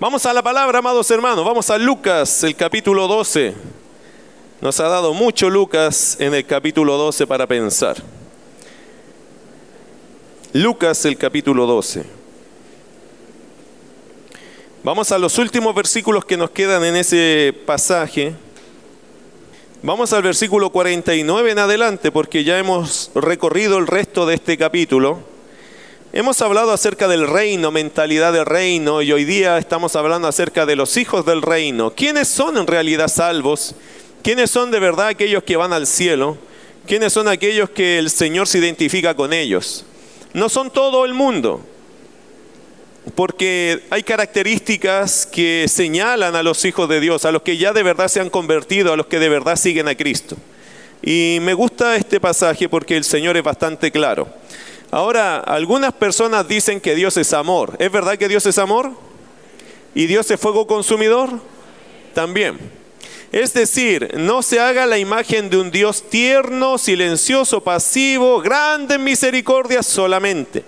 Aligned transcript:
Vamos 0.00 0.24
a 0.24 0.32
la 0.32 0.42
palabra, 0.42 0.78
amados 0.78 1.10
hermanos. 1.10 1.44
Vamos 1.44 1.68
a 1.68 1.76
Lucas, 1.76 2.42
el 2.42 2.56
capítulo 2.56 3.06
12. 3.06 3.52
Nos 4.62 4.80
ha 4.80 4.88
dado 4.88 5.12
mucho 5.12 5.50
Lucas 5.50 6.16
en 6.18 6.32
el 6.32 6.46
capítulo 6.46 6.96
12 6.96 7.26
para 7.26 7.46
pensar. 7.46 8.02
Lucas, 10.54 11.04
el 11.04 11.18
capítulo 11.18 11.66
12. 11.66 12.06
Vamos 14.82 15.12
a 15.12 15.18
los 15.18 15.36
últimos 15.36 15.74
versículos 15.74 16.24
que 16.24 16.38
nos 16.38 16.48
quedan 16.48 16.82
en 16.82 16.96
ese 16.96 17.54
pasaje. 17.66 18.32
Vamos 19.82 20.14
al 20.14 20.22
versículo 20.22 20.70
49 20.70 21.50
en 21.50 21.58
adelante 21.58 22.10
porque 22.10 22.42
ya 22.42 22.58
hemos 22.58 23.10
recorrido 23.14 23.76
el 23.76 23.86
resto 23.86 24.24
de 24.24 24.36
este 24.36 24.56
capítulo. 24.56 25.29
Hemos 26.12 26.42
hablado 26.42 26.72
acerca 26.72 27.06
del 27.06 27.28
reino, 27.28 27.70
mentalidad 27.70 28.32
del 28.32 28.44
reino, 28.44 29.00
y 29.00 29.12
hoy 29.12 29.24
día 29.24 29.58
estamos 29.58 29.94
hablando 29.94 30.26
acerca 30.26 30.66
de 30.66 30.74
los 30.74 30.96
hijos 30.96 31.24
del 31.24 31.40
reino. 31.40 31.92
¿Quiénes 31.92 32.26
son 32.26 32.56
en 32.56 32.66
realidad 32.66 33.06
salvos? 33.06 33.76
¿Quiénes 34.24 34.50
son 34.50 34.72
de 34.72 34.80
verdad 34.80 35.06
aquellos 35.06 35.44
que 35.44 35.56
van 35.56 35.72
al 35.72 35.86
cielo? 35.86 36.36
¿Quiénes 36.84 37.12
son 37.12 37.28
aquellos 37.28 37.70
que 37.70 38.00
el 38.00 38.10
Señor 38.10 38.48
se 38.48 38.58
identifica 38.58 39.14
con 39.14 39.32
ellos? 39.32 39.84
No 40.34 40.48
son 40.48 40.72
todo 40.72 41.04
el 41.04 41.14
mundo, 41.14 41.64
porque 43.14 43.84
hay 43.90 44.02
características 44.02 45.26
que 45.26 45.66
señalan 45.68 46.34
a 46.34 46.42
los 46.42 46.64
hijos 46.64 46.88
de 46.88 46.98
Dios, 46.98 47.24
a 47.24 47.30
los 47.30 47.42
que 47.42 47.56
ya 47.56 47.72
de 47.72 47.84
verdad 47.84 48.08
se 48.08 48.18
han 48.18 48.30
convertido, 48.30 48.92
a 48.92 48.96
los 48.96 49.06
que 49.06 49.20
de 49.20 49.28
verdad 49.28 49.54
siguen 49.54 49.86
a 49.86 49.94
Cristo. 49.94 50.36
Y 51.04 51.38
me 51.42 51.54
gusta 51.54 51.94
este 51.94 52.18
pasaje 52.18 52.68
porque 52.68 52.96
el 52.96 53.04
Señor 53.04 53.36
es 53.36 53.44
bastante 53.44 53.92
claro. 53.92 54.26
Ahora, 54.90 55.38
algunas 55.38 55.92
personas 55.92 56.48
dicen 56.48 56.80
que 56.80 56.94
Dios 56.94 57.16
es 57.16 57.32
amor. 57.32 57.76
¿Es 57.78 57.92
verdad 57.92 58.18
que 58.18 58.28
Dios 58.28 58.44
es 58.46 58.58
amor? 58.58 58.92
¿Y 59.94 60.06
Dios 60.06 60.30
es 60.30 60.40
fuego 60.40 60.66
consumidor? 60.66 61.30
También. 62.14 62.58
Es 63.30 63.52
decir, 63.52 64.14
no 64.16 64.42
se 64.42 64.58
haga 64.58 64.86
la 64.86 64.98
imagen 64.98 65.50
de 65.50 65.56
un 65.58 65.70
Dios 65.70 66.02
tierno, 66.10 66.78
silencioso, 66.78 67.60
pasivo, 67.62 68.40
grande 68.40 68.96
en 68.96 69.04
misericordia 69.04 69.84
solamente, 69.84 70.64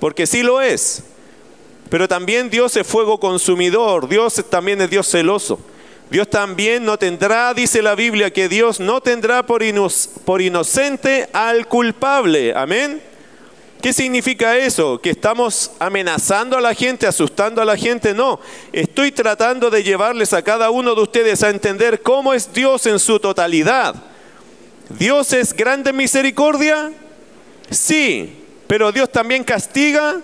porque 0.00 0.26
sí 0.26 0.42
lo 0.42 0.62
es. 0.62 1.02
Pero 1.90 2.08
también 2.08 2.48
Dios 2.48 2.74
es 2.78 2.86
fuego 2.86 3.20
consumidor, 3.20 4.08
Dios 4.08 4.42
también 4.48 4.80
es 4.80 4.88
Dios 4.88 5.06
celoso. 5.06 5.60
Dios 6.10 6.30
también 6.30 6.86
no 6.86 6.98
tendrá, 6.98 7.52
dice 7.52 7.82
la 7.82 7.94
Biblia, 7.94 8.32
que 8.32 8.48
Dios 8.48 8.80
no 8.80 9.02
tendrá 9.02 9.44
por, 9.44 9.62
por 10.24 10.40
inocente 10.40 11.28
al 11.34 11.68
culpable. 11.68 12.54
Amén. 12.54 13.02
¿Qué 13.80 13.92
significa 13.92 14.56
eso? 14.56 15.00
¿Que 15.00 15.10
estamos 15.10 15.70
amenazando 15.78 16.56
a 16.56 16.60
la 16.60 16.74
gente, 16.74 17.06
asustando 17.06 17.62
a 17.62 17.64
la 17.64 17.76
gente? 17.76 18.12
No, 18.12 18.40
estoy 18.72 19.12
tratando 19.12 19.70
de 19.70 19.84
llevarles 19.84 20.32
a 20.32 20.42
cada 20.42 20.70
uno 20.70 20.96
de 20.96 21.02
ustedes 21.02 21.44
a 21.44 21.50
entender 21.50 22.02
cómo 22.02 22.34
es 22.34 22.52
Dios 22.52 22.86
en 22.86 22.98
su 22.98 23.20
totalidad. 23.20 23.94
¿Dios 24.88 25.32
es 25.32 25.54
grande 25.54 25.90
en 25.90 25.96
misericordia? 25.96 26.92
Sí, 27.70 28.34
pero 28.66 28.90
Dios 28.90 29.12
también 29.12 29.44
castiga. 29.44 30.20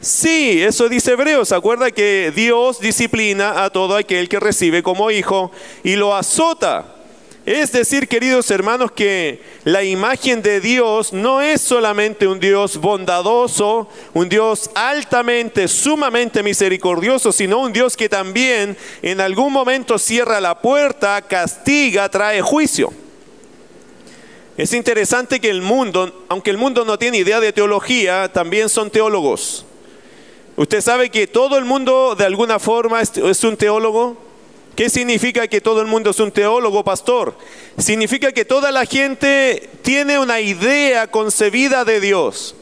Sí, 0.00 0.60
eso 0.60 0.88
dice 0.88 1.12
Hebreos. 1.12 1.52
Acuerda 1.52 1.92
que 1.92 2.32
Dios 2.34 2.80
disciplina 2.80 3.62
a 3.62 3.70
todo 3.70 3.94
aquel 3.94 4.28
que 4.28 4.40
recibe 4.40 4.82
como 4.82 5.12
hijo 5.12 5.52
y 5.84 5.94
lo 5.94 6.16
azota 6.16 6.96
es 7.46 7.72
decir, 7.72 8.06
queridos 8.06 8.50
hermanos, 8.50 8.92
que 8.92 9.42
la 9.64 9.82
imagen 9.82 10.42
de 10.42 10.60
Dios 10.60 11.12
no 11.12 11.40
es 11.40 11.60
solamente 11.60 12.26
un 12.26 12.38
Dios 12.38 12.76
bondadoso, 12.76 13.88
un 14.12 14.28
Dios 14.28 14.70
altamente, 14.74 15.66
sumamente 15.66 16.42
misericordioso, 16.42 17.32
sino 17.32 17.60
un 17.60 17.72
Dios 17.72 17.96
que 17.96 18.10
también 18.10 18.76
en 19.00 19.20
algún 19.20 19.52
momento 19.52 19.98
cierra 19.98 20.40
la 20.40 20.60
puerta, 20.60 21.22
castiga, 21.22 22.08
trae 22.10 22.42
juicio. 22.42 22.92
Es 24.58 24.74
interesante 24.74 25.40
que 25.40 25.48
el 25.48 25.62
mundo, 25.62 26.26
aunque 26.28 26.50
el 26.50 26.58
mundo 26.58 26.84
no 26.84 26.98
tiene 26.98 27.16
idea 27.16 27.40
de 27.40 27.54
teología, 27.54 28.30
también 28.30 28.68
son 28.68 28.90
teólogos. 28.90 29.64
Usted 30.56 30.82
sabe 30.82 31.08
que 31.08 31.26
todo 31.26 31.56
el 31.56 31.64
mundo 31.64 32.14
de 32.14 32.26
alguna 32.26 32.58
forma 32.58 33.00
es 33.00 33.44
un 33.44 33.56
teólogo. 33.56 34.29
¿Qué 34.76 34.88
significa 34.88 35.46
que 35.48 35.60
todo 35.60 35.80
el 35.80 35.86
mundo 35.86 36.10
es 36.10 36.20
un 36.20 36.30
teólogo, 36.30 36.84
pastor? 36.84 37.36
Significa 37.76 38.32
que 38.32 38.44
toda 38.44 38.70
la 38.70 38.86
gente 38.86 39.68
tiene 39.82 40.18
una 40.18 40.40
idea 40.40 41.06
concebida 41.08 41.84
de 41.84 42.00
Dios 42.00 42.54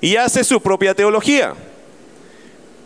y 0.00 0.16
hace 0.16 0.44
su 0.44 0.60
propia 0.60 0.94
teología. 0.94 1.54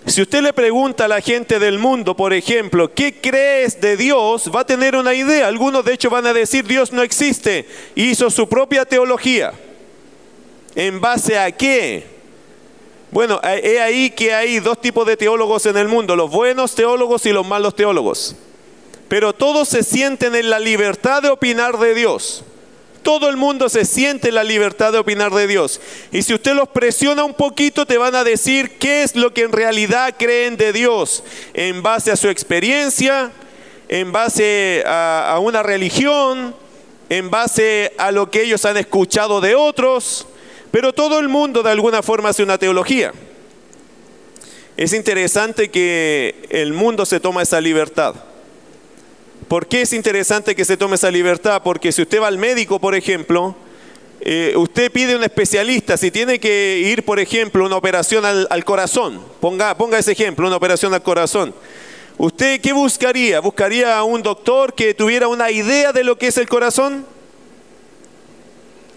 Si 0.07 0.21
usted 0.21 0.43
le 0.43 0.53
pregunta 0.53 1.07
a 1.07 1.09
la 1.09 1.21
gente 1.21 1.59
del 1.59 1.79
mundo, 1.79 2.15
por 2.15 2.35
ejemplo, 2.35 2.93
¿qué 2.93 3.21
crees 3.21 3.81
de 3.81 3.97
Dios? 3.97 4.51
Va 4.55 4.61
a 4.61 4.67
tener 4.67 4.97
una 4.97 5.15
idea. 5.15 5.47
Algunos 5.47 5.85
de 5.85 5.95
hecho 5.95 6.11
van 6.11 6.27
a 6.27 6.35
decir 6.35 6.67
Dios 6.67 6.93
no 6.93 7.03
existe. 7.03 7.67
Hizo 7.95 8.29
su 8.29 8.47
propia 8.49 8.85
teología. 8.85 9.55
¿En 10.75 11.01
base 11.01 11.39
a 11.39 11.51
qué? 11.53 12.07
Bueno, 13.11 13.41
he 13.45 13.81
ahí 13.81 14.11
que 14.11 14.35
hay 14.35 14.59
dos 14.59 14.81
tipos 14.81 15.07
de 15.07 15.17
teólogos 15.17 15.65
en 15.67 15.77
el 15.77 15.87
mundo, 15.87 16.17
los 16.17 16.31
buenos 16.31 16.75
teólogos 16.75 17.25
y 17.27 17.33
los 17.33 17.47
malos 17.47 17.77
teólogos 17.77 18.35
pero 19.09 19.33
todos 19.33 19.69
se 19.69 19.83
sienten 19.83 20.35
en 20.35 20.51
la 20.51 20.59
libertad 20.59 21.23
de 21.23 21.29
opinar 21.29 21.79
de 21.79 21.95
Dios. 21.95 22.45
Todo 23.05 23.29
el 23.29 23.37
mundo 23.37 23.69
se 23.69 23.85
siente 23.85 24.29
en 24.29 24.35
la 24.35 24.45
libertad 24.45 24.91
de 24.93 24.99
opinar 24.99 25.31
de 25.31 25.47
Dios. 25.47 25.79
Y 26.11 26.23
si 26.23 26.33
usted 26.33 26.55
los 26.55 26.69
presiona 26.69 27.23
un 27.23 27.35
poquito, 27.35 27.85
te 27.85 27.99
van 27.99 28.15
a 28.15 28.25
decir 28.25 28.79
qué 28.79 29.03
es 29.03 29.15
lo 29.15 29.35
que 29.35 29.43
en 29.43 29.53
realidad 29.53 30.15
creen 30.19 30.57
de 30.57 30.73
Dios, 30.73 31.23
en 31.53 31.83
base 31.83 32.11
a 32.11 32.17
su 32.17 32.31
experiencia, 32.31 33.31
en 33.91 34.11
base 34.11 34.83
a, 34.87 35.39
una 35.43 35.63
religión, 35.63 36.57
en 37.11 37.31
base 37.31 37.93
a 37.99 38.11
lo 38.11 38.31
que 38.31 38.43
ellos 38.43 38.65
han 38.65 38.79
escuchado 38.79 39.43
de 39.43 39.55
otros. 39.55 40.27
Pero 40.71 40.95
todo 40.95 41.19
el 41.19 41.29
mundo 41.29 41.63
de 41.63 41.73
alguna 41.73 42.03
forma 42.03 42.31
hace 42.31 42.43
una 42.43 42.57
teología. 42.57 43.13
Es 44.79 44.95
interesante 44.95 45.71
que 45.71 46.47
el 46.49 46.73
mundo 46.73 47.05
se 47.05 47.21
toma 47.21 47.43
esa 47.43 47.61
libertad. 47.61 48.15
¿Por 49.49 49.67
qué 49.67 49.83
es 49.83 49.93
interesante 49.93 50.55
que 50.55 50.65
se 50.65 50.77
tome 50.77 50.95
esa 50.95 51.11
libertad? 51.11 51.61
Porque 51.63 51.93
si 51.93 52.03
usted 52.03 52.21
va 52.21 52.29
al 52.29 52.39
médico, 52.39 52.79
por 52.79 52.95
ejemplo, 52.95 53.55
eh, 54.21 54.55
usted 54.57 54.91
pide 54.91 55.17
un 55.17 55.23
especialista, 55.23 55.99
si 55.99 56.11
tiene 56.11 56.39
que 56.41 56.79
ir, 56.79 57.05
por 57.05 57.21
ejemplo, 57.21 57.65
una 57.65 57.77
operación 57.77 58.25
al, 58.25 58.65
corazón, 58.65 59.21
ponga, 59.41 59.77
ponga 59.77 59.99
ese 59.99 60.13
ejemplo, 60.13 60.47
una 60.47 60.57
operación 60.57 60.95
al 60.95 61.03
corazón. 61.03 61.55
¿Usted 62.17 62.61
qué 62.61 62.73
buscaría? 62.73 63.41
¿Buscaría 63.41 63.99
a 63.99 64.05
un 64.05 64.23
doctor 64.23 64.73
que 64.73 64.95
tuviera 64.95 65.29
una 65.29 65.51
idea 65.51 65.93
de 65.93 66.05
lo 66.05 66.17
que 66.17 66.29
es 66.29 66.39
el 66.39 66.49
corazón? 66.49 67.05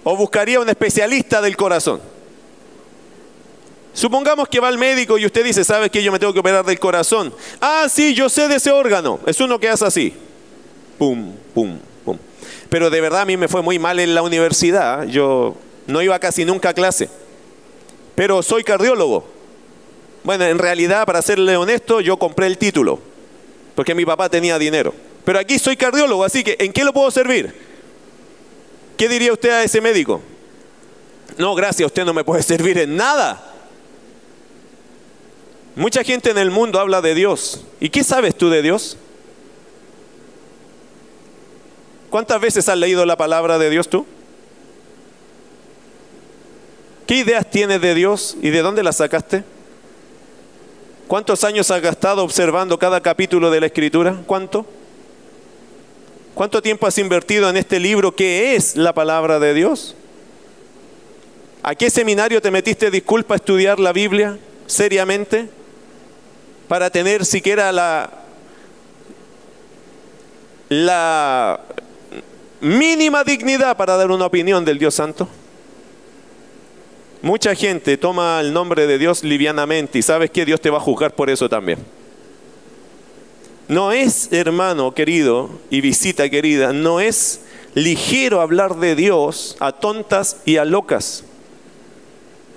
¿O 0.03 0.15
buscaría 0.15 0.59
a 0.59 0.61
un 0.61 0.69
especialista 0.69 1.41
del 1.41 1.57
corazón? 1.57 1.99
Supongamos 3.91 4.47
que 4.47 4.59
va 4.59 4.67
al 4.67 4.77
médico 4.77 5.17
y 5.17 5.25
usted 5.25 5.43
dice, 5.43 5.63
¿sabes 5.63 5.89
que 5.89 6.03
yo 6.03 6.11
me 6.11 6.19
tengo 6.19 6.31
que 6.31 6.39
operar 6.39 6.63
del 6.63 6.79
corazón? 6.79 7.33
Ah, 7.59 7.87
sí, 7.89 8.13
yo 8.13 8.29
sé 8.29 8.47
de 8.47 8.57
ese 8.57 8.71
órgano. 8.71 9.19
Es 9.25 9.41
uno 9.41 9.59
que 9.59 9.67
hace 9.67 9.83
así 9.83 10.13
pum, 10.97 11.33
pum, 11.53 11.77
pum. 12.03 12.17
Pero 12.69 12.89
de 12.89 13.01
verdad 13.01 13.21
a 13.21 13.25
mí 13.25 13.37
me 13.37 13.47
fue 13.47 13.61
muy 13.61 13.79
mal 13.79 13.99
en 13.99 14.15
la 14.15 14.21
universidad. 14.21 15.05
Yo 15.05 15.55
no 15.87 16.01
iba 16.01 16.19
casi 16.19 16.45
nunca 16.45 16.69
a 16.69 16.73
clase. 16.73 17.09
Pero 18.15 18.41
soy 18.41 18.63
cardiólogo. 18.63 19.25
Bueno, 20.23 20.45
en 20.45 20.57
realidad, 20.57 21.05
para 21.05 21.21
serle 21.21 21.55
honesto, 21.55 22.01
yo 22.01 22.17
compré 22.17 22.47
el 22.47 22.57
título. 22.57 22.99
Porque 23.75 23.95
mi 23.95 24.05
papá 24.05 24.29
tenía 24.29 24.57
dinero. 24.59 24.93
Pero 25.23 25.39
aquí 25.39 25.59
soy 25.59 25.77
cardiólogo, 25.77 26.23
así 26.23 26.43
que 26.43 26.55
¿en 26.59 26.73
qué 26.73 26.83
lo 26.83 26.93
puedo 26.93 27.11
servir? 27.11 27.53
¿Qué 28.97 29.07
diría 29.07 29.31
usted 29.31 29.49
a 29.49 29.63
ese 29.63 29.81
médico? 29.81 30.21
No, 31.37 31.53
gracias, 31.53 31.85
usted 31.85 32.03
no 32.03 32.13
me 32.13 32.23
puede 32.23 32.41
servir 32.43 32.77
en 32.79 32.95
nada. 32.95 33.53
Mucha 35.75 36.03
gente 36.03 36.31
en 36.31 36.39
el 36.39 36.49
mundo 36.49 36.79
habla 36.79 37.01
de 37.01 37.13
Dios. 37.13 37.63
¿Y 37.79 37.89
qué 37.89 38.03
sabes 38.03 38.35
tú 38.35 38.49
de 38.49 38.63
Dios? 38.63 38.97
¿Cuántas 42.09 42.39
veces 42.39 42.69
has 42.69 42.77
leído 42.77 43.05
la 43.05 43.17
palabra 43.17 43.57
de 43.57 43.69
Dios 43.69 43.89
tú? 43.89 44.05
¿Qué 47.05 47.15
ideas 47.15 47.49
tienes 47.49 47.81
de 47.81 47.95
Dios 47.95 48.37
y 48.41 48.49
de 48.49 48.61
dónde 48.61 48.83
las 48.83 48.97
sacaste? 48.97 49.43
¿Cuántos 51.07 51.43
años 51.43 51.71
has 51.71 51.81
gastado 51.81 52.23
observando 52.23 52.77
cada 52.77 53.01
capítulo 53.01 53.49
de 53.49 53.61
la 53.61 53.67
Escritura? 53.67 54.17
¿Cuánto? 54.25 54.65
¿Cuánto 56.33 56.61
tiempo 56.61 56.85
has 56.85 56.97
invertido 56.97 57.49
en 57.49 57.57
este 57.57 57.79
libro 57.79 58.13
que 58.13 58.55
es 58.55 58.75
la 58.75 58.93
palabra 58.93 59.39
de 59.39 59.53
Dios? 59.53 59.95
¿A 61.63 61.75
qué 61.75 61.89
seminario 61.89 62.41
te 62.41 62.51
metiste, 62.51 62.91
disculpa, 62.91 63.35
a 63.35 63.37
estudiar 63.37 63.79
la 63.79 63.93
Biblia 63.93 64.37
seriamente? 64.67 65.49
Para 66.67 66.89
tener 66.89 67.25
siquiera 67.25 67.71
la, 67.71 68.09
la 70.69 71.61
mínima 72.61 73.23
dignidad 73.23 73.77
para 73.77 73.97
dar 73.97 74.11
una 74.11 74.25
opinión 74.25 74.65
del 74.65 74.79
Dios 74.79 74.95
Santo? 74.95 75.27
Mucha 77.21 77.55
gente 77.55 77.97
toma 77.97 78.39
el 78.39 78.53
nombre 78.53 78.85
de 78.87 78.97
Dios 78.97 79.23
livianamente 79.23 79.99
y 79.99 80.01
sabes 80.01 80.29
que 80.29 80.45
Dios 80.45 80.61
te 80.61 80.69
va 80.69 80.77
a 80.77 80.81
juzgar 80.81 81.13
por 81.15 81.29
eso 81.29 81.49
también. 81.49 81.79
No 83.67 83.91
es, 83.91 84.31
hermano 84.31 84.93
querido 84.93 85.49
y 85.69 85.81
visita 85.81 86.29
querida, 86.29 86.71
no 86.73 86.99
es 86.99 87.41
ligero 87.73 88.39
hablar 88.39 88.77
de 88.77 88.95
Dios 88.95 89.57
a 89.59 89.71
tontas 89.71 90.37
y 90.45 90.57
a 90.57 90.65
locas. 90.65 91.23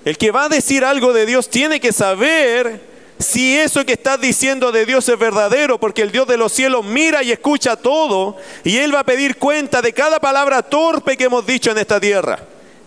El 0.05 0.17
que 0.17 0.31
va 0.31 0.45
a 0.45 0.49
decir 0.49 0.85
algo 0.85 1.11
de 1.13 1.25
Dios 1.25 1.49
tiene 1.49 1.79
que 1.79 1.91
saber 1.91 2.90
si 3.21 3.57
eso 3.57 3.85
que 3.85 3.93
estás 3.93 4.19
diciendo 4.19 4.71
de 4.71 4.85
Dios 4.85 5.07
es 5.09 5.17
verdadero, 5.17 5.79
porque 5.79 6.01
el 6.01 6.11
Dios 6.11 6.27
de 6.27 6.37
los 6.37 6.51
cielos 6.51 6.85
mira 6.85 7.23
y 7.23 7.31
escucha 7.31 7.75
todo, 7.75 8.37
y 8.63 8.77
Él 8.77 8.93
va 8.93 8.99
a 9.01 9.05
pedir 9.05 9.37
cuenta 9.37 9.81
de 9.81 9.93
cada 9.93 10.19
palabra 10.19 10.61
torpe 10.63 11.17
que 11.17 11.25
hemos 11.25 11.45
dicho 11.45 11.71
en 11.71 11.77
esta 11.77 11.99
tierra. 11.99 12.39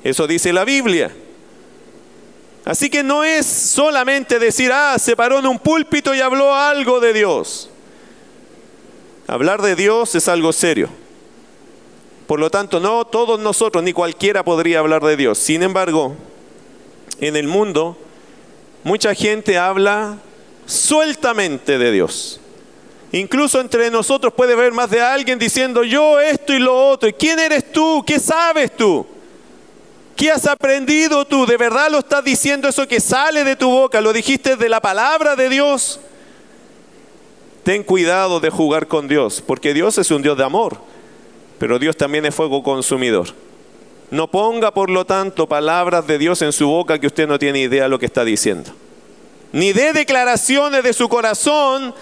Eso 0.02 0.26
dice 0.26 0.52
la 0.52 0.64
Biblia. 0.64 1.10
Así 2.64 2.88
que 2.88 3.02
no 3.02 3.24
es 3.24 3.44
solamente 3.44 4.38
decir, 4.38 4.72
ah, 4.72 4.98
se 4.98 5.16
paró 5.16 5.38
en 5.38 5.46
un 5.46 5.58
púlpito 5.58 6.14
y 6.14 6.20
habló 6.20 6.54
algo 6.54 7.00
de 7.00 7.12
Dios. 7.12 7.68
Hablar 9.26 9.62
de 9.62 9.76
Dios 9.76 10.14
es 10.14 10.28
algo 10.28 10.52
serio. 10.52 10.88
Por 12.26 12.40
lo 12.40 12.50
tanto, 12.50 12.80
no 12.80 13.04
todos 13.04 13.38
nosotros, 13.38 13.84
ni 13.84 13.92
cualquiera 13.92 14.44
podría 14.44 14.78
hablar 14.78 15.02
de 15.02 15.16
Dios. 15.16 15.38
Sin 15.38 15.62
embargo, 15.62 16.16
en 17.20 17.36
el 17.36 17.46
mundo, 17.46 17.98
mucha 18.84 19.14
gente 19.14 19.58
habla 19.58 20.18
sueltamente 20.66 21.78
de 21.78 21.90
Dios. 21.90 22.40
Incluso 23.12 23.60
entre 23.60 23.90
nosotros 23.90 24.32
puede 24.32 24.54
haber 24.54 24.72
más 24.72 24.90
de 24.90 25.00
alguien 25.00 25.38
diciendo 25.38 25.84
yo 25.84 26.20
esto 26.20 26.52
y 26.52 26.58
lo 26.58 26.88
otro. 26.90 27.08
¿Y 27.08 27.12
quién 27.12 27.38
eres 27.38 27.72
tú? 27.72 28.02
¿Qué 28.06 28.18
sabes 28.18 28.76
tú? 28.76 29.06
¿Qué 30.16 30.30
has 30.30 30.46
aprendido 30.46 31.24
tú? 31.24 31.46
¿De 31.46 31.56
verdad 31.56 31.90
lo 31.90 31.98
estás 31.98 32.22
diciendo 32.22 32.68
eso 32.68 32.86
que 32.86 33.00
sale 33.00 33.44
de 33.44 33.56
tu 33.56 33.70
boca? 33.70 34.00
¿Lo 34.00 34.12
dijiste 34.12 34.56
de 34.56 34.68
la 34.68 34.80
palabra 34.80 35.34
de 35.34 35.48
Dios? 35.48 36.00
Ten 37.64 37.82
cuidado 37.82 38.40
de 38.40 38.50
jugar 38.50 38.86
con 38.86 39.08
Dios, 39.08 39.42
porque 39.44 39.74
Dios 39.74 39.96
es 39.98 40.10
un 40.10 40.22
Dios 40.22 40.36
de 40.36 40.44
amor, 40.44 40.76
pero 41.58 41.78
Dios 41.78 41.96
también 41.96 42.26
es 42.26 42.34
fuego 42.34 42.62
consumidor. 42.62 43.28
No 44.14 44.28
ponga, 44.30 44.72
por 44.72 44.90
lo 44.90 45.04
tanto, 45.04 45.48
palabras 45.48 46.06
de 46.06 46.18
Dios 46.18 46.40
en 46.42 46.52
su 46.52 46.68
boca 46.68 47.00
que 47.00 47.08
usted 47.08 47.26
no 47.26 47.36
tiene 47.36 47.58
idea 47.58 47.82
de 47.82 47.88
lo 47.88 47.98
que 47.98 48.06
está 48.06 48.24
diciendo. 48.24 48.70
Ni 49.50 49.72
dé 49.72 49.92
declaraciones 49.92 50.84
de 50.84 50.92
su 50.92 51.08
corazón, 51.08 51.92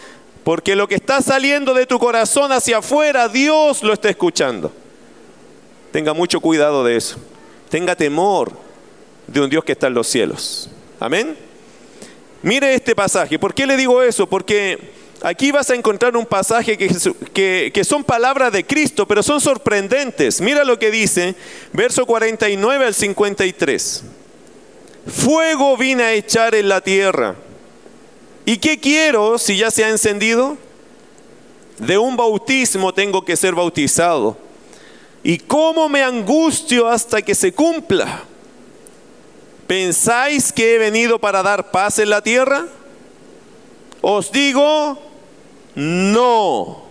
porque 0.45 0.77
lo 0.77 0.87
que 0.87 0.97
está 0.97 1.23
saliendo 1.23 1.73
de 1.73 1.87
tu 1.87 1.99
corazón 1.99 2.53
hacia 2.53 2.79
afuera, 2.79 3.29
Dios 3.29 3.83
lo 3.83 3.95
está 3.95 4.11
escuchando. 4.11 4.71
Tenga 5.91 6.13
mucho 6.13 6.39
cuidado 6.41 6.85
de 6.85 6.97
eso. 6.97 7.17
Tenga 7.71 7.97
temor 7.97 8.53
de 9.27 9.41
un 9.41 9.49
Dios 9.49 9.65
que 9.65 9.73
está 9.73 9.87
en 9.87 9.95
los 9.95 10.07
cielos. 10.07 10.69
Amén. 11.01 11.35
Mire 12.43 12.75
este 12.75 12.95
pasaje. 12.95 13.39
¿Por 13.39 13.55
qué 13.55 13.67
le 13.67 13.79
digo 13.79 14.03
eso? 14.03 14.27
Porque 14.27 14.79
aquí 15.23 15.51
vas 15.51 15.71
a 15.71 15.75
encontrar 15.75 16.17
un 16.17 16.27
pasaje 16.27 16.77
que, 16.77 17.71
que, 17.73 17.85
son 17.85 18.05
palabras 18.05 18.53
de 18.53 18.65
Cristo, 18.65 19.07
pero 19.07 19.23
son 19.23 19.41
sorprendentes. 19.41 20.41
Mira 20.41 20.65
lo 20.65 20.79
que 20.79 20.91
dice, 20.91 21.35
verso 21.73 22.07
49 22.07 22.87
al 22.87 22.95
53. 22.95 24.05
Fuego 25.07 25.77
vine 25.77 26.03
a 26.03 26.13
echar 26.13 26.55
en 26.55 26.69
la 26.69 26.81
tierra. 26.81 27.37
¿Y 28.45 28.59
qué 28.59 28.79
quiero 28.79 29.39
si 29.39 29.57
ya 29.57 29.71
se 29.71 29.85
ha 29.85 29.89
encendido? 29.89 30.57
De 31.79 31.99
un 31.99 32.17
bautismo 32.17 32.93
tengo 32.93 33.25
que 33.25 33.37
ser 33.37 33.55
bautizado 33.55 34.37
¿Y 35.25 35.39
cómo 35.39 35.89
me 35.89 36.03
angustio 36.03 36.89
hasta 36.89 37.23
que 37.23 37.35
se 37.35 37.53
cumpla? 37.53 38.25
¿Pensáis 39.67 40.53
que 40.53 40.75
he 40.75 40.79
venido 40.79 41.19
para 41.19 41.43
dar 41.43 41.71
paz 41.71 42.01
en 42.01 42.11
la 42.11 42.23
tierra? 42.23 42.67
Os 44.01 44.33
digo, 44.33 45.01
no, 45.75 46.85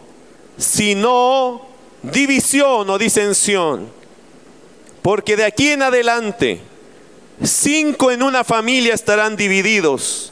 sino 0.58 1.62
división 2.02 2.90
o 2.90 2.98
disensión. 2.98 3.90
Porque 5.02 5.36
de 5.36 5.46
aquí 5.46 5.70
en 5.70 5.82
adelante, 5.82 6.62
cinco 7.44 8.12
en 8.12 8.24
una 8.24 8.44
familia 8.44 8.94
estarán 8.94 9.36
divididos. 9.36 10.32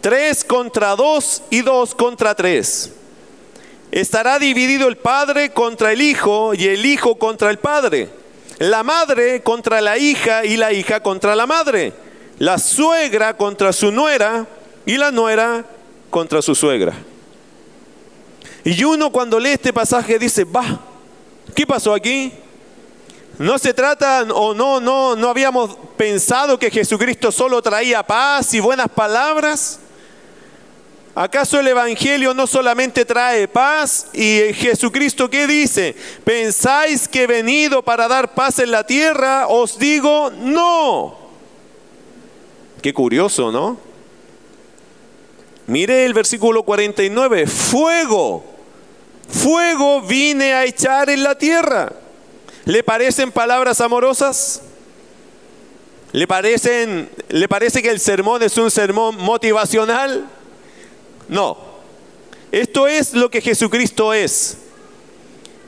Tres 0.00 0.44
contra 0.44 0.96
dos 0.96 1.42
y 1.50 1.60
dos 1.60 1.94
contra 1.94 2.34
tres 2.34 2.92
estará 3.92 4.38
dividido 4.38 4.88
el 4.88 4.96
padre 4.96 5.50
contra 5.50 5.92
el 5.92 6.00
hijo 6.00 6.54
y 6.54 6.66
el 6.66 6.84
hijo 6.84 7.16
contra 7.16 7.50
el 7.50 7.58
padre, 7.58 8.08
la 8.58 8.82
madre 8.82 9.42
contra 9.42 9.80
la 9.80 9.98
hija 9.98 10.44
y 10.44 10.56
la 10.56 10.72
hija 10.72 11.00
contra 11.00 11.36
la 11.36 11.46
madre, 11.46 11.92
la 12.38 12.58
suegra 12.58 13.36
contra 13.36 13.72
su 13.72 13.92
nuera 13.92 14.46
y 14.86 14.96
la 14.96 15.12
nuera 15.12 15.66
contra 16.10 16.40
su 16.40 16.54
suegra. 16.54 16.94
Y 18.64 18.84
uno 18.84 19.10
cuando 19.10 19.40
lee 19.40 19.50
este 19.50 19.72
pasaje 19.72 20.18
dice, 20.18 20.44
va, 20.44 20.80
¿qué 21.54 21.66
pasó 21.66 21.94
aquí? 21.94 22.32
No 23.38 23.58
se 23.58 23.74
trata 23.74 24.22
o 24.22 24.54
no, 24.54 24.80
no, 24.80 25.16
no 25.16 25.28
habíamos 25.28 25.76
pensado 25.96 26.58
que 26.58 26.70
Jesucristo 26.70 27.32
solo 27.32 27.60
traía 27.60 28.02
paz 28.02 28.54
y 28.54 28.60
buenas 28.60 28.88
palabras. 28.88 29.80
¿Acaso 31.14 31.60
el 31.60 31.68
Evangelio 31.68 32.32
no 32.32 32.46
solamente 32.46 33.04
trae 33.04 33.46
paz? 33.48 34.06
¿Y 34.14 34.52
Jesucristo 34.54 35.28
qué 35.28 35.46
dice? 35.46 35.94
¿Pensáis 36.24 37.06
que 37.06 37.24
he 37.24 37.26
venido 37.26 37.82
para 37.82 38.08
dar 38.08 38.32
paz 38.32 38.60
en 38.60 38.70
la 38.70 38.86
tierra? 38.86 39.48
Os 39.48 39.78
digo, 39.78 40.30
no. 40.30 41.18
Qué 42.80 42.94
curioso, 42.94 43.52
¿no? 43.52 43.78
Mire 45.66 46.04
el 46.06 46.14
versículo 46.14 46.62
49, 46.62 47.46
fuego, 47.46 48.44
fuego 49.32 50.02
vine 50.02 50.52
a 50.52 50.64
echar 50.64 51.10
en 51.10 51.22
la 51.22 51.36
tierra. 51.36 51.92
¿Le 52.64 52.82
parecen 52.84 53.32
palabras 53.32 53.80
amorosas? 53.80 54.62
¿Le, 56.12 56.26
parecen, 56.26 57.10
¿Le 57.28 57.48
parece 57.48 57.82
que 57.82 57.90
el 57.90 57.98
sermón 57.98 58.42
es 58.42 58.56
un 58.58 58.70
sermón 58.70 59.16
motivacional? 59.16 60.28
No. 61.28 61.56
Esto 62.52 62.86
es 62.86 63.14
lo 63.14 63.30
que 63.30 63.40
Jesucristo 63.40 64.12
es. 64.12 64.58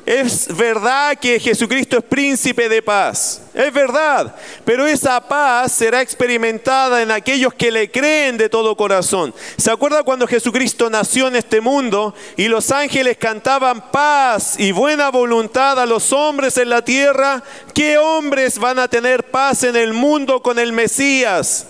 Es 0.06 0.54
verdad 0.54 1.16
que 1.18 1.40
Jesucristo 1.40 1.96
es 1.96 2.04
príncipe 2.04 2.68
de 2.68 2.82
paz. 2.82 3.40
Es 3.54 3.72
verdad. 3.72 4.34
Pero 4.64 4.86
esa 4.86 5.18
paz 5.26 5.72
será 5.72 6.02
experimentada 6.02 7.00
en 7.00 7.10
aquellos 7.10 7.54
que 7.54 7.70
le 7.70 7.90
creen 7.90 8.36
de 8.36 8.50
todo 8.50 8.76
corazón. 8.76 9.34
¿Se 9.56 9.70
acuerda 9.70 10.02
cuando 10.02 10.26
Jesucristo 10.26 10.90
nació 10.90 11.28
en 11.28 11.36
este 11.36 11.62
mundo 11.62 12.14
y 12.36 12.48
los 12.48 12.70
ángeles 12.70 13.16
cantaban 13.16 13.90
paz 13.90 14.56
y 14.58 14.72
buena 14.72 15.10
voluntad 15.10 15.80
a 15.80 15.86
los 15.86 16.12
hombres 16.12 16.58
en 16.58 16.68
la 16.68 16.84
tierra? 16.84 17.42
¿Qué 17.72 17.96
hombres 17.96 18.58
van 18.58 18.78
a 18.78 18.88
tener 18.88 19.24
paz 19.24 19.64
en 19.64 19.76
el 19.76 19.94
mundo 19.94 20.42
con 20.42 20.58
el 20.58 20.72
Mesías? 20.72 21.66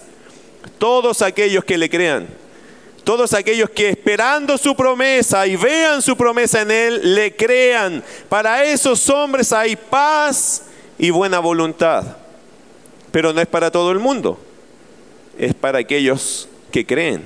Todos 0.79 1.23
aquellos 1.23 1.65
que 1.65 1.79
le 1.79 1.89
crean. 1.89 2.44
Todos 3.05 3.35
aquellos 3.35 3.69
que 3.71 3.91
esperando 3.91 4.57
su 4.57 4.75
promesa 4.75 5.47
y 5.47 5.57
vean 5.57 6.01
su 6.01 6.17
promesa 6.17 6.63
en 6.63 6.71
Él, 6.71 7.15
le 7.15 7.37
crean. 7.37 8.03
Para 8.31 8.65
esos 8.65 9.09
hombres 9.11 9.53
hay 9.53 9.77
paz 9.77 10.63
y 10.99 11.11
buena 11.11 11.39
voluntad. 11.39 12.17
Pero 13.13 13.33
no 13.33 13.41
es 13.43 13.47
para 13.47 13.71
todo 13.71 13.93
el 13.93 13.99
mundo. 13.99 14.41
Es 15.39 15.53
para 15.55 15.81
aquellos 15.81 16.49
que 16.73 16.87
creen. 16.87 17.23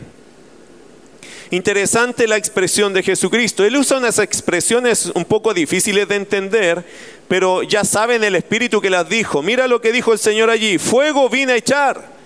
Interesante 1.50 2.26
la 2.26 2.36
expresión 2.36 2.92
de 2.92 3.02
Jesucristo. 3.02 3.64
Él 3.64 3.76
usa 3.76 3.98
unas 3.98 4.18
expresiones 4.18 5.12
un 5.14 5.24
poco 5.24 5.54
difíciles 5.54 6.08
de 6.08 6.16
entender, 6.16 6.84
pero 7.28 7.62
ya 7.62 7.84
saben 7.84 8.22
el 8.24 8.34
Espíritu 8.34 8.80
que 8.80 8.90
las 8.90 9.08
dijo. 9.08 9.42
Mira 9.42 9.68
lo 9.68 9.80
que 9.80 9.92
dijo 9.92 10.12
el 10.12 10.18
Señor 10.18 10.50
allí. 10.50 10.76
Fuego 10.76 11.28
vine 11.28 11.52
a 11.52 11.56
echar 11.56 12.17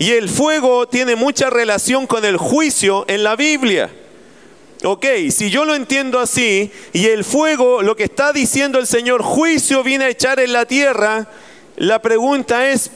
y 0.00 0.12
el 0.12 0.30
fuego 0.30 0.88
tiene 0.88 1.14
mucha 1.14 1.50
relación 1.50 2.06
con 2.06 2.24
el 2.24 2.38
juicio 2.38 3.04
en 3.06 3.22
la 3.22 3.36
Biblia. 3.36 3.90
Ok, 4.82 5.04
si 5.30 5.50
yo 5.50 5.66
lo 5.66 5.74
entiendo 5.74 6.18
así, 6.18 6.72
y 6.94 7.04
el 7.08 7.22
fuego, 7.22 7.82
lo 7.82 7.94
que 7.94 8.04
está 8.04 8.32
diciendo 8.32 8.78
el 8.78 8.86
Señor, 8.86 9.20
juicio 9.20 9.82
viene 9.82 10.06
a 10.06 10.08
echar 10.08 10.40
en 10.40 10.54
la 10.54 10.64
tierra, 10.64 11.28
la 11.76 12.00
pregunta 12.00 12.70
es, 12.70 12.90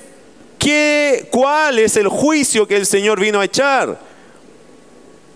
¿qué, 0.59 1.29
¿cuál 1.31 1.79
es 1.79 1.99
el 1.99 2.09
juicio 2.09 2.67
que 2.67 2.77
el 2.77 2.87
Señor 2.87 3.21
vino 3.21 3.39
a 3.39 3.45
echar? 3.45 4.01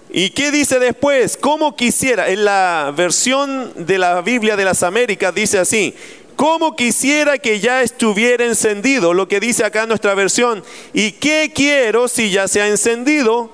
¿Y 0.08 0.30
qué 0.30 0.50
dice 0.50 0.78
después? 0.78 1.36
¿Cómo 1.36 1.76
quisiera? 1.76 2.30
En 2.30 2.46
la 2.46 2.94
versión 2.96 3.74
de 3.76 3.98
la 3.98 4.22
Biblia 4.22 4.56
de 4.56 4.64
las 4.64 4.82
Américas 4.82 5.34
dice 5.34 5.58
así, 5.58 5.94
¿Cómo 6.38 6.76
quisiera 6.76 7.36
que 7.38 7.58
ya 7.58 7.82
estuviera 7.82 8.44
encendido? 8.44 9.12
Lo 9.12 9.26
que 9.26 9.40
dice 9.40 9.64
acá 9.64 9.86
nuestra 9.86 10.14
versión. 10.14 10.62
¿Y 10.92 11.10
qué 11.10 11.50
quiero 11.52 12.06
si 12.06 12.30
ya 12.30 12.46
se 12.46 12.62
ha 12.62 12.68
encendido? 12.68 13.50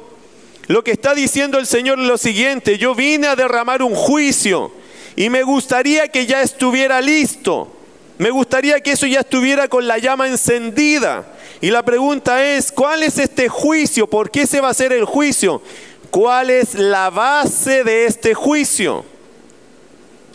Lo 0.66 0.84
que 0.84 0.90
está 0.90 1.14
diciendo 1.14 1.58
el 1.58 1.66
Señor 1.66 1.98
es 1.98 2.04
lo 2.06 2.18
siguiente. 2.18 2.76
Yo 2.76 2.94
vine 2.94 3.26
a 3.26 3.36
derramar 3.36 3.82
un 3.82 3.94
juicio 3.94 4.70
y 5.16 5.30
me 5.30 5.44
gustaría 5.44 6.08
que 6.08 6.26
ya 6.26 6.42
estuviera 6.42 7.00
listo. 7.00 7.74
Me 8.18 8.28
gustaría 8.28 8.78
que 8.82 8.92
eso 8.92 9.06
ya 9.06 9.20
estuviera 9.20 9.66
con 9.66 9.88
la 9.88 9.96
llama 9.96 10.28
encendida. 10.28 11.24
Y 11.62 11.70
la 11.70 11.82
pregunta 11.82 12.44
es, 12.44 12.70
¿cuál 12.70 13.02
es 13.02 13.16
este 13.16 13.48
juicio? 13.48 14.06
¿Por 14.06 14.30
qué 14.30 14.46
se 14.46 14.60
va 14.60 14.68
a 14.68 14.72
hacer 14.72 14.92
el 14.92 15.06
juicio? 15.06 15.62
¿Cuál 16.10 16.50
es 16.50 16.74
la 16.74 17.08
base 17.08 17.82
de 17.82 18.04
este 18.04 18.34
juicio? 18.34 19.06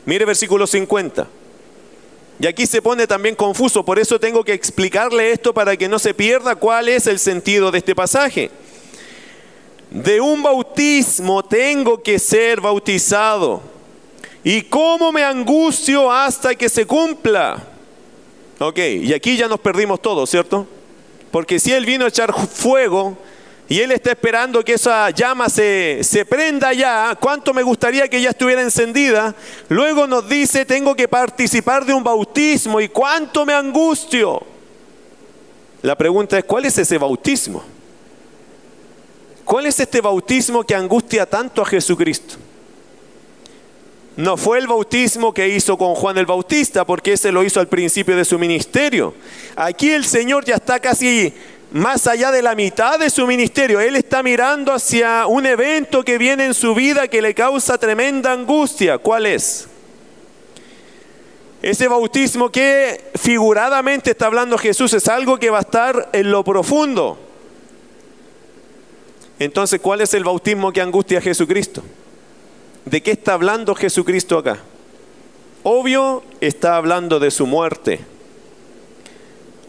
Mire 0.06 0.25
versículo 0.25 0.65
50. 0.65 1.27
Y 2.39 2.48
aquí 2.48 2.65
se 2.65 2.81
pone 2.81 3.05
también 3.05 3.36
confuso, 3.36 3.84
por 3.84 4.00
eso 4.00 4.19
tengo 4.19 4.46
que 4.46 4.53
explicarle 4.53 5.31
esto 5.31 5.53
para 5.53 5.75
que 5.75 5.89
no 5.89 6.00
se 6.00 6.13
pierda 6.13 6.55
cuál 6.55 6.88
es 6.88 7.05
el 7.08 7.19
sentido 7.19 7.69
de 7.69 7.79
este 7.79 7.93
pasaje. 7.93 8.50
De 9.91 10.22
un 10.22 10.41
bautismo 10.41 11.43
tengo 11.43 12.01
que 12.01 12.17
ser 12.17 12.62
bautizado. 12.62 13.62
¿Y 14.43 14.62
cómo 14.62 15.12
me 15.12 15.24
angustio 15.24 16.10
hasta 16.10 16.55
que 16.55 16.69
se 16.69 16.86
cumpla? 16.86 17.62
Ok, 18.60 18.77
y 18.77 19.13
aquí 19.13 19.36
ya 19.36 19.50
nos 19.50 19.60
perdimos 19.60 20.01
todos, 20.01 20.29
¿cierto? 20.29 20.65
Porque 21.31 21.60
si 21.60 21.74
Él 21.74 21.86
vino 21.86 22.05
a 22.05 22.10
echar 22.10 22.34
fuego 22.34 23.17
y 23.70 23.80
Él 23.82 23.92
está 23.92 24.10
esperando 24.10 24.66
que 24.66 24.74
esa 24.74 25.12
llama 25.12 25.48
se, 25.48 26.00
se 26.02 26.26
prenda 26.26 26.74
ya, 26.74 27.16
¿cuánto 27.20 27.54
me 27.54 27.62
gustaría 27.62 28.08
que 28.08 28.20
ya 28.20 28.32
estuviera 28.32 28.64
encendida? 28.64 29.36
Luego 29.70 30.08
nos 30.08 30.28
dice, 30.28 30.66
tengo 30.66 30.96
que 30.96 31.08
participar 31.08 31.86
de 31.86 31.94
un 31.94 32.04
bautismo 32.04 32.82
y 32.82 32.90
cuánto 32.90 33.46
me 33.46 33.54
angustio. 33.54 34.42
La 35.84 35.96
pregunta 35.96 36.40
es, 36.40 36.46
¿cuál 36.46 36.66
es 36.66 36.80
ese 36.80 36.98
bautismo? 36.98 37.64
¿Cuál 39.46 39.68
es 39.68 39.80
este 39.80 40.02
bautismo 40.02 40.64
que 40.64 40.74
angustia 40.74 41.28
tanto 41.28 41.62
a 41.62 41.66
Jesucristo? 41.66 42.38
No 44.18 44.36
fue 44.36 44.58
el 44.58 44.68
bautismo 44.68 45.32
que 45.32 45.48
hizo 45.48 45.78
con 45.78 45.94
Juan 45.94 46.18
el 46.18 46.26
Bautista, 46.26 46.86
porque 46.86 47.14
ese 47.14 47.32
lo 47.32 47.44
hizo 47.44 47.60
al 47.60 47.68
principio 47.68 48.18
de 48.18 48.26
su 48.26 48.40
ministerio. 48.40 49.14
Aquí 49.56 49.92
el 49.92 50.06
Señor 50.06 50.44
ya 50.44 50.56
está 50.56 50.80
casi 50.80 51.34
más 51.72 52.08
allá 52.08 52.32
de 52.32 52.42
la 52.42 52.56
mitad 52.56 53.00
de 53.00 53.10
su 53.10 53.28
ministerio. 53.28 53.80
Él 53.80 53.96
está 53.96 54.24
mirando 54.24 54.74
hacia 54.74 55.28
un 55.28 55.46
evento 55.46 56.04
que 56.04 56.18
viene 56.18 56.46
en 56.46 56.54
su 56.54 56.74
vida 56.74 57.08
que 57.08 57.22
le 57.22 57.34
causa 57.34 57.78
tremenda 57.78 58.32
angustia. 58.32 58.98
¿Cuál 58.98 59.26
es? 59.26 59.68
Ese 61.62 61.88
bautismo 61.88 62.50
que 62.50 63.12
figuradamente 63.16 64.12
está 64.12 64.28
hablando 64.28 64.58
Jesús 64.58 64.94
es 64.94 65.08
algo 65.08 65.38
que 65.38 65.50
va 65.50 65.58
a 65.58 65.62
estar 65.62 66.10
en 66.14 66.32
lo 66.32 66.44
profundo. 66.44 67.20
Entonces, 69.40 69.80
¿cuál 69.80 70.02
es 70.02 70.14
el 70.14 70.24
bautismo 70.24 70.72
que 70.72 70.82
angustia 70.82 71.20
a 71.20 71.22
Jesucristo? 71.22 71.84
¿De 72.86 73.04
qué 73.04 73.12
está 73.12 73.34
hablando 73.34 73.76
Jesucristo 73.76 74.38
acá? 74.38 74.60
Obvio 75.64 76.24
está 76.42 76.78
hablando 76.78 77.20
de 77.20 77.32
su 77.32 77.46
muerte. 77.46 78.00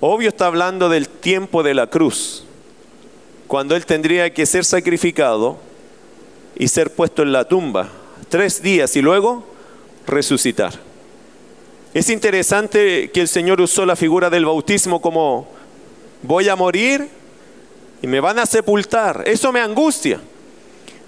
Obvio 0.01 0.31
está 0.31 0.47
hablando 0.47 0.89
del 0.89 1.09
tiempo 1.09 1.63
de 1.63 1.75
la 1.75 1.89
cruz, 1.89 2.45
cuando 3.47 3.77
Él 3.77 3.85
tendría 3.85 4.33
que 4.33 4.47
ser 4.47 4.65
sacrificado 4.65 5.59
y 6.57 6.69
ser 6.69 6.95
puesto 6.95 7.23
en 7.23 7.33
la 7.33 7.45
tumba 7.45 7.91
tres 8.31 8.63
días 8.63 8.97
y 8.97 9.03
luego 9.03 9.45
resucitar. 10.07 10.73
Es 11.93 12.09
interesante 12.09 13.11
que 13.11 13.21
el 13.21 13.29
Señor 13.29 13.61
usó 13.61 13.85
la 13.85 13.97
figura 13.97 14.31
del 14.31 14.47
bautismo 14.47 15.03
como 15.03 15.49
voy 16.23 16.49
a 16.49 16.57
morir 16.57 17.09
y 18.01 18.07
me 18.07 18.21
van 18.21 18.39
a 18.39 18.47
sepultar. 18.47 19.25
Eso 19.27 19.53
me 19.53 19.61
angustia. 19.61 20.21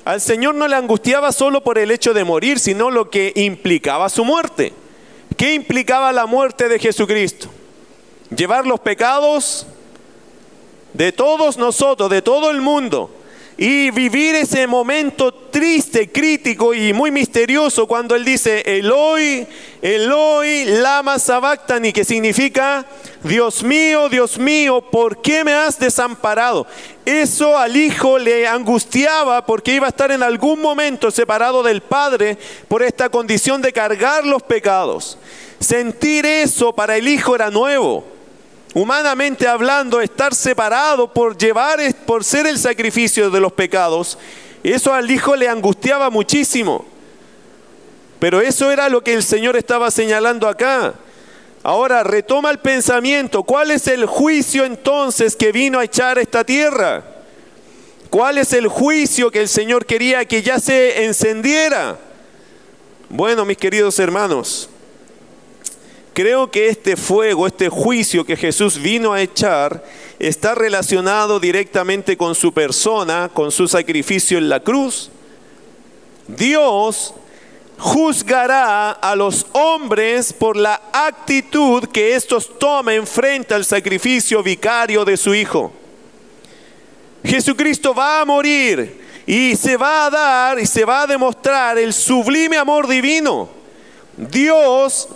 Al 0.04 0.20
Señor 0.20 0.56
no 0.56 0.66
le 0.66 0.74
angustiaba 0.74 1.30
solo 1.32 1.62
por 1.62 1.78
el 1.78 1.92
hecho 1.92 2.12
de 2.12 2.24
morir, 2.24 2.58
sino 2.58 2.90
lo 2.90 3.08
que 3.08 3.32
implicaba 3.36 4.08
su 4.08 4.24
muerte. 4.24 4.72
¿Qué 5.36 5.54
implicaba 5.54 6.12
la 6.12 6.26
muerte 6.26 6.68
de 6.68 6.78
Jesucristo? 6.80 7.48
Llevar 8.36 8.66
los 8.66 8.80
pecados 8.80 9.66
de 10.92 11.12
todos 11.12 11.56
nosotros, 11.56 12.10
de 12.10 12.22
todo 12.22 12.50
el 12.50 12.60
mundo, 12.60 13.10
y 13.56 13.90
vivir 13.90 14.34
ese 14.34 14.66
momento 14.66 15.32
triste, 15.32 16.10
crítico 16.10 16.72
y 16.72 16.92
muy 16.92 17.10
misterioso 17.10 17.86
cuando 17.86 18.16
él 18.16 18.24
dice, 18.24 18.62
Eloi, 18.64 19.46
Eloi, 19.82 20.64
lama 20.64 21.18
sabactani, 21.18 21.92
que 21.92 22.04
significa, 22.04 22.86
Dios 23.22 23.62
mío, 23.62 24.08
Dios 24.08 24.38
mío, 24.38 24.80
¿por 24.80 25.20
qué 25.20 25.44
me 25.44 25.52
has 25.52 25.78
desamparado? 25.78 26.66
Eso 27.04 27.58
al 27.58 27.76
hijo 27.76 28.18
le 28.18 28.48
angustiaba 28.48 29.44
porque 29.44 29.74
iba 29.74 29.86
a 29.86 29.90
estar 29.90 30.10
en 30.10 30.22
algún 30.22 30.60
momento 30.60 31.10
separado 31.10 31.62
del 31.62 31.82
Padre 31.82 32.38
por 32.68 32.82
esta 32.82 33.10
condición 33.10 33.60
de 33.60 33.72
cargar 33.72 34.24
los 34.24 34.42
pecados. 34.42 35.18
Sentir 35.60 36.24
eso 36.26 36.72
para 36.72 36.96
el 36.96 37.06
hijo 37.06 37.34
era 37.34 37.50
nuevo. 37.50 38.11
Humanamente 38.74 39.46
hablando, 39.46 40.00
estar 40.00 40.34
separado 40.34 41.12
por 41.12 41.36
llevar, 41.36 41.78
por 42.06 42.24
ser 42.24 42.46
el 42.46 42.58
sacrificio 42.58 43.30
de 43.30 43.40
los 43.40 43.52
pecados, 43.52 44.18
eso 44.62 44.94
al 44.94 45.10
hijo 45.10 45.36
le 45.36 45.48
angustiaba 45.48 46.08
muchísimo. 46.08 46.86
Pero 48.18 48.40
eso 48.40 48.70
era 48.70 48.88
lo 48.88 49.02
que 49.02 49.14
el 49.14 49.22
Señor 49.22 49.56
estaba 49.56 49.90
señalando 49.90 50.48
acá. 50.48 50.94
Ahora 51.62 52.02
retoma 52.02 52.50
el 52.50 52.58
pensamiento. 52.58 53.42
¿Cuál 53.42 53.72
es 53.72 53.86
el 53.88 54.06
juicio 54.06 54.64
entonces 54.64 55.36
que 55.36 55.52
vino 55.52 55.78
a 55.78 55.84
echar 55.84 56.18
esta 56.18 56.44
tierra? 56.44 57.04
¿Cuál 58.10 58.38
es 58.38 58.52
el 58.52 58.68
juicio 58.68 59.30
que 59.30 59.40
el 59.40 59.48
Señor 59.48 59.86
quería 59.86 60.24
que 60.24 60.42
ya 60.42 60.58
se 60.58 61.04
encendiera? 61.04 61.98
Bueno, 63.08 63.44
mis 63.44 63.56
queridos 63.58 63.98
hermanos, 63.98 64.68
creo 66.12 66.50
que 66.50 66.68
este 66.68 66.96
fuego, 66.96 67.46
este 67.46 67.68
juicio 67.68 68.24
que 68.24 68.36
Jesús 68.36 68.80
vino 68.80 69.12
a 69.12 69.20
echar, 69.20 69.84
está 70.18 70.54
relacionado 70.54 71.40
directamente 71.40 72.16
con 72.16 72.34
su 72.34 72.52
persona, 72.52 73.30
con 73.32 73.50
su 73.50 73.68
sacrificio 73.68 74.38
en 74.38 74.48
la 74.48 74.60
cruz. 74.60 75.10
Dios 76.28 77.14
juzgará 77.78 78.92
a 78.92 79.16
los 79.16 79.46
hombres 79.52 80.32
por 80.32 80.56
la 80.56 80.80
actitud 80.92 81.88
que 81.88 82.14
estos 82.14 82.58
tomen 82.58 83.06
frente 83.06 83.54
al 83.54 83.64
sacrificio 83.64 84.42
vicario 84.42 85.04
de 85.04 85.16
su 85.16 85.34
Hijo. 85.34 85.72
Jesucristo 87.24 87.94
va 87.94 88.20
a 88.20 88.24
morir 88.24 89.00
y 89.26 89.56
se 89.56 89.76
va 89.76 90.06
a 90.06 90.10
dar 90.10 90.58
y 90.58 90.66
se 90.66 90.84
va 90.84 91.02
a 91.02 91.06
demostrar 91.06 91.78
el 91.78 91.92
sublime 91.92 92.56
amor 92.56 92.86
divino. 92.86 93.48
Dios, 94.16 95.08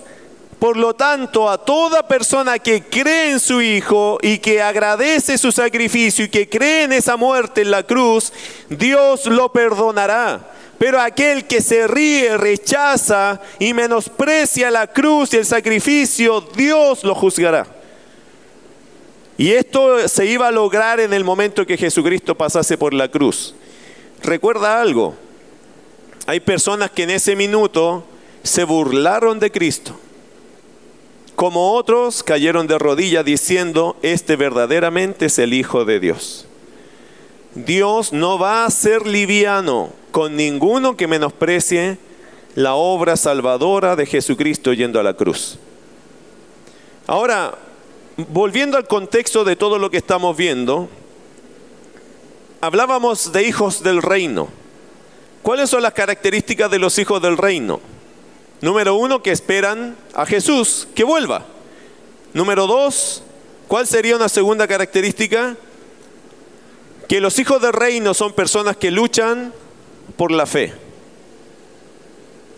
por 0.58 0.76
lo 0.76 0.94
tanto, 0.94 1.50
a 1.50 1.58
toda 1.58 2.06
persona 2.08 2.58
que 2.58 2.82
cree 2.82 3.32
en 3.32 3.40
su 3.40 3.60
Hijo 3.60 4.18
y 4.22 4.38
que 4.38 4.62
agradece 4.62 5.38
su 5.38 5.52
sacrificio 5.52 6.24
y 6.24 6.28
que 6.28 6.48
cree 6.48 6.84
en 6.84 6.92
esa 6.92 7.16
muerte 7.16 7.62
en 7.62 7.70
la 7.70 7.82
cruz, 7.82 8.32
Dios 8.68 9.26
lo 9.26 9.52
perdonará 9.52 10.52
pero 10.78 11.00
aquel 11.00 11.46
que 11.46 11.62
se 11.62 11.86
ríe, 11.86 12.36
rechaza 12.36 13.40
y 13.58 13.72
menosprecia 13.72 14.70
la 14.70 14.86
cruz 14.86 15.32
y 15.32 15.38
el 15.38 15.46
sacrificio, 15.46 16.42
Dios 16.54 17.02
lo 17.02 17.14
juzgará. 17.14 17.66
Y 19.38 19.52
esto 19.52 20.08
se 20.08 20.26
iba 20.26 20.48
a 20.48 20.52
lograr 20.52 21.00
en 21.00 21.12
el 21.12 21.24
momento 21.24 21.66
que 21.66 21.76
Jesucristo 21.76 22.34
pasase 22.34 22.76
por 22.76 22.94
la 22.94 23.08
cruz. 23.08 23.54
Recuerda 24.22 24.80
algo, 24.80 25.14
hay 26.26 26.40
personas 26.40 26.90
que 26.90 27.04
en 27.04 27.10
ese 27.10 27.36
minuto 27.36 28.04
se 28.42 28.64
burlaron 28.64 29.38
de 29.38 29.50
Cristo, 29.50 29.98
como 31.36 31.74
otros 31.74 32.22
cayeron 32.22 32.66
de 32.66 32.78
rodillas 32.78 33.24
diciendo, 33.24 33.96
este 34.00 34.36
verdaderamente 34.36 35.26
es 35.26 35.38
el 35.38 35.52
Hijo 35.52 35.84
de 35.84 36.00
Dios. 36.00 36.46
Dios 37.54 38.12
no 38.12 38.38
va 38.38 38.64
a 38.64 38.70
ser 38.70 39.06
liviano 39.06 39.90
con 40.12 40.34
ninguno 40.34 40.96
que 40.96 41.06
menosprecie 41.06 41.98
la 42.54 42.74
obra 42.74 43.18
salvadora 43.18 43.96
de 43.96 44.06
Jesucristo 44.06 44.72
yendo 44.72 44.98
a 44.98 45.02
la 45.02 45.12
cruz. 45.12 45.58
Ahora, 47.06 47.56
volviendo 48.16 48.78
al 48.78 48.86
contexto 48.86 49.44
de 49.44 49.56
todo 49.56 49.78
lo 49.78 49.90
que 49.90 49.98
estamos 49.98 50.34
viendo, 50.36 50.88
hablábamos 52.62 53.30
de 53.32 53.42
hijos 53.42 53.82
del 53.82 54.00
reino. 54.00 54.48
¿Cuáles 55.42 55.68
son 55.68 55.82
las 55.82 55.92
características 55.92 56.70
de 56.70 56.78
los 56.78 56.98
hijos 56.98 57.20
del 57.20 57.36
reino? 57.36 57.80
Número 58.60 58.94
uno, 58.94 59.22
que 59.22 59.32
esperan 59.32 59.96
a 60.14 60.26
Jesús 60.26 60.88
que 60.94 61.04
vuelva. 61.04 61.44
Número 62.32 62.66
dos, 62.66 63.22
¿cuál 63.68 63.86
sería 63.86 64.16
una 64.16 64.28
segunda 64.28 64.66
característica? 64.66 65.56
que 67.08 67.20
los 67.20 67.38
hijos 67.38 67.62
del 67.62 67.72
reino 67.72 68.14
son 68.14 68.32
personas 68.32 68.76
que 68.76 68.90
luchan 68.90 69.52
por 70.16 70.32
la 70.32 70.46
fe. 70.46 70.74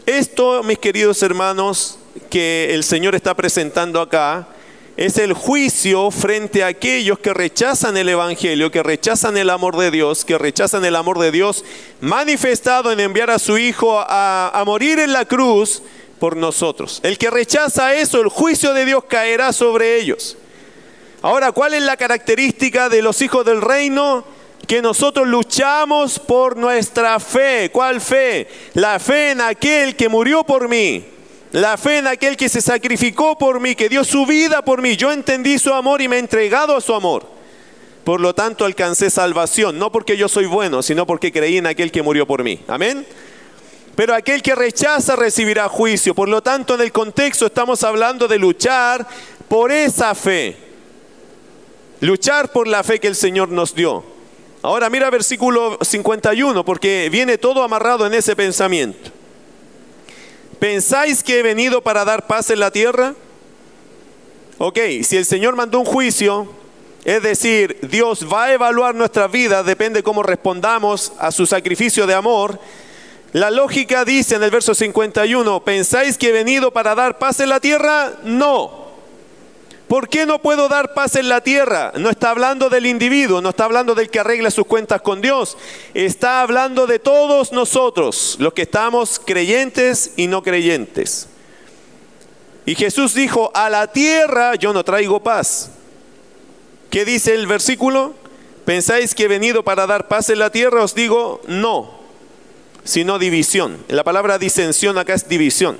Esto, 0.06 0.62
mis 0.62 0.78
queridos 0.78 1.22
hermanos, 1.22 1.98
que 2.30 2.72
el 2.72 2.82
Señor 2.82 3.14
está 3.14 3.34
presentando 3.34 4.00
acá, 4.00 4.48
es 4.98 5.16
el 5.16 5.32
juicio 5.32 6.10
frente 6.10 6.64
a 6.64 6.66
aquellos 6.66 7.20
que 7.20 7.32
rechazan 7.32 7.96
el 7.96 8.08
Evangelio, 8.08 8.72
que 8.72 8.82
rechazan 8.82 9.36
el 9.36 9.48
amor 9.48 9.76
de 9.76 9.92
Dios, 9.92 10.24
que 10.24 10.36
rechazan 10.36 10.84
el 10.84 10.96
amor 10.96 11.20
de 11.20 11.30
Dios 11.30 11.64
manifestado 12.00 12.90
en 12.90 12.98
enviar 12.98 13.30
a 13.30 13.38
su 13.38 13.58
Hijo 13.58 14.00
a, 14.00 14.50
a 14.52 14.64
morir 14.64 14.98
en 14.98 15.12
la 15.12 15.24
cruz 15.24 15.84
por 16.18 16.36
nosotros. 16.36 16.98
El 17.04 17.16
que 17.16 17.30
rechaza 17.30 17.94
eso, 17.94 18.20
el 18.20 18.26
juicio 18.28 18.74
de 18.74 18.84
Dios 18.84 19.04
caerá 19.04 19.52
sobre 19.52 20.00
ellos. 20.00 20.36
Ahora, 21.22 21.52
¿cuál 21.52 21.74
es 21.74 21.82
la 21.84 21.96
característica 21.96 22.88
de 22.88 23.00
los 23.00 23.22
hijos 23.22 23.46
del 23.46 23.62
reino? 23.62 24.24
que 24.66 24.82
nosotros 24.82 25.26
luchamos 25.26 26.18
por 26.18 26.58
nuestra 26.58 27.18
fe. 27.20 27.70
¿Cuál 27.72 28.02
fe? 28.02 28.48
La 28.74 28.98
fe 28.98 29.30
en 29.30 29.40
aquel 29.40 29.96
que 29.96 30.10
murió 30.10 30.44
por 30.44 30.68
mí. 30.68 31.06
La 31.52 31.78
fe 31.78 31.98
en 31.98 32.06
aquel 32.06 32.36
que 32.36 32.48
se 32.48 32.60
sacrificó 32.60 33.38
por 33.38 33.58
mí, 33.58 33.74
que 33.74 33.88
dio 33.88 34.04
su 34.04 34.26
vida 34.26 34.62
por 34.62 34.82
mí. 34.82 34.96
Yo 34.96 35.12
entendí 35.12 35.58
su 35.58 35.72
amor 35.72 36.02
y 36.02 36.08
me 36.08 36.16
he 36.16 36.18
entregado 36.18 36.76
a 36.76 36.80
su 36.80 36.94
amor. 36.94 37.26
Por 38.04 38.20
lo 38.20 38.34
tanto 38.34 38.64
alcancé 38.64 39.10
salvación, 39.10 39.78
no 39.78 39.90
porque 39.92 40.16
yo 40.16 40.28
soy 40.28 40.46
bueno, 40.46 40.82
sino 40.82 41.06
porque 41.06 41.32
creí 41.32 41.58
en 41.58 41.66
aquel 41.66 41.90
que 41.90 42.02
murió 42.02 42.26
por 42.26 42.42
mí. 42.42 42.60
Amén. 42.66 43.06
Pero 43.94 44.14
aquel 44.14 44.42
que 44.42 44.54
rechaza 44.54 45.16
recibirá 45.16 45.68
juicio. 45.68 46.14
Por 46.14 46.28
lo 46.28 46.42
tanto, 46.42 46.74
en 46.74 46.82
el 46.82 46.92
contexto 46.92 47.46
estamos 47.46 47.82
hablando 47.82 48.28
de 48.28 48.38
luchar 48.38 49.06
por 49.48 49.72
esa 49.72 50.14
fe. 50.14 50.56
Luchar 52.00 52.52
por 52.52 52.68
la 52.68 52.84
fe 52.84 53.00
que 53.00 53.08
el 53.08 53.16
Señor 53.16 53.48
nos 53.48 53.74
dio. 53.74 54.04
Ahora 54.62 54.88
mira 54.90 55.10
versículo 55.10 55.78
51, 55.80 56.64
porque 56.64 57.08
viene 57.10 57.38
todo 57.38 57.62
amarrado 57.62 58.06
en 58.06 58.14
ese 58.14 58.36
pensamiento. 58.36 59.17
¿Pensáis 60.58 61.22
que 61.22 61.38
he 61.38 61.42
venido 61.42 61.82
para 61.82 62.04
dar 62.04 62.26
paz 62.26 62.50
en 62.50 62.60
la 62.60 62.70
tierra? 62.70 63.14
Ok, 64.58 64.78
si 65.04 65.16
el 65.16 65.24
Señor 65.24 65.54
mandó 65.54 65.78
un 65.78 65.84
juicio, 65.84 66.52
es 67.04 67.22
decir, 67.22 67.78
Dios 67.82 68.26
va 68.30 68.44
a 68.44 68.52
evaluar 68.52 68.94
nuestra 68.94 69.28
vida, 69.28 69.62
depende 69.62 70.02
cómo 70.02 70.22
respondamos 70.22 71.12
a 71.18 71.30
su 71.30 71.46
sacrificio 71.46 72.06
de 72.06 72.14
amor. 72.14 72.58
La 73.32 73.50
lógica 73.50 74.04
dice 74.04 74.34
en 74.34 74.42
el 74.42 74.50
verso 74.50 74.74
51, 74.74 75.62
¿pensáis 75.62 76.18
que 76.18 76.30
he 76.30 76.32
venido 76.32 76.72
para 76.72 76.94
dar 76.94 77.18
paz 77.18 77.40
en 77.40 77.50
la 77.50 77.60
tierra? 77.60 78.14
No. 78.24 78.77
¿Por 79.88 80.10
qué 80.10 80.26
no 80.26 80.40
puedo 80.40 80.68
dar 80.68 80.92
paz 80.92 81.16
en 81.16 81.30
la 81.30 81.40
tierra? 81.40 81.92
No 81.96 82.10
está 82.10 82.30
hablando 82.30 82.68
del 82.68 82.84
individuo, 82.84 83.40
no 83.40 83.48
está 83.48 83.64
hablando 83.64 83.94
del 83.94 84.10
que 84.10 84.20
arregla 84.20 84.50
sus 84.50 84.66
cuentas 84.66 85.00
con 85.00 85.22
Dios. 85.22 85.56
Está 85.94 86.42
hablando 86.42 86.86
de 86.86 86.98
todos 86.98 87.52
nosotros, 87.52 88.36
los 88.38 88.52
que 88.52 88.62
estamos 88.62 89.18
creyentes 89.18 90.12
y 90.16 90.26
no 90.26 90.42
creyentes. 90.42 91.28
Y 92.66 92.74
Jesús 92.74 93.14
dijo, 93.14 93.50
a 93.54 93.70
la 93.70 93.90
tierra 93.90 94.56
yo 94.56 94.74
no 94.74 94.84
traigo 94.84 95.22
paz. 95.22 95.70
¿Qué 96.90 97.06
dice 97.06 97.34
el 97.34 97.46
versículo? 97.46 98.12
¿Pensáis 98.66 99.14
que 99.14 99.24
he 99.24 99.28
venido 99.28 99.62
para 99.62 99.86
dar 99.86 100.06
paz 100.06 100.28
en 100.28 100.38
la 100.38 100.50
tierra? 100.50 100.84
Os 100.84 100.94
digo, 100.94 101.40
no, 101.46 101.98
sino 102.84 103.18
división. 103.18 103.82
La 103.88 104.04
palabra 104.04 104.36
disensión 104.38 104.98
acá 104.98 105.14
es 105.14 105.26
división. 105.26 105.78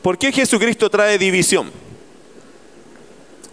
¿Por 0.00 0.16
qué 0.16 0.32
Jesucristo 0.32 0.88
trae 0.88 1.18
división? 1.18 1.70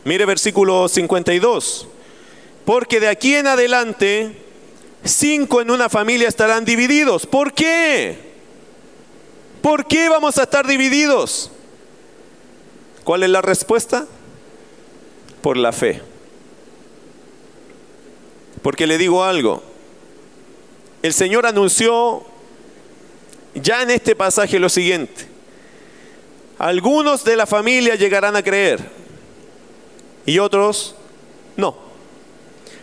Mire 0.05 0.25
versículo 0.25 0.87
52. 0.87 1.87
Porque 2.65 2.99
de 2.99 3.07
aquí 3.07 3.35
en 3.35 3.47
adelante, 3.47 4.35
cinco 5.03 5.61
en 5.61 5.71
una 5.71 5.89
familia 5.89 6.27
estarán 6.27 6.65
divididos. 6.65 7.25
¿Por 7.25 7.53
qué? 7.53 8.17
¿Por 9.61 9.85
qué 9.85 10.09
vamos 10.09 10.37
a 10.37 10.43
estar 10.43 10.67
divididos? 10.67 11.51
¿Cuál 13.03 13.23
es 13.23 13.29
la 13.29 13.41
respuesta? 13.41 14.07
Por 15.41 15.57
la 15.57 15.71
fe. 15.71 16.01
Porque 18.61 18.87
le 18.87 18.97
digo 18.97 19.23
algo. 19.23 19.61
El 21.01 21.13
Señor 21.13 21.45
anunció 21.45 22.25
ya 23.55 23.83
en 23.83 23.91
este 23.91 24.15
pasaje 24.15 24.59
lo 24.59 24.69
siguiente. 24.69 25.27
Algunos 26.59 27.25
de 27.25 27.35
la 27.35 27.45
familia 27.45 27.95
llegarán 27.95 28.37
a 28.37 28.43
creer 28.43 29.02
y 30.25 30.39
otros 30.39 30.95
no. 31.57 31.75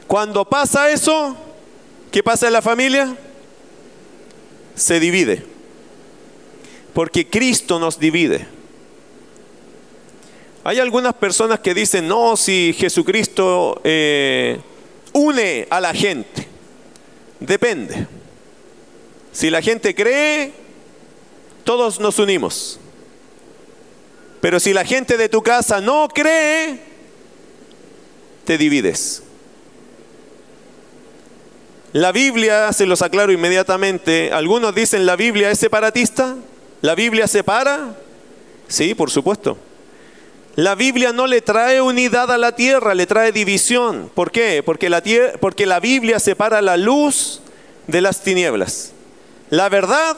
Cuando 0.07 0.45
pasa 0.45 0.91
eso, 0.91 1.37
¿qué 2.11 2.23
pasa 2.23 2.47
en 2.47 2.53
la 2.53 2.63
familia? 2.63 3.17
Se 4.75 4.99
divide. 4.99 5.45
Porque 6.93 7.29
Cristo 7.29 7.79
nos 7.79 7.99
divide. 7.99 8.47
Hay 10.65 10.79
algunas 10.79 11.15
personas 11.15 11.61
que 11.61 11.75
dicen, 11.75 12.07
no, 12.07 12.37
si 12.37 12.75
Jesucristo 12.77 13.81
eh, 13.85 14.61
une 15.13 15.67
a 15.71 15.81
la 15.81 15.95
gente. 15.95 16.49
Depende. 17.39 18.07
Si 19.33 19.49
la 19.49 19.63
gente 19.63 19.95
cree, 19.95 20.53
todos 21.65 22.01
nos 22.01 22.19
unimos. 22.19 22.79
Pero 24.41 24.59
si 24.59 24.73
la 24.73 24.85
gente 24.85 25.17
de 25.17 25.29
tu 25.29 25.43
casa 25.43 25.81
no 25.81 26.09
cree, 26.09 26.90
te 28.51 28.59
divides. 28.59 29.23
La 31.93 32.11
Biblia, 32.11 32.73
se 32.73 32.85
los 32.85 33.01
aclaro 33.01 33.31
inmediatamente, 33.31 34.33
algunos 34.33 34.75
dicen 34.75 35.07
la 35.07 35.15
Biblia 35.15 35.53
es 35.53 35.61
separatista, 35.61 36.35
la 36.81 36.97
Biblia 36.97 37.29
separa. 37.29 37.95
Sí, 38.67 38.97
por 38.97 39.09
supuesto. 39.09 39.57
La 40.57 40.75
Biblia 40.75 41.13
no 41.13 41.29
le 41.29 41.43
trae 41.43 41.81
unidad 41.81 42.33
a 42.33 42.39
la 42.39 42.57
tierra, 42.57 42.97
le 42.97 43.07
trae 43.07 43.31
división. 43.31 44.11
¿Por 44.17 44.33
qué? 44.33 44.65
Porque 44.65 44.91
la, 44.91 45.01
porque 45.39 45.65
la 45.65 45.79
Biblia 45.79 46.19
separa 46.19 46.61
la 46.61 46.77
luz 46.77 47.43
de 47.87 48.01
las 48.01 48.25
tinieblas, 48.25 48.91
la 49.51 49.69
verdad 49.69 50.17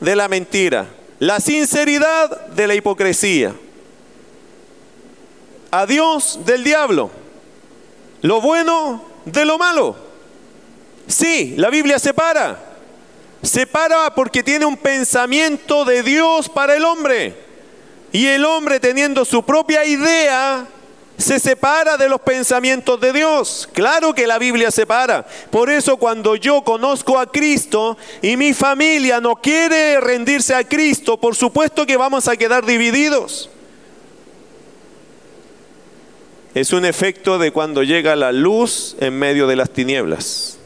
de 0.00 0.16
la 0.16 0.28
mentira, 0.28 0.86
la 1.18 1.40
sinceridad 1.40 2.48
de 2.48 2.66
la 2.66 2.74
hipocresía, 2.74 3.54
a 5.70 5.86
Dios 5.86 6.40
del 6.44 6.62
diablo 6.62 7.10
lo 8.22 8.40
bueno 8.40 9.04
de 9.24 9.44
lo 9.44 9.58
malo. 9.58 9.96
Sí, 11.06 11.54
la 11.56 11.70
Biblia 11.70 11.98
separa. 11.98 12.58
Separa 13.42 14.14
porque 14.14 14.42
tiene 14.42 14.66
un 14.66 14.76
pensamiento 14.76 15.84
de 15.84 16.02
Dios 16.02 16.48
para 16.48 16.76
el 16.76 16.84
hombre. 16.84 17.34
Y 18.12 18.26
el 18.26 18.44
hombre 18.44 18.80
teniendo 18.80 19.24
su 19.24 19.42
propia 19.42 19.84
idea, 19.84 20.66
se 21.18 21.40
separa 21.40 21.96
de 21.96 22.08
los 22.08 22.20
pensamientos 22.20 23.00
de 23.00 23.12
Dios. 23.12 23.68
Claro 23.72 24.14
que 24.14 24.26
la 24.26 24.38
Biblia 24.38 24.70
separa. 24.70 25.26
Por 25.50 25.68
eso 25.68 25.96
cuando 25.96 26.36
yo 26.36 26.62
conozco 26.62 27.18
a 27.18 27.30
Cristo 27.30 27.98
y 28.22 28.36
mi 28.36 28.54
familia 28.54 29.20
no 29.20 29.36
quiere 29.36 30.00
rendirse 30.00 30.54
a 30.54 30.64
Cristo, 30.64 31.18
por 31.18 31.34
supuesto 31.34 31.84
que 31.86 31.96
vamos 31.96 32.28
a 32.28 32.36
quedar 32.36 32.64
divididos. 32.64 33.50
Es 36.58 36.72
un 36.72 36.84
efecto 36.84 37.38
de 37.38 37.52
cuando 37.52 37.84
llega 37.84 38.16
la 38.16 38.32
luz 38.32 38.96
en 38.98 39.16
medio 39.16 39.46
de 39.46 39.54
las 39.54 39.70
tinieblas. 39.70 40.58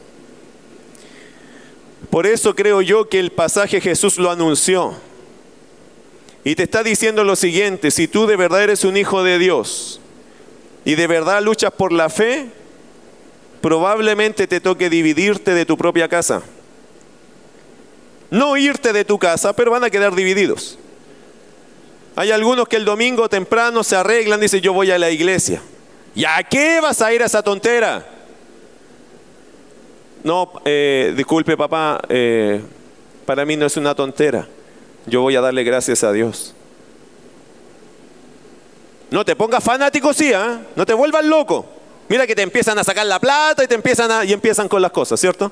Por 2.09 2.25
eso 2.25 2.55
creo 2.55 2.81
yo 2.81 3.09
que 3.09 3.19
el 3.19 3.31
pasaje 3.31 3.79
Jesús 3.79 4.17
lo 4.17 4.31
anunció. 4.31 4.95
Y 6.43 6.55
te 6.55 6.63
está 6.63 6.81
diciendo 6.81 7.23
lo 7.23 7.35
siguiente, 7.35 7.91
si 7.91 8.07
tú 8.07 8.25
de 8.25 8.35
verdad 8.35 8.63
eres 8.63 8.85
un 8.85 8.97
hijo 8.97 9.21
de 9.21 9.37
Dios 9.37 10.01
y 10.83 10.95
de 10.95 11.05
verdad 11.05 11.43
luchas 11.43 11.71
por 11.71 11.91
la 11.91 12.09
fe, 12.09 12.47
probablemente 13.61 14.47
te 14.47 14.59
toque 14.59 14.89
dividirte 14.89 15.53
de 15.53 15.67
tu 15.67 15.77
propia 15.77 16.09
casa. 16.09 16.41
No 18.31 18.57
irte 18.57 18.93
de 18.93 19.05
tu 19.05 19.19
casa, 19.19 19.55
pero 19.55 19.69
van 19.69 19.83
a 19.83 19.91
quedar 19.91 20.15
divididos. 20.15 20.79
Hay 22.15 22.31
algunos 22.31 22.67
que 22.67 22.77
el 22.77 22.85
domingo 22.85 23.29
temprano 23.29 23.83
se 23.83 23.95
arreglan, 23.95 24.39
dicen 24.39 24.61
yo 24.61 24.73
voy 24.73 24.89
a 24.89 24.97
la 24.97 25.11
iglesia. 25.11 25.61
¿Y 26.15 26.25
a 26.25 26.43
qué 26.43 26.79
vas 26.79 27.01
a 27.01 27.13
ir 27.13 27.23
a 27.23 27.25
esa 27.25 27.41
tontera? 27.41 28.05
No, 30.23 30.51
eh, 30.63 31.13
disculpe 31.17 31.57
papá, 31.57 31.99
eh, 32.07 32.61
para 33.25 33.45
mí 33.45 33.57
no 33.57 33.65
es 33.65 33.75
una 33.77 33.95
tontera. 33.95 34.47
Yo 35.05 35.21
voy 35.21 35.35
a 35.35 35.41
darle 35.41 35.63
gracias 35.63 36.03
a 36.03 36.11
Dios. 36.11 36.53
No 39.11 39.25
te 39.25 39.35
pongas 39.35 39.63
fanático, 39.63 40.13
sí, 40.13 40.31
¿eh? 40.31 40.57
no 40.75 40.85
te 40.85 40.93
vuelvas 40.93 41.25
loco. 41.25 41.65
Mira 42.09 42.25
que 42.25 42.35
te 42.35 42.41
empiezan 42.41 42.77
a 42.79 42.83
sacar 42.83 43.05
la 43.05 43.19
plata 43.19 43.63
y 43.63 43.67
te 43.67 43.75
empiezan 43.75 44.11
a, 44.11 44.25
y 44.25 44.33
empiezan 44.33 44.67
con 44.67 44.81
las 44.81 44.91
cosas, 44.91 45.19
¿cierto? 45.19 45.51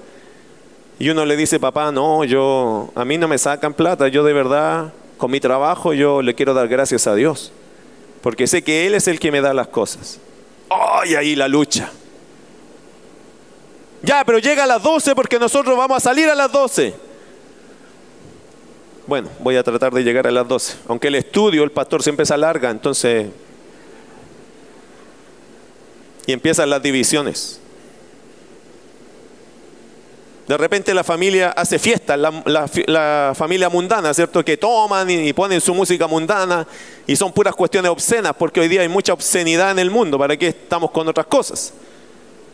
Y 1.00 1.10
uno 1.10 1.26
le 1.26 1.36
dice, 1.36 1.60
papá, 1.60 1.92
no, 1.92 2.24
yo, 2.24 2.92
a 2.96 3.04
mí 3.04 3.18
no 3.18 3.28
me 3.28 3.38
sacan 3.38 3.74
plata, 3.74 4.08
yo 4.08 4.24
de 4.24 4.34
verdad, 4.34 4.94
con 5.18 5.32
mi 5.32 5.40
trabajo, 5.40 5.94
yo 5.94 6.22
le 6.22 6.36
quiero 6.36 6.54
dar 6.54 6.68
gracias 6.68 7.08
a 7.08 7.16
Dios, 7.16 7.52
porque 8.22 8.48
sé 8.48 8.64
que 8.64 8.86
Él 8.88 8.94
es 8.94 9.08
el 9.08 9.20
que 9.20 9.32
me 9.32 9.42
da 9.42 9.54
las 9.54 9.68
cosas. 9.68 10.20
¡Ay, 10.72 11.16
ahí 11.16 11.36
la 11.36 11.48
lucha! 11.48 11.92
Ya, 14.04 14.24
pero 14.26 14.40
llega 14.40 14.64
a 14.64 14.68
las 14.68 14.82
12 14.82 15.14
porque 15.14 15.38
nosotros 15.38 15.78
vamos 15.78 15.98
a 15.98 16.00
salir 16.00 16.30
a 16.30 16.36
las 16.36 16.52
12. 16.52 16.96
Bueno, 19.06 19.30
voy 19.40 19.58
a 19.58 19.64
tratar 19.64 19.94
de 19.94 20.04
llegar 20.04 20.26
a 20.28 20.32
las 20.32 20.48
12. 20.48 20.78
Aunque 20.88 21.10
el 21.10 21.16
estudio, 21.16 21.64
el 21.64 21.72
pastor 21.72 22.02
siempre 22.02 22.26
se 22.26 22.34
alarga, 22.34 22.70
entonces... 22.70 23.28
Y 26.26 26.34
empiezan 26.34 26.70
las 26.70 26.82
divisiones. 26.82 27.61
De 30.52 30.58
repente 30.58 30.94
la 30.94 31.06
familia 31.06 31.52
hace 31.52 31.80
fiesta, 31.80 32.18
la, 32.18 33.34
familia 33.34 33.70
mundana, 33.70 34.14
¿cierto? 34.14 34.44
Que 34.44 34.58
toman 34.58 35.10
y, 35.10 35.32
ponen 35.32 35.62
su 35.62 35.74
música 35.74 36.08
mundana 36.08 36.68
y 37.08 37.16
son 37.16 37.32
puras 37.32 37.56
cuestiones 37.56 37.90
obscenas, 37.90 38.34
porque 38.38 38.60
hoy 38.60 38.68
día 38.68 38.82
hay 38.82 38.90
mucha 38.90 39.14
obscenidad 39.14 39.72
en 39.72 39.80
el 39.80 39.90
mundo, 39.90 40.20
¿para 40.20 40.36
qué 40.36 40.50
estamos 40.50 40.92
con 40.92 41.08
otras 41.08 41.28
cosas? 41.28 41.72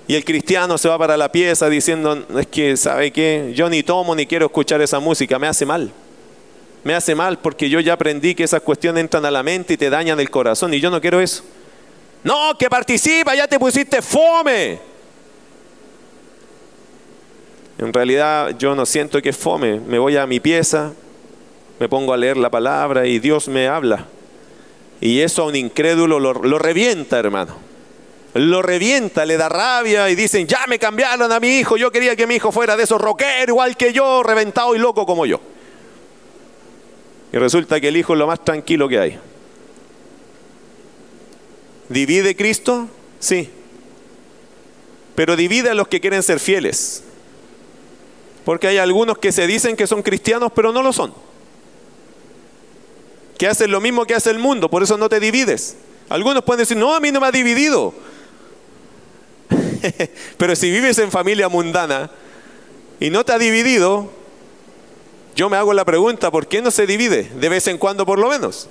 Y 0.08 0.14
el 0.14 0.24
cristiano 0.24 0.78
se 0.78 0.88
va 0.88 1.00
para 1.00 1.18
la 1.18 1.32
pieza 1.32 1.70
diciendo, 1.70 2.24
es 2.38 2.46
que, 2.46 2.78
¿sabe 2.78 3.12
qué? 3.12 3.52
Yo 3.56 3.68
ni 3.68 3.82
tomo 3.82 4.14
ni 4.14 4.28
quiero 4.28 4.46
escuchar 4.46 4.80
esa 4.80 5.00
música, 5.00 5.40
me 5.40 5.48
hace 5.48 5.66
mal. 5.66 5.92
Me 6.84 6.94
hace 6.94 7.16
mal 7.16 7.40
porque 7.40 7.68
yo 7.68 7.80
ya 7.80 7.94
aprendí 7.94 8.36
que 8.36 8.44
esas 8.44 8.62
cuestiones 8.62 9.02
entran 9.02 9.26
a 9.26 9.32
la 9.32 9.42
mente 9.42 9.74
y 9.74 9.78
te 9.78 9.90
dañan 9.90 10.20
el 10.20 10.30
corazón 10.30 10.72
y 10.72 10.80
yo 10.80 10.92
no 10.92 11.02
quiero 11.02 11.20
eso. 11.20 11.44
No, 12.24 12.56
que 12.60 12.70
participa, 12.70 13.34
ya 13.34 13.48
te 13.48 13.58
pusiste 13.58 14.04
fome. 14.04 14.97
En 17.78 17.94
realidad 17.94 18.56
yo 18.58 18.76
no 18.76 18.86
siento 18.86 19.22
que 19.22 19.34
fome. 19.34 19.80
Me 19.80 20.00
voy 20.00 20.18
a 20.18 20.26
mi 20.26 20.40
pieza, 20.40 20.94
me 21.80 21.88
pongo 21.88 22.14
a 22.14 22.18
leer 22.18 22.38
la 22.38 22.50
palabra 22.50 23.06
y 23.06 23.20
Dios 23.20 23.48
me 23.48 23.68
habla. 23.68 24.06
Y 25.00 25.20
eso 25.22 25.44
a 25.44 25.46
un 25.46 25.56
incrédulo 25.56 26.20
lo, 26.20 26.34
lo 26.34 26.58
revienta, 26.58 27.20
hermano. 27.20 27.56
Lo 28.34 28.62
revienta, 28.62 29.26
le 29.26 29.38
da 29.38 29.50
rabia 29.50 30.10
y 30.10 30.16
dicen, 30.16 30.48
ya 30.48 30.66
me 30.68 30.80
cambiaron 30.80 31.32
a 31.32 31.40
mi 31.40 31.60
hijo, 31.60 31.78
yo 31.78 31.92
quería 31.92 32.16
que 32.16 32.28
mi 32.28 32.36
hijo 32.36 32.52
fuera 32.52 32.76
de 32.76 32.84
esos 32.84 33.00
rockeros 33.00 33.48
igual 33.50 33.78
que 33.78 33.94
yo, 33.94 34.22
reventado 34.24 34.76
y 34.76 34.80
loco 34.80 35.06
como 35.06 35.26
yo. 35.26 35.40
Y 37.32 37.38
resulta 37.38 37.80
que 37.80 37.90
el 37.90 37.98
hijo 37.98 38.14
es 38.14 38.20
lo 38.20 38.28
más 38.28 38.44
tranquilo 38.44 38.88
que 38.88 39.00
hay. 39.00 39.20
¿Divide 41.90 42.36
Cristo? 42.36 42.88
Sí. 43.20 43.50
Pero 45.16 45.36
divide 45.36 45.70
a 45.70 45.74
los 45.74 45.88
que 45.88 46.00
quieren 46.00 46.22
ser 46.22 46.40
fieles. 46.40 47.04
Porque 48.48 48.68
hay 48.68 48.78
algunos 48.78 49.18
que 49.18 49.34
se 49.34 49.46
dicen 49.46 49.76
que 49.76 49.88
son 49.88 50.02
cristianos, 50.02 50.54
pero 50.56 50.72
no 50.72 50.82
lo 50.82 50.94
son. 50.94 51.14
Que 53.38 53.46
hacen 53.46 53.70
lo 53.72 53.82
mismo 53.82 54.06
que 54.06 54.16
hace 54.16 54.30
el 54.30 54.40
mundo, 54.40 54.70
por 54.70 54.82
eso 54.82 54.98
no 54.98 55.10
te 55.10 55.20
divides. 55.20 55.76
Algunos 56.08 56.46
pueden 56.46 56.60
decir, 56.60 56.78
no, 56.78 56.96
a 56.96 57.02
mí 57.02 57.12
no 57.12 57.20
me 57.20 57.28
ha 57.28 57.32
dividido. 57.34 57.94
pero 60.38 60.56
si 60.56 60.72
vives 60.72 60.98
en 61.00 61.12
familia 61.12 61.50
mundana 61.50 62.10
y 63.02 63.10
no 63.10 63.26
te 63.26 63.34
ha 63.34 63.38
dividido, 63.38 64.10
yo 65.36 65.50
me 65.50 65.58
hago 65.58 65.74
la 65.74 65.84
pregunta, 65.84 66.32
¿por 66.32 66.48
qué 66.48 66.62
no 66.62 66.72
se 66.72 66.88
divide? 66.88 67.30
De 67.36 67.50
vez 67.50 67.68
en 67.68 67.78
cuando 67.78 68.06
por 68.06 68.18
lo 68.18 68.30
menos. 68.30 68.70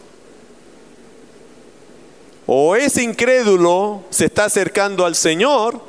O 2.46 2.76
ese 2.76 3.02
incrédulo 3.02 4.04
se 4.08 4.24
está 4.24 4.46
acercando 4.46 5.04
al 5.04 5.16
Señor, 5.16 5.82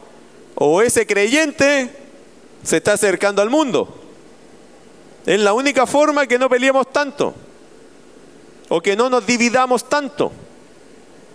o 0.55 0.81
ese 0.81 1.07
creyente 1.07 2.06
se 2.67 2.77
está 2.77 2.93
acercando 2.93 3.41
al 3.41 3.49
mundo. 3.49 3.87
Es 5.25 5.39
la 5.39 5.53
única 5.53 5.87
forma 5.87 6.27
que 6.27 6.37
no 6.37 6.49
peleemos 6.49 6.91
tanto, 6.91 7.33
o 8.67 8.81
que 8.81 8.97
no 8.97 9.09
nos 9.09 9.25
dividamos 9.25 9.87
tanto. 9.87 10.33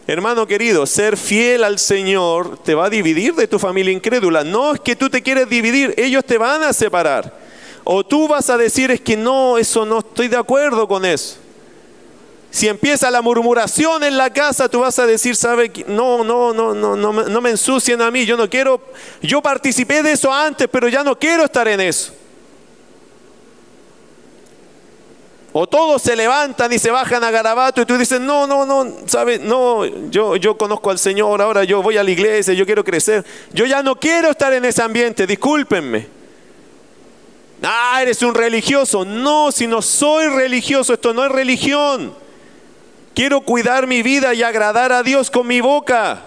Hermano 0.07 0.47
querido, 0.47 0.85
ser 0.85 1.17
fiel 1.17 1.65
al 1.65 1.79
Señor 1.79 2.59
te 2.59 2.75
va 2.75 2.87
a 2.87 2.91
dividir 2.91 3.35
de 3.35 3.49
tu 3.49 3.59
familia 3.59 3.93
incrédula. 3.93 4.45
No 4.45 4.75
es 4.75 4.81
que 4.81 4.95
tú 4.95 5.09
te 5.09 5.23
quieres 5.23 5.49
dividir, 5.49 5.95
ellos 5.97 6.23
te 6.25 6.37
van 6.37 6.65
a 6.65 6.75
separar. 6.75 7.35
O 7.85 8.05
tú 8.05 8.29
vas 8.29 8.51
a 8.51 8.59
decir 8.59 8.91
es 8.91 9.01
que 9.01 9.17
no, 9.17 9.57
eso 9.57 9.87
no 9.87 10.01
estoy 10.01 10.29
de 10.29 10.37
acuerdo 10.37 10.87
con 10.87 11.07
eso. 11.07 11.39
Si 12.53 12.69
empieza 12.69 13.11
la 13.11 13.23
murmuración 13.23 14.05
en 14.05 14.19
la 14.19 14.29
casa, 14.29 14.69
tú 14.69 14.81
vas 14.81 14.99
a 14.99 15.07
decir, 15.07 15.35
sabe, 15.35 15.73
no, 15.89 16.23
no, 16.23 16.53
no, 16.53 16.75
no, 16.75 16.95
no, 16.95 17.11
no 17.11 17.41
me 17.41 17.49
ensucien 17.49 18.03
a 18.03 18.11
mí, 18.11 18.27
yo 18.27 18.37
no 18.37 18.49
quiero, 18.51 18.79
yo 19.23 19.41
participé 19.41 20.03
de 20.03 20.13
eso 20.13 20.31
antes, 20.31 20.69
pero 20.71 20.87
ya 20.87 21.03
no 21.03 21.19
quiero 21.19 21.45
estar 21.45 21.67
en 21.67 21.81
eso. 21.81 22.13
O 25.55 25.67
todos 25.67 26.03
se 26.03 26.15
levantan 26.15 26.71
y 26.75 26.79
se 26.79 26.91
bajan 26.91 27.25
a 27.25 27.31
garabato 27.31 27.81
y 27.81 27.87
tú 27.87 27.97
dices, 27.97 28.21
no, 28.21 28.47
no, 28.47 28.67
no, 28.67 28.99
sabes, 29.07 29.41
no, 29.41 29.87
yo, 30.11 30.37
yo 30.37 30.59
conozco 30.59 30.91
al 30.91 30.99
Señor, 30.99 31.41
ahora 31.41 31.65
yo 31.65 31.81
voy 31.81 31.97
a 31.97 32.05
la 32.05 32.11
iglesia, 32.11 32.53
yo 32.53 32.67
quiero 32.67 32.85
crecer, 32.85 33.25
yo 33.55 33.65
ya 33.65 33.83
no 33.83 33.99
quiero 33.99 34.29
estar 34.29 34.53
en 34.53 34.67
ese 34.67 34.83
ambiente, 34.83 35.27
discúlpenme. 35.27 36.07
Ah, 37.63 38.01
eres 38.03 38.21
un 38.23 38.35
religioso. 38.35 39.07
No, 39.07 39.53
si 39.53 39.67
no 39.67 39.81
soy 39.81 40.27
religioso, 40.27 40.93
esto 40.93 41.15
no 41.15 41.25
es 41.25 41.33
religión. 41.33 42.21
Quiero 43.15 43.41
cuidar 43.43 43.87
mi 43.87 44.03
vida 44.03 44.33
y 44.35 44.43
agradar 44.43 44.93
a 44.93 45.03
Dios 45.03 45.31
con 45.31 45.47
mi 45.47 45.61
boca. 45.61 46.23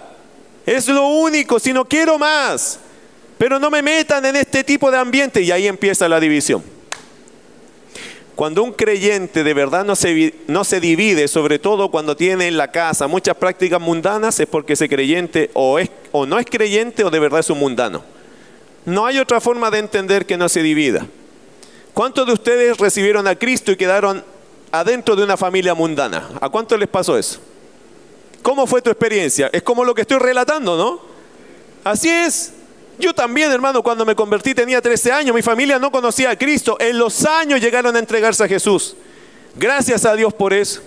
Es 0.64 0.88
lo 0.88 1.06
único, 1.08 1.58
si 1.58 1.72
no 1.72 1.84
quiero 1.84 2.18
más. 2.18 2.80
Pero 3.38 3.58
no 3.58 3.70
me 3.70 3.82
metan 3.82 4.24
en 4.24 4.36
este 4.36 4.64
tipo 4.64 4.90
de 4.90 4.98
ambiente 4.98 5.42
y 5.42 5.50
ahí 5.50 5.66
empieza 5.66 6.08
la 6.08 6.20
división. 6.20 6.62
Cuando 8.34 8.62
un 8.62 8.72
creyente 8.72 9.44
de 9.44 9.54
verdad 9.54 9.84
no 9.84 9.96
se, 9.96 10.34
no 10.46 10.62
se 10.64 10.78
divide, 10.78 11.26
sobre 11.26 11.58
todo 11.58 11.90
cuando 11.90 12.16
tiene 12.16 12.46
en 12.48 12.58
la 12.58 12.70
casa 12.70 13.06
muchas 13.06 13.34
prácticas 13.36 13.80
mundanas, 13.80 14.38
es 14.38 14.46
porque 14.46 14.74
ese 14.74 14.88
creyente 14.88 15.50
o, 15.54 15.78
es, 15.78 15.90
o 16.12 16.26
no 16.26 16.38
es 16.38 16.46
creyente 16.46 17.02
o 17.02 17.10
de 17.10 17.18
verdad 17.18 17.40
es 17.40 17.50
un 17.50 17.58
mundano. 17.58 18.04
No 18.84 19.06
hay 19.06 19.18
otra 19.18 19.40
forma 19.40 19.70
de 19.70 19.78
entender 19.78 20.26
que 20.26 20.36
no 20.36 20.48
se 20.48 20.62
divida. 20.62 21.06
¿Cuántos 21.94 22.26
de 22.26 22.34
ustedes 22.34 22.76
recibieron 22.76 23.26
a 23.26 23.36
Cristo 23.36 23.72
y 23.72 23.76
quedaron 23.76 24.22
adentro 24.80 25.16
de 25.16 25.24
una 25.24 25.36
familia 25.36 25.74
mundana. 25.74 26.28
¿A 26.40 26.48
cuánto 26.48 26.76
les 26.76 26.88
pasó 26.88 27.16
eso? 27.16 27.40
¿Cómo 28.42 28.66
fue 28.66 28.80
tu 28.80 28.90
experiencia? 28.90 29.50
Es 29.52 29.62
como 29.62 29.84
lo 29.84 29.94
que 29.94 30.02
estoy 30.02 30.18
relatando, 30.18 30.76
¿no? 30.76 31.00
Así 31.84 32.08
es. 32.08 32.52
Yo 32.98 33.14
también, 33.14 33.52
hermano, 33.52 33.82
cuando 33.82 34.06
me 34.06 34.14
convertí 34.14 34.54
tenía 34.54 34.80
13 34.80 35.12
años, 35.12 35.34
mi 35.34 35.42
familia 35.42 35.78
no 35.78 35.90
conocía 35.90 36.30
a 36.30 36.36
Cristo. 36.36 36.76
En 36.80 36.98
los 36.98 37.24
años 37.26 37.60
llegaron 37.60 37.94
a 37.94 37.98
entregarse 37.98 38.44
a 38.44 38.48
Jesús. 38.48 38.96
Gracias 39.54 40.04
a 40.04 40.14
Dios 40.14 40.32
por 40.32 40.52
eso. 40.52 40.80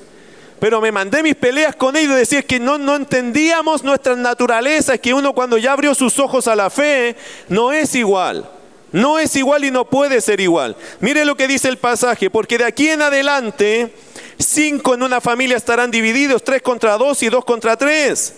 Pero 0.60 0.82
me 0.82 0.92
mandé 0.92 1.24
mis 1.24 1.36
peleas 1.36 1.76
con 1.76 1.96
ellos 1.96 2.14
y 2.14 2.20
decía 2.20 2.42
que 2.42 2.60
no, 2.60 2.78
no 2.78 2.96
entendíamos 2.96 3.84
nuestras 3.84 4.18
naturalezas, 4.18 5.00
que 5.00 5.14
uno 5.14 5.34
cuando 5.34 5.58
ya 5.58 5.72
abrió 5.72 5.96
sus 5.96 6.20
ojos 6.20 6.48
a 6.48 6.56
la 6.56 6.70
fe 6.70 7.16
no 7.48 7.72
es 7.72 7.96
igual. 7.96 8.50
No 8.92 9.20
es 9.20 9.36
igual 9.36 9.66
y 9.66 9.72
no 9.72 9.86
puede 9.86 10.22
ser 10.22 10.40
igual. 10.40 10.76
Mire 11.00 11.26
lo 11.26 11.36
que 11.36 11.48
dice 11.48 11.70
el 11.70 11.78
pasaje, 11.78 12.30
porque 12.30 12.58
de 12.58 12.66
aquí 12.66 12.90
en 12.90 13.02
adelante, 13.02 13.94
cinco 14.38 14.96
en 14.96 15.04
una 15.04 15.22
familia 15.22 15.58
estarán 15.58 15.92
divididos, 15.92 16.44
tres 16.44 16.62
contra 16.62 16.98
dos 16.98 17.22
y 17.22 17.30
dos 17.30 17.46
contra 17.46 17.78
tres. 17.78 18.34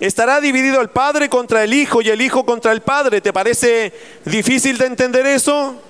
Estará 0.00 0.40
dividido 0.40 0.80
el 0.80 0.90
padre 0.90 1.28
contra 1.28 1.64
el 1.64 1.74
hijo 1.74 2.00
y 2.02 2.08
el 2.08 2.20
hijo 2.20 2.44
contra 2.46 2.70
el 2.70 2.82
padre. 2.82 3.20
¿Te 3.20 3.32
parece 3.32 3.92
difícil 4.24 4.78
de 4.78 4.86
entender 4.86 5.26
eso? 5.26 5.82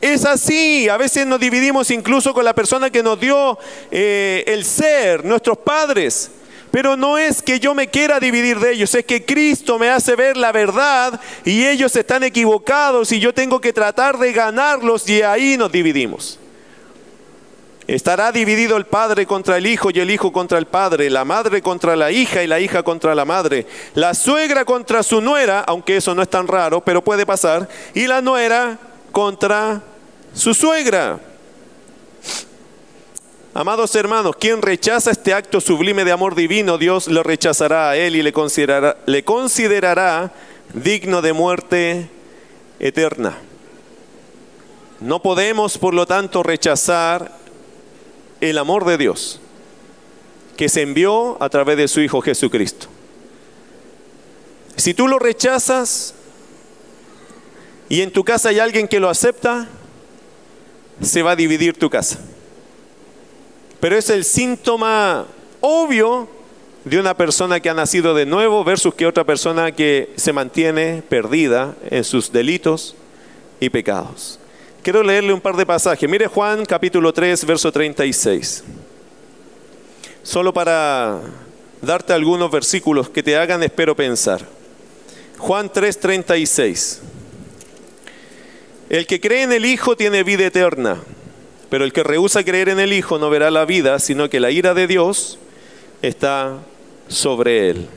Es 0.00 0.24
así, 0.24 0.88
a 0.88 0.96
veces 0.96 1.26
nos 1.26 1.40
dividimos 1.40 1.90
incluso 1.90 2.32
con 2.32 2.44
la 2.44 2.54
persona 2.54 2.88
que 2.88 3.02
nos 3.02 3.18
dio 3.18 3.58
eh, 3.90 4.44
el 4.46 4.64
ser, 4.64 5.24
nuestros 5.24 5.58
padres. 5.58 6.30
Pero 6.70 6.96
no 6.96 7.16
es 7.16 7.42
que 7.42 7.60
yo 7.60 7.74
me 7.74 7.88
quiera 7.88 8.20
dividir 8.20 8.58
de 8.58 8.72
ellos, 8.72 8.94
es 8.94 9.04
que 9.04 9.24
Cristo 9.24 9.78
me 9.78 9.88
hace 9.88 10.16
ver 10.16 10.36
la 10.36 10.52
verdad 10.52 11.20
y 11.44 11.66
ellos 11.66 11.94
están 11.96 12.24
equivocados 12.24 13.10
y 13.12 13.20
yo 13.20 13.32
tengo 13.32 13.60
que 13.60 13.72
tratar 13.72 14.18
de 14.18 14.32
ganarlos 14.32 15.08
y 15.08 15.22
ahí 15.22 15.56
nos 15.56 15.72
dividimos. 15.72 16.38
Estará 17.86 18.30
dividido 18.32 18.76
el 18.76 18.84
padre 18.84 19.24
contra 19.24 19.56
el 19.56 19.66
hijo 19.66 19.88
y 19.90 19.98
el 19.98 20.10
hijo 20.10 20.30
contra 20.30 20.58
el 20.58 20.66
padre, 20.66 21.08
la 21.08 21.24
madre 21.24 21.62
contra 21.62 21.96
la 21.96 22.12
hija 22.12 22.42
y 22.42 22.46
la 22.46 22.60
hija 22.60 22.82
contra 22.82 23.14
la 23.14 23.24
madre, 23.24 23.66
la 23.94 24.12
suegra 24.12 24.66
contra 24.66 25.02
su 25.02 25.22
nuera, 25.22 25.60
aunque 25.60 25.96
eso 25.96 26.14
no 26.14 26.20
es 26.20 26.28
tan 26.28 26.46
raro, 26.46 26.82
pero 26.82 27.02
puede 27.02 27.24
pasar, 27.24 27.66
y 27.94 28.06
la 28.06 28.20
nuera 28.20 28.76
contra 29.10 29.80
su 30.34 30.52
suegra. 30.52 31.18
Amados 33.58 33.92
hermanos, 33.96 34.36
quien 34.36 34.62
rechaza 34.62 35.10
este 35.10 35.34
acto 35.34 35.60
sublime 35.60 36.04
de 36.04 36.12
amor 36.12 36.36
divino, 36.36 36.78
Dios 36.78 37.08
lo 37.08 37.24
rechazará 37.24 37.90
a 37.90 37.96
él 37.96 38.14
y 38.14 38.22
le 38.22 38.32
considerará, 38.32 38.98
le 39.04 39.24
considerará 39.24 40.32
digno 40.74 41.22
de 41.22 41.32
muerte 41.32 42.08
eterna. 42.78 43.36
No 45.00 45.22
podemos, 45.22 45.76
por 45.76 45.92
lo 45.92 46.06
tanto, 46.06 46.44
rechazar 46.44 47.32
el 48.40 48.58
amor 48.58 48.84
de 48.84 48.96
Dios 48.96 49.40
que 50.56 50.68
se 50.68 50.82
envió 50.82 51.36
a 51.42 51.48
través 51.48 51.78
de 51.78 51.88
su 51.88 52.00
Hijo 52.00 52.20
Jesucristo. 52.20 52.86
Si 54.76 54.94
tú 54.94 55.08
lo 55.08 55.18
rechazas 55.18 56.14
y 57.88 58.02
en 58.02 58.12
tu 58.12 58.22
casa 58.22 58.50
hay 58.50 58.60
alguien 58.60 58.86
que 58.86 59.00
lo 59.00 59.08
acepta, 59.08 59.66
se 61.02 61.24
va 61.24 61.32
a 61.32 61.36
dividir 61.36 61.76
tu 61.76 61.90
casa. 61.90 62.20
Pero 63.80 63.96
es 63.96 64.10
el 64.10 64.24
síntoma 64.24 65.26
obvio 65.60 66.28
de 66.84 66.98
una 66.98 67.16
persona 67.16 67.60
que 67.60 67.70
ha 67.70 67.74
nacido 67.74 68.14
de 68.14 68.26
nuevo 68.26 68.64
versus 68.64 68.94
que 68.94 69.06
otra 69.06 69.24
persona 69.24 69.72
que 69.72 70.12
se 70.16 70.32
mantiene 70.32 71.02
perdida 71.08 71.76
en 71.90 72.02
sus 72.02 72.32
delitos 72.32 72.96
y 73.60 73.70
pecados. 73.70 74.40
Quiero 74.82 75.02
leerle 75.02 75.32
un 75.32 75.40
par 75.40 75.56
de 75.56 75.66
pasajes. 75.66 76.08
Mire 76.08 76.26
Juan 76.26 76.64
capítulo 76.64 77.12
3, 77.12 77.44
verso 77.44 77.70
36. 77.70 78.64
Solo 80.22 80.52
para 80.52 81.20
darte 81.80 82.12
algunos 82.12 82.50
versículos 82.50 83.08
que 83.08 83.22
te 83.22 83.36
hagan, 83.36 83.62
espero 83.62 83.94
pensar. 83.94 84.44
Juan 85.38 85.70
3, 85.72 86.00
36. 86.00 87.00
El 88.88 89.06
que 89.06 89.20
cree 89.20 89.42
en 89.42 89.52
el 89.52 89.64
Hijo 89.66 89.96
tiene 89.96 90.22
vida 90.22 90.46
eterna 90.46 91.00
pero 91.70 91.84
el 91.84 91.92
que 91.92 92.02
rehúsa 92.02 92.44
creer 92.44 92.68
en 92.68 92.80
el 92.80 92.92
Hijo 92.92 93.18
no 93.18 93.30
verá 93.30 93.50
la 93.50 93.64
vida, 93.64 93.98
sino 93.98 94.30
que 94.30 94.40
la 94.40 94.50
ira 94.50 94.74
de 94.74 94.86
Dios 94.86 95.38
está 96.02 96.58
sobre 97.08 97.70
él. 97.70 97.88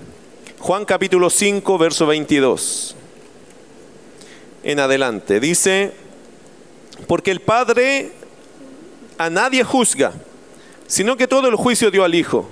Juan 0.59 0.85
capítulo 0.85 1.29
5, 1.29 1.77
verso 1.77 2.05
22. 2.05 2.95
en 4.63 4.79
adelante. 4.79 5.39
Dice, 5.39 5.91
porque 7.07 7.31
el 7.31 7.39
Padre 7.39 8.11
a 9.17 9.29
nadie 9.29 9.63
juzga, 9.63 10.13
sino 10.87 11.17
que 11.17 11.27
todo 11.27 11.47
el 11.47 11.55
juicio 11.55 11.91
dio 11.91 12.03
al 12.03 12.15
Hijo, 12.15 12.47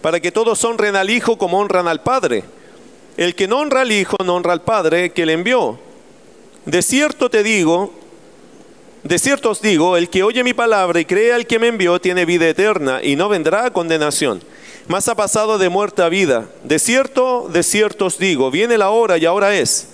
para 0.00 0.20
que 0.20 0.32
todos 0.32 0.64
honren 0.64 0.96
al 0.96 1.10
Hijo 1.10 1.38
como 1.38 1.58
honran 1.58 1.88
al 1.88 2.02
Padre. 2.02 2.44
El 3.16 3.34
que 3.34 3.48
no 3.48 3.58
honra 3.58 3.82
al 3.82 3.92
Hijo 3.92 4.16
no 4.24 4.36
honra 4.36 4.52
al 4.52 4.62
Padre 4.62 5.10
que 5.10 5.26
le 5.26 5.32
envió. 5.32 5.78
De 6.64 6.82
cierto 6.82 7.30
te 7.30 7.42
digo, 7.42 7.92
de 9.02 9.18
cierto 9.18 9.50
os 9.50 9.62
digo, 9.62 9.96
el 9.96 10.10
que 10.10 10.22
oye 10.22 10.44
mi 10.44 10.52
palabra 10.52 11.00
y 11.00 11.04
cree 11.04 11.32
al 11.32 11.46
que 11.46 11.58
me 11.58 11.68
envió 11.68 12.00
tiene 12.00 12.24
vida 12.24 12.48
eterna 12.48 13.00
y 13.02 13.16
no 13.16 13.28
vendrá 13.28 13.64
a 13.64 13.72
condenación, 13.72 14.42
mas 14.88 15.08
ha 15.08 15.14
pasado 15.14 15.58
de 15.58 15.68
muerte 15.68 16.02
a 16.02 16.08
vida. 16.08 16.48
De 16.64 16.78
cierto, 16.78 17.48
de 17.50 17.62
cierto 17.62 18.06
os 18.06 18.18
digo, 18.18 18.50
viene 18.50 18.76
la 18.78 18.90
hora 18.90 19.16
y 19.18 19.26
ahora 19.26 19.54
es 19.54 19.88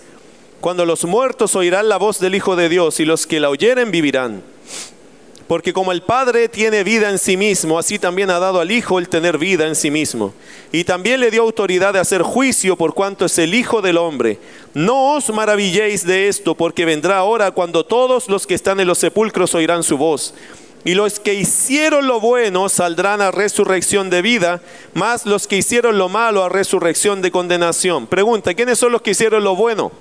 cuando 0.60 0.84
los 0.84 1.04
muertos 1.04 1.54
oirán 1.54 1.88
la 1.88 1.96
voz 1.96 2.18
del 2.18 2.34
Hijo 2.34 2.56
de 2.56 2.68
Dios 2.68 2.98
y 2.98 3.04
los 3.04 3.26
que 3.26 3.40
la 3.40 3.50
oyeren 3.50 3.90
vivirán. 3.90 4.42
Porque 5.46 5.72
como 5.72 5.92
el 5.92 6.02
Padre 6.02 6.48
tiene 6.48 6.82
vida 6.82 7.08
en 7.08 7.18
sí 7.18 7.36
mismo, 7.36 7.78
así 7.78 8.00
también 8.00 8.30
ha 8.30 8.40
dado 8.40 8.60
al 8.60 8.72
Hijo 8.72 8.98
el 8.98 9.08
tener 9.08 9.38
vida 9.38 9.66
en 9.68 9.76
sí 9.76 9.92
mismo. 9.92 10.34
Y 10.72 10.82
también 10.82 11.20
le 11.20 11.30
dio 11.30 11.42
autoridad 11.42 11.92
de 11.92 12.00
hacer 12.00 12.22
juicio 12.22 12.76
por 12.76 12.94
cuanto 12.94 13.24
es 13.24 13.38
el 13.38 13.54
Hijo 13.54 13.80
del 13.80 13.96
Hombre. 13.96 14.40
No 14.74 15.14
os 15.14 15.30
maravilléis 15.30 16.04
de 16.04 16.26
esto, 16.26 16.56
porque 16.56 16.84
vendrá 16.84 17.22
hora 17.22 17.52
cuando 17.52 17.86
todos 17.86 18.28
los 18.28 18.46
que 18.46 18.54
están 18.54 18.80
en 18.80 18.88
los 18.88 18.98
sepulcros 18.98 19.54
oirán 19.54 19.84
su 19.84 19.96
voz. 19.96 20.34
Y 20.84 20.94
los 20.94 21.20
que 21.20 21.34
hicieron 21.34 22.06
lo 22.06 22.20
bueno 22.20 22.68
saldrán 22.68 23.20
a 23.20 23.30
resurrección 23.30 24.10
de 24.10 24.22
vida, 24.22 24.60
más 24.94 25.26
los 25.26 25.46
que 25.46 25.56
hicieron 25.56 25.98
lo 25.98 26.08
malo 26.08 26.44
a 26.44 26.48
resurrección 26.48 27.22
de 27.22 27.30
condenación. 27.30 28.06
Pregunta, 28.06 28.54
¿quiénes 28.54 28.78
son 28.78 28.92
los 28.92 29.02
que 29.02 29.10
hicieron 29.12 29.44
lo 29.44 29.54
bueno? 29.56 29.92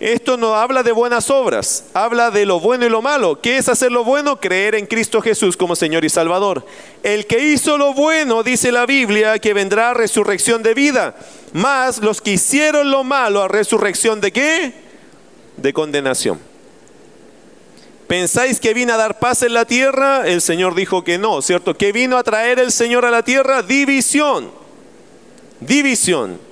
Esto 0.00 0.36
no 0.36 0.54
habla 0.54 0.84
de 0.84 0.92
buenas 0.92 1.28
obras, 1.28 1.86
habla 1.92 2.30
de 2.30 2.46
lo 2.46 2.60
bueno 2.60 2.86
y 2.86 2.88
lo 2.88 3.02
malo. 3.02 3.40
¿Qué 3.40 3.56
es 3.56 3.68
hacer 3.68 3.90
lo 3.90 4.04
bueno? 4.04 4.40
Creer 4.40 4.76
en 4.76 4.86
Cristo 4.86 5.20
Jesús 5.20 5.56
como 5.56 5.74
Señor 5.74 6.04
y 6.04 6.08
Salvador. 6.08 6.64
El 7.02 7.26
que 7.26 7.48
hizo 7.48 7.76
lo 7.76 7.94
bueno, 7.94 8.44
dice 8.44 8.70
la 8.70 8.86
Biblia, 8.86 9.40
que 9.40 9.54
vendrá 9.54 9.94
resurrección 9.94 10.62
de 10.62 10.74
vida. 10.74 11.16
Más 11.52 11.98
los 11.98 12.20
que 12.20 12.32
hicieron 12.32 12.92
lo 12.92 13.02
malo 13.02 13.42
a 13.42 13.48
resurrección 13.48 14.20
de 14.20 14.30
qué? 14.30 14.72
De 15.56 15.72
condenación. 15.72 16.38
¿Pensáis 18.06 18.60
que 18.60 18.74
vino 18.74 18.94
a 18.94 18.96
dar 18.96 19.18
paz 19.18 19.42
en 19.42 19.52
la 19.52 19.64
tierra? 19.64 20.28
El 20.28 20.40
Señor 20.40 20.76
dijo 20.76 21.02
que 21.02 21.18
no, 21.18 21.42
¿cierto? 21.42 21.76
¿Que 21.76 21.90
vino 21.90 22.16
a 22.16 22.22
traer 22.22 22.60
el 22.60 22.70
Señor 22.70 23.04
a 23.04 23.10
la 23.10 23.24
tierra? 23.24 23.62
División. 23.62 24.52
División. 25.58 26.47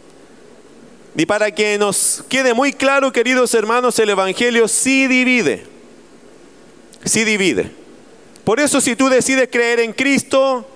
Y 1.17 1.25
para 1.25 1.51
que 1.51 1.79
nos 1.79 2.23
quede 2.29 2.53
muy 2.53 2.75
claro, 2.75 3.11
queridos 3.11 3.55
hermanos, 3.55 3.99
el 3.99 4.11
Evangelio 4.11 4.69
sí 4.69 5.07
divide. 5.07 5.67
Sí 7.05 7.25
divide. 7.25 7.71
Por 8.45 8.61
eso 8.61 8.83
si 8.83 8.95
tú 8.95 9.09
decides 9.09 9.49
creer 9.51 9.81
en 9.81 9.95
Cristo, 9.95 10.69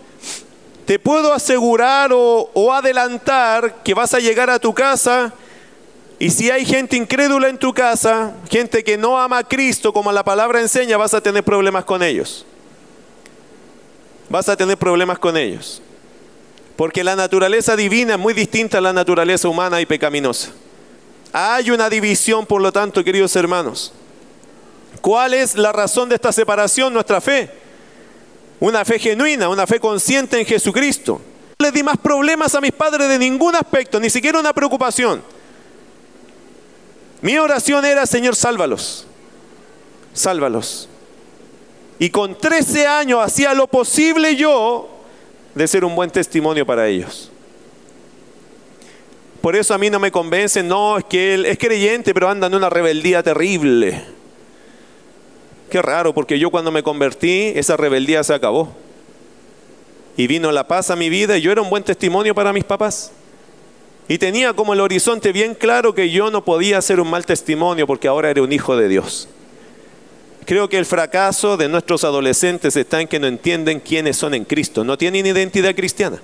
te 0.86 0.98
puedo 0.98 1.34
asegurar 1.34 2.10
o, 2.14 2.72
adelantar 2.72 3.82
que 3.82 3.92
vas 3.92 4.14
a 4.14 4.18
llegar 4.18 4.48
a 4.48 4.58
tu 4.58 4.72
casa 4.72 5.32
y 6.18 6.30
si 6.30 6.50
hay 6.50 6.64
gente 6.64 6.96
incrédula 6.96 7.48
en 7.48 7.58
tu 7.58 7.74
casa, 7.74 8.32
gente 8.50 8.82
que 8.82 8.96
no 8.96 9.18
ama 9.18 9.38
a 9.38 9.44
Cristo 9.44 9.92
como 9.92 10.10
la 10.10 10.24
palabra 10.24 10.60
enseña, 10.60 10.96
vas 10.96 11.14
a 11.14 11.20
tener 11.20 11.44
problemas 11.44 11.84
con 11.84 12.02
ellos. 12.02 12.46
Vas 14.28 14.48
a 14.48 14.56
tener 14.56 14.78
problemas 14.78 15.18
con 15.18 15.36
ellos. 15.36 15.82
Porque 16.80 17.04
la 17.04 17.14
naturaleza 17.14 17.76
divina 17.76 18.14
es 18.14 18.18
muy 18.18 18.32
distinta 18.32 18.78
a 18.78 18.80
la 18.80 18.94
naturaleza 18.94 19.46
humana 19.46 19.82
y 19.82 19.84
pecaminosa. 19.84 20.48
Hay 21.30 21.70
una 21.70 21.90
división, 21.90 22.46
por 22.46 22.62
lo 22.62 22.72
tanto, 22.72 23.04
queridos 23.04 23.36
hermanos. 23.36 23.92
¿Cuál 25.02 25.34
es 25.34 25.56
la 25.56 25.72
razón 25.72 26.08
de 26.08 26.14
esta 26.14 26.32
separación? 26.32 26.94
Nuestra 26.94 27.20
fe. 27.20 27.50
Una 28.60 28.82
fe 28.82 28.98
genuina, 28.98 29.50
una 29.50 29.66
fe 29.66 29.78
consciente 29.78 30.40
en 30.40 30.46
Jesucristo. 30.46 31.20
No 31.58 31.66
le 31.66 31.70
di 31.70 31.82
más 31.82 31.98
problemas 31.98 32.54
a 32.54 32.62
mis 32.62 32.72
padres 32.72 33.10
de 33.10 33.18
ningún 33.18 33.54
aspecto, 33.54 34.00
ni 34.00 34.08
siquiera 34.08 34.40
una 34.40 34.54
preocupación. 34.54 35.22
Mi 37.20 37.36
oración 37.36 37.84
era, 37.84 38.06
Señor, 38.06 38.34
sálvalos. 38.34 39.06
Sálvalos. 40.14 40.88
Y 41.98 42.08
con 42.08 42.38
13 42.38 42.86
años 42.86 43.20
hacía 43.22 43.52
lo 43.52 43.66
posible 43.66 44.34
yo 44.34 44.99
de 45.54 45.68
ser 45.68 45.84
un 45.84 45.94
buen 45.94 46.10
testimonio 46.10 46.64
para 46.64 46.88
ellos. 46.88 47.30
Por 49.40 49.56
eso 49.56 49.72
a 49.72 49.78
mí 49.78 49.88
no 49.88 49.98
me 49.98 50.12
convence, 50.12 50.62
no, 50.62 50.98
es 50.98 51.04
que 51.04 51.34
él 51.34 51.46
es 51.46 51.58
creyente, 51.58 52.12
pero 52.12 52.28
anda 52.28 52.46
en 52.46 52.54
una 52.54 52.68
rebeldía 52.68 53.22
terrible. 53.22 54.04
Qué 55.70 55.80
raro, 55.80 56.12
porque 56.12 56.38
yo 56.38 56.50
cuando 56.50 56.70
me 56.70 56.82
convertí, 56.82 57.52
esa 57.54 57.76
rebeldía 57.76 58.22
se 58.22 58.34
acabó. 58.34 58.74
Y 60.16 60.26
vino 60.26 60.52
la 60.52 60.66
paz 60.68 60.90
a 60.90 60.96
mi 60.96 61.08
vida 61.08 61.38
y 61.38 61.40
yo 61.40 61.52
era 61.52 61.62
un 61.62 61.70
buen 61.70 61.84
testimonio 61.84 62.34
para 62.34 62.52
mis 62.52 62.64
papás. 62.64 63.12
Y 64.08 64.18
tenía 64.18 64.52
como 64.52 64.74
el 64.74 64.80
horizonte 64.80 65.32
bien 65.32 65.54
claro 65.54 65.94
que 65.94 66.10
yo 66.10 66.30
no 66.30 66.44
podía 66.44 66.82
ser 66.82 67.00
un 67.00 67.08
mal 67.08 67.24
testimonio 67.24 67.86
porque 67.86 68.08
ahora 68.08 68.28
era 68.28 68.42
un 68.42 68.52
hijo 68.52 68.76
de 68.76 68.88
Dios. 68.88 69.28
Creo 70.50 70.68
que 70.68 70.78
el 70.78 70.84
fracaso 70.84 71.56
de 71.56 71.68
nuestros 71.68 72.02
adolescentes 72.02 72.74
está 72.74 73.00
en 73.00 73.06
que 73.06 73.20
no 73.20 73.28
entienden 73.28 73.78
quiénes 73.78 74.16
son 74.16 74.34
en 74.34 74.44
Cristo. 74.44 74.82
No 74.82 74.98
tienen 74.98 75.24
identidad 75.24 75.76
cristiana. 75.76 76.20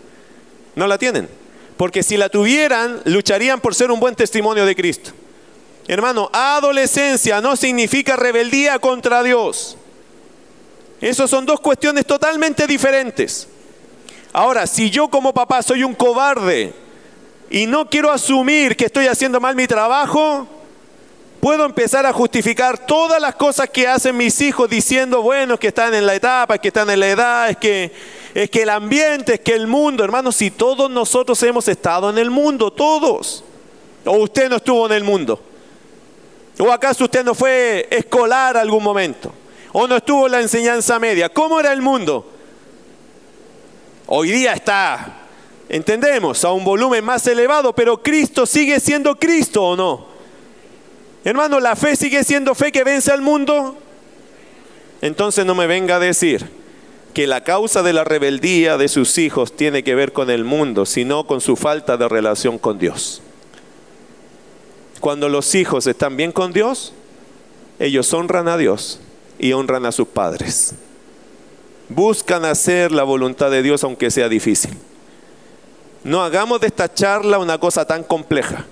No 0.74 0.88
la 0.88 0.98
tienen. 0.98 1.28
Porque 1.76 2.02
si 2.02 2.16
la 2.16 2.28
tuvieran, 2.28 3.02
lucharían 3.04 3.60
por 3.60 3.76
ser 3.76 3.92
un 3.92 4.00
buen 4.00 4.16
testimonio 4.16 4.66
de 4.66 4.74
Cristo. 4.74 5.12
Hermano, 5.86 6.28
adolescencia 6.32 7.40
no 7.40 7.54
significa 7.54 8.16
rebeldía 8.16 8.80
contra 8.80 9.22
Dios. 9.22 9.76
Esas 11.00 11.30
son 11.30 11.46
dos 11.46 11.60
cuestiones 11.60 12.04
totalmente 12.04 12.66
diferentes. 12.66 13.46
Ahora, 14.32 14.66
si 14.66 14.90
yo 14.90 15.06
como 15.06 15.32
papá 15.32 15.62
soy 15.62 15.84
un 15.84 15.94
cobarde 15.94 16.74
y 17.48 17.66
no 17.66 17.88
quiero 17.88 18.10
asumir 18.10 18.76
que 18.76 18.86
estoy 18.86 19.06
haciendo 19.06 19.40
mal 19.40 19.54
mi 19.54 19.68
trabajo, 19.68 20.48
puedo 21.46 21.64
empezar 21.64 22.04
a 22.06 22.12
justificar 22.12 22.76
todas 22.76 23.22
las 23.22 23.36
cosas 23.36 23.70
que 23.70 23.86
hacen 23.86 24.16
mis 24.16 24.40
hijos 24.40 24.68
diciendo, 24.68 25.22
bueno, 25.22 25.56
que 25.56 25.68
están 25.68 25.94
en 25.94 26.04
la 26.04 26.16
etapa, 26.16 26.58
que 26.58 26.66
están 26.66 26.90
en 26.90 26.98
la 26.98 27.06
edad, 27.06 27.50
es 27.50 27.56
que, 27.56 27.92
es 28.34 28.50
que 28.50 28.62
el 28.62 28.68
ambiente, 28.68 29.34
es 29.34 29.40
que 29.42 29.52
el 29.52 29.68
mundo, 29.68 30.02
hermanos, 30.02 30.34
si 30.34 30.50
todos 30.50 30.90
nosotros 30.90 31.40
hemos 31.44 31.68
estado 31.68 32.10
en 32.10 32.18
el 32.18 32.30
mundo, 32.30 32.72
todos. 32.72 33.44
¿O 34.04 34.16
usted 34.16 34.50
no 34.50 34.56
estuvo 34.56 34.86
en 34.86 34.92
el 34.94 35.04
mundo? 35.04 35.40
¿O 36.58 36.72
acaso 36.72 37.04
usted 37.04 37.24
no 37.24 37.32
fue 37.32 37.86
escolar 37.92 38.56
algún 38.56 38.82
momento? 38.82 39.32
¿O 39.72 39.86
no 39.86 39.98
estuvo 39.98 40.26
en 40.26 40.32
la 40.32 40.40
enseñanza 40.40 40.98
media? 40.98 41.28
¿Cómo 41.28 41.60
era 41.60 41.72
el 41.72 41.80
mundo? 41.80 42.28
Hoy 44.08 44.32
día 44.32 44.52
está, 44.52 45.28
entendemos, 45.68 46.44
a 46.44 46.50
un 46.50 46.64
volumen 46.64 47.04
más 47.04 47.24
elevado, 47.28 47.72
pero 47.72 48.02
Cristo 48.02 48.46
sigue 48.46 48.80
siendo 48.80 49.14
Cristo 49.14 49.62
o 49.62 49.76
no. 49.76 50.15
Hermano, 51.26 51.58
¿la 51.58 51.74
fe 51.74 51.96
sigue 51.96 52.22
siendo 52.22 52.54
fe 52.54 52.70
que 52.70 52.84
vence 52.84 53.10
al 53.10 53.20
mundo? 53.20 53.76
Entonces 55.02 55.44
no 55.44 55.56
me 55.56 55.66
venga 55.66 55.96
a 55.96 55.98
decir 55.98 56.48
que 57.14 57.26
la 57.26 57.42
causa 57.42 57.82
de 57.82 57.92
la 57.92 58.04
rebeldía 58.04 58.76
de 58.76 58.86
sus 58.86 59.18
hijos 59.18 59.56
tiene 59.56 59.82
que 59.82 59.96
ver 59.96 60.12
con 60.12 60.30
el 60.30 60.44
mundo, 60.44 60.86
sino 60.86 61.26
con 61.26 61.40
su 61.40 61.56
falta 61.56 61.96
de 61.96 62.08
relación 62.08 62.58
con 62.58 62.78
Dios. 62.78 63.22
Cuando 65.00 65.28
los 65.28 65.52
hijos 65.56 65.88
están 65.88 66.16
bien 66.16 66.30
con 66.30 66.52
Dios, 66.52 66.92
ellos 67.80 68.14
honran 68.14 68.46
a 68.46 68.56
Dios 68.56 69.00
y 69.40 69.52
honran 69.52 69.84
a 69.84 69.90
sus 69.90 70.06
padres. 70.06 70.76
Buscan 71.88 72.44
hacer 72.44 72.92
la 72.92 73.02
voluntad 73.02 73.50
de 73.50 73.64
Dios 73.64 73.82
aunque 73.82 74.12
sea 74.12 74.28
difícil. 74.28 74.78
No 76.04 76.22
hagamos 76.22 76.60
de 76.60 76.68
esta 76.68 76.94
charla 76.94 77.40
una 77.40 77.58
cosa 77.58 77.84
tan 77.84 78.04
compleja. 78.04 78.64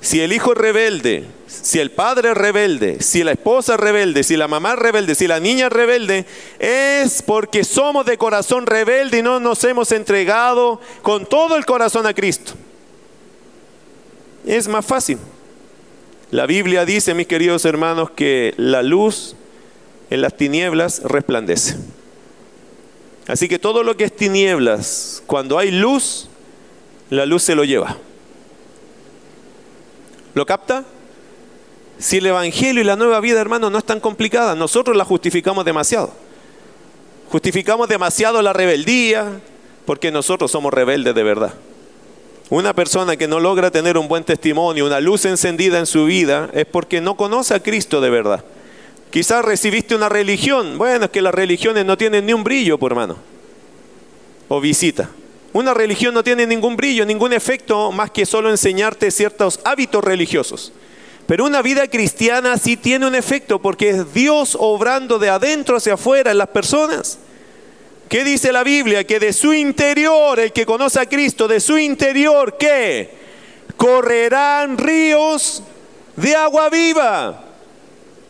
Si 0.00 0.20
el 0.20 0.32
hijo 0.32 0.52
es 0.52 0.58
rebelde, 0.58 1.24
si 1.46 1.80
el 1.80 1.90
padre 1.90 2.30
es 2.30 2.36
rebelde, 2.36 3.02
si 3.02 3.24
la 3.24 3.32
esposa 3.32 3.74
es 3.74 3.80
rebelde, 3.80 4.22
si 4.22 4.36
la 4.36 4.46
mamá 4.46 4.74
es 4.74 4.78
rebelde, 4.78 5.14
si 5.14 5.26
la 5.26 5.40
niña 5.40 5.66
es 5.66 5.72
rebelde, 5.72 6.24
es 6.58 7.22
porque 7.22 7.64
somos 7.64 8.06
de 8.06 8.16
corazón 8.16 8.66
rebelde 8.66 9.18
y 9.18 9.22
no 9.22 9.40
nos 9.40 9.62
hemos 9.64 9.90
entregado 9.92 10.80
con 11.02 11.26
todo 11.26 11.56
el 11.56 11.66
corazón 11.66 12.06
a 12.06 12.14
Cristo. 12.14 12.52
Es 14.46 14.68
más 14.68 14.86
fácil. 14.86 15.18
La 16.30 16.46
Biblia 16.46 16.84
dice, 16.84 17.14
mis 17.14 17.26
queridos 17.26 17.64
hermanos, 17.64 18.10
que 18.10 18.54
la 18.56 18.82
luz 18.82 19.34
en 20.10 20.20
las 20.20 20.36
tinieblas 20.36 21.02
resplandece. 21.02 21.76
Así 23.26 23.48
que 23.48 23.58
todo 23.58 23.82
lo 23.82 23.96
que 23.96 24.04
es 24.04 24.14
tinieblas, 24.14 25.22
cuando 25.26 25.58
hay 25.58 25.70
luz, 25.70 26.28
la 27.10 27.26
luz 27.26 27.42
se 27.42 27.54
lo 27.54 27.64
lleva. 27.64 27.98
¿Lo 30.38 30.46
capta? 30.46 30.84
Si 31.98 32.18
el 32.18 32.26
Evangelio 32.26 32.80
y 32.80 32.84
la 32.84 32.94
nueva 32.94 33.18
vida, 33.18 33.40
hermano, 33.40 33.70
no 33.70 33.78
es 33.78 33.82
tan 33.82 33.98
complicada, 33.98 34.54
nosotros 34.54 34.96
la 34.96 35.04
justificamos 35.04 35.64
demasiado. 35.64 36.12
Justificamos 37.32 37.88
demasiado 37.88 38.40
la 38.40 38.52
rebeldía 38.52 39.40
porque 39.84 40.12
nosotros 40.12 40.52
somos 40.52 40.72
rebeldes 40.72 41.12
de 41.16 41.24
verdad. 41.24 41.54
Una 42.50 42.72
persona 42.72 43.16
que 43.16 43.26
no 43.26 43.40
logra 43.40 43.72
tener 43.72 43.98
un 43.98 44.06
buen 44.06 44.22
testimonio, 44.22 44.86
una 44.86 45.00
luz 45.00 45.24
encendida 45.24 45.80
en 45.80 45.86
su 45.86 46.04
vida, 46.04 46.50
es 46.52 46.66
porque 46.66 47.00
no 47.00 47.16
conoce 47.16 47.54
a 47.54 47.60
Cristo 47.60 48.00
de 48.00 48.10
verdad. 48.10 48.44
Quizás 49.10 49.44
recibiste 49.44 49.96
una 49.96 50.08
religión. 50.08 50.78
Bueno, 50.78 51.06
es 51.06 51.10
que 51.10 51.20
las 51.20 51.34
religiones 51.34 51.84
no 51.84 51.98
tienen 51.98 52.26
ni 52.26 52.32
un 52.32 52.44
brillo, 52.44 52.78
por 52.78 52.92
hermano. 52.92 53.16
O 54.46 54.60
visita. 54.60 55.10
Una 55.58 55.74
religión 55.74 56.14
no 56.14 56.22
tiene 56.22 56.46
ningún 56.46 56.76
brillo, 56.76 57.04
ningún 57.04 57.32
efecto 57.32 57.90
más 57.90 58.12
que 58.12 58.24
solo 58.24 58.48
enseñarte 58.48 59.10
ciertos 59.10 59.58
hábitos 59.64 60.04
religiosos. 60.04 60.72
Pero 61.26 61.44
una 61.44 61.62
vida 61.62 61.88
cristiana 61.88 62.56
sí 62.58 62.76
tiene 62.76 63.08
un 63.08 63.16
efecto 63.16 63.58
porque 63.58 63.90
es 63.90 64.14
Dios 64.14 64.56
obrando 64.56 65.18
de 65.18 65.30
adentro 65.30 65.76
hacia 65.76 65.94
afuera 65.94 66.30
en 66.30 66.38
las 66.38 66.46
personas. 66.50 67.18
¿Qué 68.08 68.22
dice 68.22 68.52
la 68.52 68.62
Biblia? 68.62 69.02
Que 69.02 69.18
de 69.18 69.32
su 69.32 69.52
interior, 69.52 70.38
el 70.38 70.52
que 70.52 70.64
conoce 70.64 71.00
a 71.00 71.06
Cristo, 71.06 71.48
de 71.48 71.58
su 71.58 71.76
interior, 71.76 72.56
¿qué? 72.56 73.10
Correrán 73.76 74.78
ríos 74.78 75.64
de 76.14 76.36
agua 76.36 76.70
viva. 76.70 77.47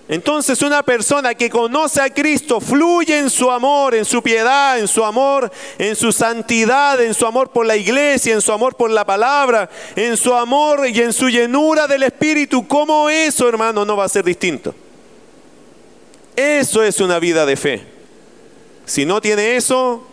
Entonces 0.09 0.62
una 0.62 0.83
persona 0.83 1.35
que 1.35 1.51
conoce 1.51 2.01
a 2.01 2.09
Cristo 2.09 2.62
fluye 2.62 3.18
en 3.18 3.29
su 3.29 3.51
amor, 3.51 3.94
en 3.94 4.07
su 4.07 4.23
piedad, 4.23 4.79
en 4.79 4.88
su 4.88 5.05
amor, 5.05 5.53
en 5.77 5.94
su 5.94 6.12
santidad, 6.12 6.99
en 7.03 7.12
su 7.12 7.27
amor 7.27 7.51
por 7.51 7.66
la 7.66 7.77
iglesia, 7.77 8.33
en 8.33 8.40
su 8.40 8.51
amor 8.51 8.75
por 8.75 8.90
la 8.90 9.05
palabra, 9.05 9.68
en 9.94 10.16
su 10.16 10.33
amor 10.33 10.88
y 10.88 10.99
en 10.99 11.12
su 11.12 11.29
llenura 11.29 11.87
del 11.87 12.05
Espíritu. 12.05 12.66
¿Cómo 12.66 13.11
eso, 13.11 13.47
hermano, 13.47 13.85
no 13.85 13.99
va 13.99 14.05
a 14.05 14.09
ser 14.09 14.25
distinto? 14.25 14.75
Eso 16.35 16.83
es 16.83 17.01
una 17.01 17.18
vida 17.18 17.44
de 17.44 17.57
fe. 17.57 17.83
Si 18.87 19.05
no 19.05 19.21
tiene 19.21 19.57
eso, 19.57 20.07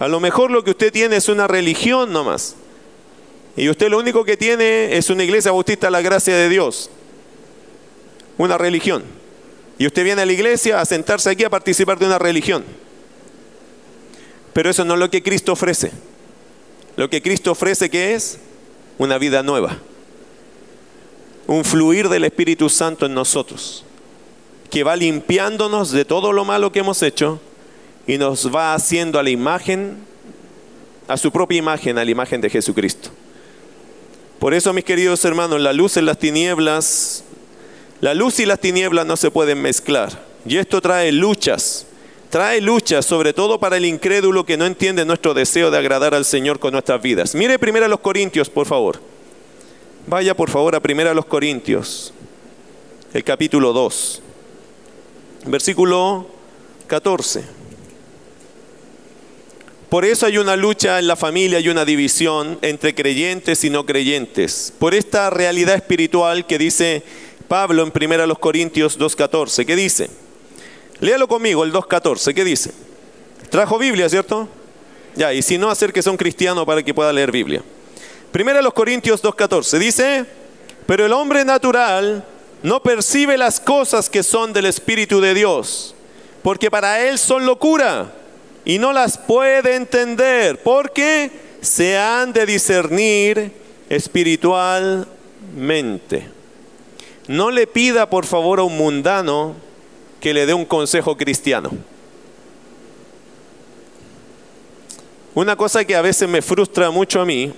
a 0.00 0.08
lo 0.08 0.18
mejor 0.18 0.50
lo 0.50 0.64
que 0.64 0.70
usted 0.70 0.92
tiene 0.92 1.16
es 1.16 1.28
una 1.28 1.46
religión 1.46 2.12
nomás. 2.12 2.56
Y 3.56 3.68
usted 3.68 3.90
lo 3.90 3.98
único 3.98 4.24
que 4.24 4.36
tiene 4.36 4.96
es 4.96 5.08
una 5.08 5.22
iglesia 5.22 5.52
bautista 5.52 5.86
a 5.86 5.90
la 5.90 6.00
gracia 6.00 6.34
de 6.34 6.48
Dios. 6.48 6.90
Una 8.38 8.58
religión. 8.58 9.04
Y 9.78 9.86
usted 9.86 10.04
viene 10.04 10.22
a 10.22 10.26
la 10.26 10.32
iglesia 10.32 10.80
a 10.80 10.84
sentarse 10.84 11.30
aquí 11.30 11.44
a 11.44 11.50
participar 11.50 11.98
de 11.98 12.06
una 12.06 12.18
religión. 12.18 12.64
Pero 14.52 14.70
eso 14.70 14.84
no 14.84 14.94
es 14.94 15.00
lo 15.00 15.10
que 15.10 15.22
Cristo 15.22 15.52
ofrece. 15.52 15.92
Lo 16.96 17.10
que 17.10 17.20
Cristo 17.20 17.52
ofrece 17.52 17.90
que 17.90 18.14
es 18.14 18.38
una 18.96 19.18
vida 19.18 19.42
nueva. 19.42 19.76
Un 21.46 21.64
fluir 21.64 22.08
del 22.08 22.24
Espíritu 22.24 22.70
Santo 22.70 23.04
en 23.04 23.12
nosotros. 23.12 23.84
Que 24.70 24.82
va 24.82 24.96
limpiándonos 24.96 25.90
de 25.90 26.06
todo 26.06 26.32
lo 26.32 26.44
malo 26.44 26.72
que 26.72 26.80
hemos 26.80 27.02
hecho 27.02 27.38
y 28.06 28.18
nos 28.18 28.54
va 28.54 28.72
haciendo 28.74 29.18
a 29.18 29.22
la 29.22 29.30
imagen, 29.30 29.98
a 31.06 31.16
su 31.16 31.30
propia 31.30 31.58
imagen, 31.58 31.98
a 31.98 32.04
la 32.04 32.10
imagen 32.10 32.40
de 32.40 32.48
Jesucristo. 32.48 33.10
Por 34.38 34.54
eso, 34.54 34.72
mis 34.72 34.84
queridos 34.84 35.24
hermanos, 35.24 35.60
la 35.60 35.72
luz 35.72 35.96
en 35.96 36.06
las 36.06 36.18
tinieblas, 36.18 37.24
la 38.00 38.14
luz 38.14 38.40
y 38.40 38.46
las 38.46 38.60
tinieblas 38.60 39.06
no 39.06 39.16
se 39.16 39.30
pueden 39.30 39.60
mezclar. 39.62 40.20
Y 40.46 40.58
esto 40.58 40.80
trae 40.80 41.10
luchas, 41.12 41.86
trae 42.30 42.60
luchas, 42.60 43.04
sobre 43.04 43.32
todo 43.32 43.58
para 43.58 43.76
el 43.76 43.84
incrédulo 43.84 44.44
que 44.44 44.56
no 44.56 44.66
entiende 44.66 45.04
nuestro 45.04 45.34
deseo 45.34 45.70
de 45.70 45.78
agradar 45.78 46.14
al 46.14 46.24
Señor 46.24 46.58
con 46.58 46.72
nuestras 46.72 47.02
vidas. 47.02 47.34
Mire 47.34 47.58
primero 47.58 47.86
a 47.86 47.88
los 47.88 48.00
Corintios, 48.00 48.48
por 48.50 48.66
favor. 48.66 49.00
Vaya 50.06 50.36
por 50.36 50.50
favor 50.50 50.76
a 50.76 50.80
primero 50.80 51.10
a 51.10 51.14
los 51.14 51.26
Corintios, 51.26 52.12
el 53.12 53.24
capítulo 53.24 53.72
2, 53.72 54.22
versículo 55.46 56.28
14. 56.86 57.42
Por 59.88 60.04
eso 60.04 60.26
hay 60.26 60.38
una 60.38 60.56
lucha 60.56 60.98
en 60.98 61.06
la 61.06 61.16
familia, 61.16 61.58
hay 61.58 61.68
una 61.68 61.84
división 61.84 62.58
entre 62.62 62.94
creyentes 62.94 63.64
y 63.64 63.70
no 63.70 63.86
creyentes. 63.86 64.72
Por 64.78 64.94
esta 64.94 65.30
realidad 65.30 65.76
espiritual 65.76 66.46
que 66.46 66.58
dice 66.58 67.02
Pablo 67.48 67.82
en 67.82 67.92
1 67.94 68.34
Corintios 68.36 68.98
2.14. 68.98 69.64
¿Qué 69.64 69.76
dice? 69.76 70.10
Léalo 71.00 71.28
conmigo, 71.28 71.64
el 71.64 71.72
2.14. 71.72 72.34
¿Qué 72.34 72.44
dice? 72.44 72.72
Trajo 73.50 73.78
Biblia, 73.78 74.08
¿cierto? 74.08 74.48
Ya, 75.14 75.32
y 75.32 75.42
si 75.42 75.58
no, 75.58 75.72
que 75.74 76.02
son 76.02 76.16
cristiano 76.16 76.66
para 76.66 76.82
que 76.82 76.92
pueda 76.92 77.12
leer 77.12 77.30
Biblia. 77.30 77.62
1 78.34 78.72
Corintios 78.72 79.22
2.14 79.22 79.78
dice, 79.78 80.26
pero 80.86 81.06
el 81.06 81.12
hombre 81.12 81.44
natural 81.44 82.24
no 82.62 82.82
percibe 82.82 83.38
las 83.38 83.60
cosas 83.60 84.10
que 84.10 84.22
son 84.22 84.52
del 84.52 84.66
Espíritu 84.66 85.20
de 85.20 85.34
Dios, 85.34 85.94
porque 86.42 86.70
para 86.70 87.00
él 87.00 87.18
son 87.18 87.46
locura 87.46 88.12
y 88.64 88.78
no 88.78 88.92
las 88.92 89.16
puede 89.16 89.76
entender 89.76 90.60
porque 90.62 91.30
se 91.60 91.96
han 91.96 92.32
de 92.32 92.46
discernir 92.46 93.52
espiritualmente. 93.88 96.35
No 97.28 97.50
le 97.50 97.66
pida 97.66 98.08
por 98.08 98.24
favor 98.26 98.60
a 98.60 98.62
un 98.62 98.76
mundano 98.76 99.54
que 100.20 100.32
le 100.32 100.46
dé 100.46 100.54
un 100.54 100.64
consejo 100.64 101.16
cristiano. 101.16 101.70
Una 105.34 105.56
cosa 105.56 105.84
que 105.84 105.96
a 105.96 106.02
veces 106.02 106.28
me 106.28 106.40
frustra 106.40 106.90
mucho 106.90 107.20
a 107.20 107.26
mí 107.26 107.52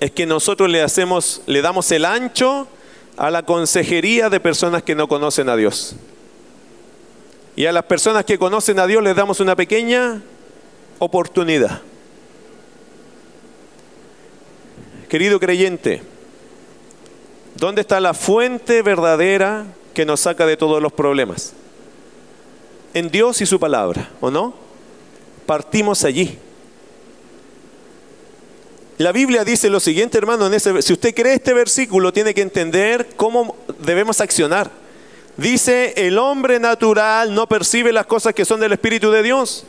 es 0.00 0.10
que 0.10 0.26
nosotros 0.26 0.68
le 0.68 0.82
hacemos 0.82 1.42
le 1.46 1.62
damos 1.62 1.90
el 1.92 2.04
ancho 2.04 2.66
a 3.16 3.30
la 3.30 3.44
consejería 3.44 4.28
de 4.28 4.40
personas 4.40 4.82
que 4.82 4.94
no 4.94 5.08
conocen 5.08 5.48
a 5.48 5.56
Dios. 5.56 5.94
Y 7.56 7.66
a 7.66 7.72
las 7.72 7.84
personas 7.84 8.24
que 8.24 8.38
conocen 8.38 8.78
a 8.80 8.86
Dios 8.86 9.02
les 9.02 9.14
damos 9.14 9.38
una 9.40 9.54
pequeña 9.54 10.20
oportunidad. 10.98 11.80
Querido 15.08 15.38
creyente, 15.38 16.02
¿dónde 17.64 17.80
está 17.80 17.98
la 17.98 18.12
fuente 18.12 18.82
verdadera 18.82 19.64
que 19.94 20.04
nos 20.04 20.20
saca 20.20 20.44
de 20.44 20.56
todos 20.58 20.82
los 20.82 20.92
problemas? 20.92 21.54
En 22.92 23.10
Dios 23.10 23.40
y 23.40 23.46
su 23.46 23.58
palabra, 23.58 24.10
¿o 24.20 24.30
no? 24.30 24.54
Partimos 25.46 26.04
allí. 26.04 26.38
La 28.98 29.12
Biblia 29.12 29.44
dice 29.44 29.70
lo 29.70 29.80
siguiente, 29.80 30.18
hermano, 30.18 30.46
en 30.46 30.54
ese, 30.54 30.82
si 30.82 30.92
usted 30.92 31.14
cree 31.14 31.34
este 31.34 31.54
versículo, 31.54 32.12
tiene 32.12 32.34
que 32.34 32.42
entender 32.42 33.08
cómo 33.16 33.56
debemos 33.78 34.20
accionar. 34.20 34.70
Dice, 35.38 35.94
el 35.96 36.18
hombre 36.18 36.60
natural 36.60 37.34
no 37.34 37.48
percibe 37.48 37.92
las 37.92 38.04
cosas 38.04 38.34
que 38.34 38.44
son 38.44 38.60
del 38.60 38.74
Espíritu 38.74 39.10
de 39.10 39.22
Dios. 39.22 39.64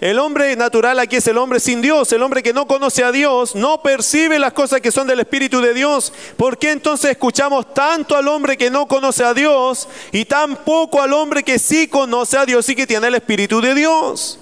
El 0.00 0.18
hombre 0.18 0.54
natural 0.56 0.98
aquí 0.98 1.16
es 1.16 1.26
el 1.28 1.38
hombre 1.38 1.60
sin 1.60 1.80
Dios, 1.80 2.12
el 2.12 2.22
hombre 2.22 2.42
que 2.42 2.52
no 2.52 2.66
conoce 2.66 3.04
a 3.04 3.12
Dios, 3.12 3.54
no 3.54 3.80
percibe 3.80 4.38
las 4.38 4.52
cosas 4.52 4.80
que 4.80 4.90
son 4.90 5.06
del 5.06 5.20
Espíritu 5.20 5.60
de 5.60 5.72
Dios. 5.72 6.12
¿Por 6.36 6.58
qué 6.58 6.72
entonces 6.72 7.12
escuchamos 7.12 7.72
tanto 7.72 8.16
al 8.16 8.28
hombre 8.28 8.56
que 8.56 8.70
no 8.70 8.86
conoce 8.86 9.24
a 9.24 9.32
Dios 9.32 9.88
y 10.12 10.24
tan 10.24 10.56
poco 10.56 11.00
al 11.00 11.12
hombre 11.12 11.42
que 11.42 11.58
sí 11.58 11.88
conoce 11.88 12.36
a 12.36 12.44
Dios 12.44 12.68
y 12.68 12.74
que 12.74 12.86
tiene 12.86 13.06
el 13.06 13.14
Espíritu 13.14 13.60
de 13.60 13.74
Dios? 13.74 14.38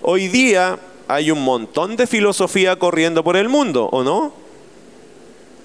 Hoy 0.00 0.28
día 0.28 0.78
hay 1.08 1.30
un 1.30 1.42
montón 1.42 1.96
de 1.96 2.06
filosofía 2.06 2.76
corriendo 2.76 3.22
por 3.22 3.36
el 3.36 3.48
mundo, 3.48 3.88
¿o 3.92 4.02
no? 4.02 4.41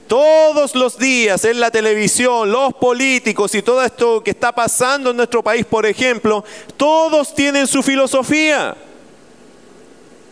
Todos 0.07 0.73
los 0.75 0.97
días 0.97 1.43
en 1.43 1.59
la 1.59 1.69
televisión, 1.69 2.51
los 2.51 2.73
políticos 2.73 3.53
y 3.55 3.61
todo 3.61 3.83
esto 3.83 4.23
que 4.23 4.31
está 4.31 4.53
pasando 4.53 5.11
en 5.11 5.17
nuestro 5.17 5.43
país, 5.43 5.65
por 5.65 5.85
ejemplo, 5.85 6.45
todos 6.77 7.35
tienen 7.35 7.67
su 7.67 7.83
filosofía. 7.83 8.75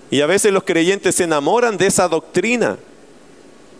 Y 0.09 0.21
a 0.21 0.27
veces 0.27 0.53
los 0.53 0.63
creyentes 0.63 1.15
se 1.15 1.25
enamoran 1.25 1.77
de 1.77 1.87
esa 1.87 2.07
doctrina 2.07 2.77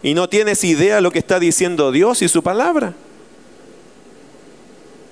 y 0.04 0.14
no 0.14 0.28
tienes 0.28 0.64
idea 0.64 0.96
de 0.96 1.02
lo 1.02 1.12
que 1.12 1.20
está 1.20 1.40
diciendo 1.40 1.92
Dios 1.92 2.22
y 2.22 2.28
su 2.28 2.44
palabra. 2.44 2.94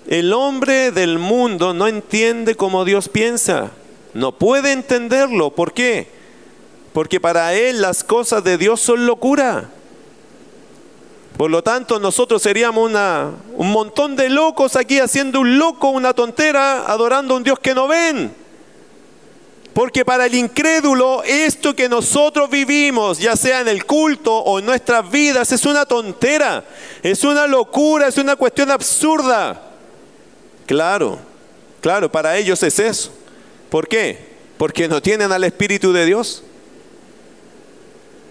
El 0.08 0.34
hombre 0.34 0.91
del 0.91 1.17
mundo 1.17 1.74
no 1.74 1.88
entiende 1.88 2.56
cómo 2.56 2.84
Dios 2.84 3.08
piensa. 3.08 3.72
No 4.13 4.34
puede 4.34 4.72
entenderlo. 4.72 5.52
¿Por 5.52 5.74
qué? 5.74 6.08
Porque 6.91 7.19
para 7.19 7.54
él 7.54 7.82
las 7.82 8.04
cosas 8.04 8.43
de 8.43 8.58
Dios 8.58 8.82
son 8.82 9.06
locura. 9.06 9.69
Por 11.38 11.50
lo 11.50 11.63
tanto, 11.63 12.00
nosotros 12.00 12.42
seríamos 12.42 12.90
una, 12.90 13.31
un 13.56 13.71
montón 13.71 14.15
de 14.15 14.29
locos 14.29 14.75
aquí 14.75 15.00
haciendo 15.00 15.42
un 15.42 15.58
loco, 15.58 15.90
una 15.90 16.13
tontera, 16.13 16.86
adorando 16.86 17.34
a 17.34 17.38
un 17.38 17.44
Dios 17.44 17.60
que 17.60 17.73
no 17.73 17.88
ven. 17.88 18.34
Porque 19.73 20.06
para 20.06 20.27
el 20.27 20.36
incrédulo 20.36 21.23
esto 21.23 21.75
que 21.75 21.90
nosotros 21.90 22.50
vivimos, 22.50 23.17
ya 23.17 23.36
sea 23.36 23.62
en 23.62 23.67
el 23.67 23.86
culto 23.86 24.31
o 24.38 24.60
en 24.60 24.65
nuestras 24.67 25.10
vidas, 25.10 25.52
es 25.52 25.65
una 25.65 25.86
tontera, 25.86 26.63
es 27.02 27.23
una 27.23 27.48
locura, 27.48 28.08
es 28.08 28.17
una 28.17 28.36
cuestión 28.36 28.69
absurda. 28.69 29.60
Claro, 30.67 31.17
claro, 31.81 32.12
para 32.12 32.38
ellos 32.38 32.62
es 32.62 32.77
eso. 32.77 33.12
¿Por 33.71 33.88
qué? 33.88 34.34
Porque 34.60 34.88
no 34.88 35.02
tienen 35.02 35.31
al 35.31 35.44
Espíritu 35.44 35.92
de 35.92 36.06
Dios. 36.06 36.44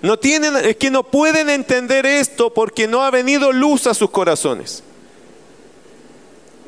No 0.03 0.19
tienen, 0.19 0.57
es 0.57 0.77
que 0.77 0.91
no 0.91 1.05
pueden 1.05 1.49
entender 1.49 2.05
esto 2.05 2.53
porque 2.53 2.87
no 2.87 3.03
ha 3.03 3.11
venido 3.11 3.53
luz 3.53 3.87
a 3.87 3.95
sus 3.95 4.11
corazones. 4.11 4.83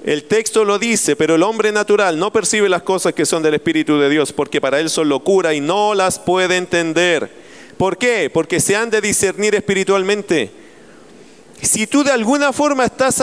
El 0.04 0.24
texto 0.24 0.64
lo 0.64 0.78
dice, 0.78 1.16
pero 1.16 1.34
el 1.34 1.42
hombre 1.42 1.72
natural 1.72 2.18
no 2.18 2.32
percibe 2.32 2.68
las 2.68 2.82
cosas 2.82 3.14
que 3.14 3.26
son 3.26 3.42
del 3.42 3.54
Espíritu 3.54 3.98
de 3.98 4.08
Dios 4.08 4.32
porque 4.32 4.60
para 4.60 4.78
él 4.78 4.90
son 4.90 5.08
locura 5.08 5.54
y 5.54 5.60
no 5.60 5.94
las 5.94 6.18
puede 6.18 6.56
entender 6.56 7.44
¿Por 7.76 7.98
qué? 7.98 8.30
Porque 8.30 8.60
se 8.60 8.76
han 8.76 8.90
de 8.90 9.00
discernir 9.00 9.54
espiritualmente. 9.54 10.50
Si 11.60 11.86
tú 11.86 12.04
de 12.04 12.10
alguna 12.10 12.52
forma 12.52 12.84
estás, 12.84 13.22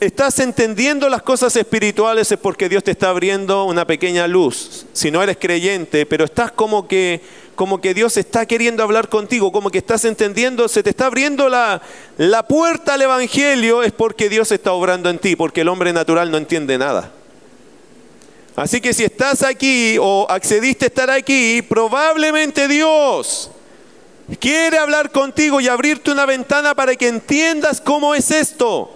estás 0.00 0.38
entendiendo 0.40 1.08
las 1.08 1.22
cosas 1.22 1.56
espirituales 1.56 2.30
es 2.30 2.38
porque 2.38 2.68
Dios 2.68 2.84
te 2.84 2.90
está 2.90 3.08
abriendo 3.08 3.64
una 3.64 3.86
pequeña 3.86 4.26
luz. 4.26 4.86
Si 4.92 5.10
no 5.10 5.22
eres 5.22 5.38
creyente, 5.38 6.06
pero 6.06 6.24
estás 6.24 6.52
como 6.52 6.86
que, 6.86 7.22
como 7.56 7.80
que 7.80 7.94
Dios 7.94 8.16
está 8.16 8.46
queriendo 8.46 8.84
hablar 8.84 9.08
contigo, 9.08 9.50
como 9.50 9.70
que 9.70 9.78
estás 9.78 10.04
entendiendo, 10.04 10.68
se 10.68 10.84
te 10.84 10.90
está 10.90 11.06
abriendo 11.06 11.48
la, 11.48 11.82
la 12.18 12.46
puerta 12.46 12.94
al 12.94 13.02
Evangelio, 13.02 13.82
es 13.82 13.92
porque 13.92 14.28
Dios 14.28 14.52
está 14.52 14.72
obrando 14.72 15.10
en 15.10 15.18
ti, 15.18 15.34
porque 15.34 15.62
el 15.62 15.68
hombre 15.68 15.92
natural 15.92 16.30
no 16.30 16.36
entiende 16.36 16.78
nada. 16.78 17.10
Así 18.54 18.80
que 18.80 18.94
si 18.94 19.04
estás 19.04 19.42
aquí 19.42 19.96
o 20.00 20.26
accediste 20.30 20.86
a 20.86 20.88
estar 20.88 21.10
aquí, 21.10 21.62
probablemente 21.62 22.68
Dios 22.68 23.50
quiere 24.40 24.78
hablar 24.78 25.10
contigo 25.12 25.60
y 25.60 25.68
abrirte 25.68 26.10
una 26.10 26.26
ventana 26.26 26.74
para 26.74 26.96
que 26.96 27.08
entiendas 27.08 27.80
cómo 27.80 28.14
es 28.14 28.30
esto. 28.30 28.95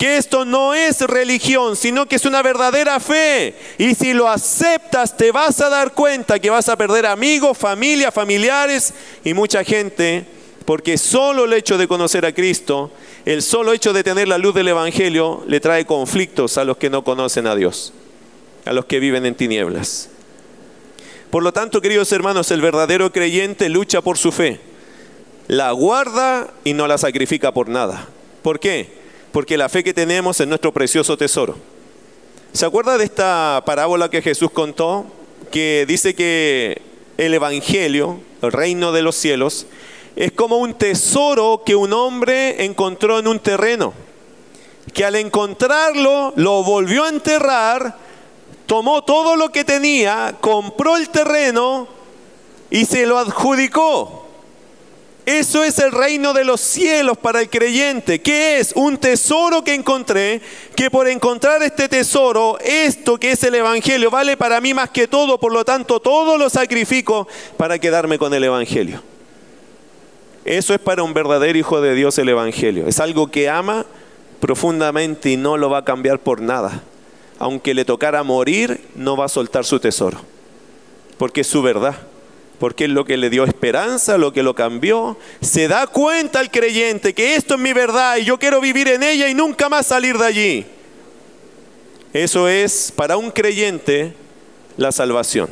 Que 0.00 0.16
esto 0.16 0.44
no 0.44 0.74
es 0.74 1.02
religión, 1.02 1.76
sino 1.76 2.06
que 2.06 2.16
es 2.16 2.24
una 2.24 2.42
verdadera 2.42 2.98
fe. 2.98 3.54
Y 3.78 3.94
si 3.94 4.14
lo 4.14 4.28
aceptas, 4.28 5.16
te 5.16 5.30
vas 5.30 5.60
a 5.60 5.68
dar 5.68 5.92
cuenta 5.92 6.40
que 6.40 6.50
vas 6.50 6.68
a 6.68 6.76
perder 6.76 7.04
amigos, 7.04 7.56
familia, 7.56 8.10
familiares 8.10 8.94
y 9.22 9.34
mucha 9.34 9.62
gente, 9.62 10.24
porque 10.64 10.96
solo 10.98 11.44
el 11.44 11.52
hecho 11.52 11.76
de 11.76 11.86
conocer 11.86 12.24
a 12.24 12.32
Cristo, 12.32 12.90
el 13.26 13.42
solo 13.42 13.74
hecho 13.74 13.92
de 13.92 14.02
tener 14.02 14.26
la 14.26 14.38
luz 14.38 14.54
del 14.54 14.68
Evangelio, 14.68 15.44
le 15.46 15.60
trae 15.60 15.84
conflictos 15.84 16.56
a 16.56 16.64
los 16.64 16.78
que 16.78 16.90
no 16.90 17.04
conocen 17.04 17.46
a 17.46 17.54
Dios 17.54 17.92
a 18.64 18.72
los 18.72 18.84
que 18.84 19.00
viven 19.00 19.26
en 19.26 19.34
tinieblas. 19.34 20.08
Por 21.30 21.42
lo 21.42 21.52
tanto, 21.52 21.80
queridos 21.80 22.10
hermanos, 22.12 22.50
el 22.50 22.60
verdadero 22.60 23.12
creyente 23.12 23.68
lucha 23.68 24.00
por 24.00 24.18
su 24.18 24.32
fe, 24.32 24.60
la 25.48 25.70
guarda 25.72 26.52
y 26.64 26.72
no 26.72 26.86
la 26.86 26.98
sacrifica 26.98 27.52
por 27.52 27.68
nada. 27.68 28.08
¿Por 28.42 28.58
qué? 28.58 28.99
Porque 29.32 29.56
la 29.56 29.68
fe 29.68 29.84
que 29.84 29.94
tenemos 29.94 30.40
es 30.40 30.46
nuestro 30.46 30.72
precioso 30.72 31.16
tesoro. 31.16 31.56
¿Se 32.52 32.66
acuerda 32.66 32.98
de 32.98 33.04
esta 33.04 33.62
parábola 33.64 34.10
que 34.10 34.22
Jesús 34.22 34.50
contó? 34.50 35.06
Que 35.50 35.84
dice 35.86 36.14
que 36.14 36.82
el 37.16 37.34
Evangelio, 37.34 38.20
el 38.42 38.52
reino 38.52 38.92
de 38.92 39.02
los 39.02 39.16
cielos, 39.16 39.66
es 40.16 40.32
como 40.32 40.58
un 40.58 40.74
tesoro 40.74 41.62
que 41.64 41.76
un 41.76 41.92
hombre 41.92 42.64
encontró 42.64 43.18
en 43.18 43.28
un 43.28 43.38
terreno, 43.38 43.94
que 44.92 45.04
al 45.04 45.14
encontrarlo 45.16 46.32
lo 46.36 46.64
volvió 46.64 47.04
a 47.04 47.08
enterrar 47.08 47.96
tomó 48.70 49.02
todo 49.02 49.34
lo 49.34 49.50
que 49.50 49.64
tenía, 49.64 50.36
compró 50.40 50.96
el 50.96 51.08
terreno 51.08 51.88
y 52.70 52.84
se 52.84 53.04
lo 53.04 53.18
adjudicó. 53.18 54.28
Eso 55.38 55.62
es 55.64 55.78
el 55.78 55.92
reino 55.92 56.32
de 56.32 56.44
los 56.44 56.60
cielos 56.60 57.16
para 57.18 57.40
el 57.40 57.48
creyente, 57.48 58.20
que 58.20 58.58
es 58.58 58.72
un 58.74 58.98
tesoro 58.98 59.62
que 59.62 59.74
encontré, 59.74 60.40
que 60.74 60.90
por 60.90 61.08
encontrar 61.08 61.62
este 61.62 61.88
tesoro, 61.88 62.58
esto 62.60 63.18
que 63.18 63.32
es 63.32 63.42
el 63.44 63.54
Evangelio, 63.54 64.10
vale 64.10 64.36
para 64.36 64.60
mí 64.60 64.74
más 64.74 64.90
que 64.90 65.06
todo, 65.06 65.38
por 65.38 65.52
lo 65.52 65.64
tanto 65.64 66.00
todo 66.00 66.36
lo 66.36 66.50
sacrifico 66.50 67.28
para 67.56 67.78
quedarme 67.78 68.18
con 68.18 68.34
el 68.34 68.44
Evangelio. 68.44 69.02
Eso 70.44 70.74
es 70.74 70.80
para 70.80 71.02
un 71.02 71.14
verdadero 71.14 71.58
hijo 71.58 71.80
de 71.80 71.94
Dios 71.94 72.18
el 72.18 72.28
Evangelio. 72.28 72.86
Es 72.86 72.98
algo 72.98 73.30
que 73.30 73.48
ama 73.48 73.86
profundamente 74.40 75.30
y 75.30 75.36
no 75.36 75.56
lo 75.56 75.70
va 75.70 75.78
a 75.78 75.84
cambiar 75.84 76.18
por 76.18 76.40
nada 76.40 76.82
aunque 77.40 77.72
le 77.72 77.86
tocara 77.86 78.22
morir, 78.22 78.82
no 78.94 79.16
va 79.16 79.24
a 79.24 79.28
soltar 79.28 79.64
su 79.64 79.80
tesoro. 79.80 80.18
Porque 81.16 81.40
es 81.40 81.46
su 81.46 81.62
verdad. 81.62 81.96
Porque 82.60 82.84
es 82.84 82.90
lo 82.90 83.04
que 83.04 83.16
le 83.16 83.30
dio 83.30 83.44
esperanza, 83.44 84.18
lo 84.18 84.32
que 84.32 84.44
lo 84.44 84.54
cambió. 84.54 85.16
Se 85.40 85.66
da 85.66 85.86
cuenta 85.88 86.40
el 86.40 86.50
creyente 86.50 87.14
que 87.14 87.34
esto 87.34 87.54
es 87.54 87.60
mi 87.60 87.72
verdad 87.72 88.18
y 88.18 88.24
yo 88.26 88.38
quiero 88.38 88.60
vivir 88.60 88.86
en 88.86 89.02
ella 89.02 89.28
y 89.28 89.34
nunca 89.34 89.68
más 89.68 89.86
salir 89.86 90.16
de 90.18 90.26
allí. 90.26 90.66
Eso 92.12 92.48
es 92.48 92.92
para 92.94 93.16
un 93.16 93.30
creyente 93.30 94.14
la 94.76 94.92
salvación, 94.92 95.48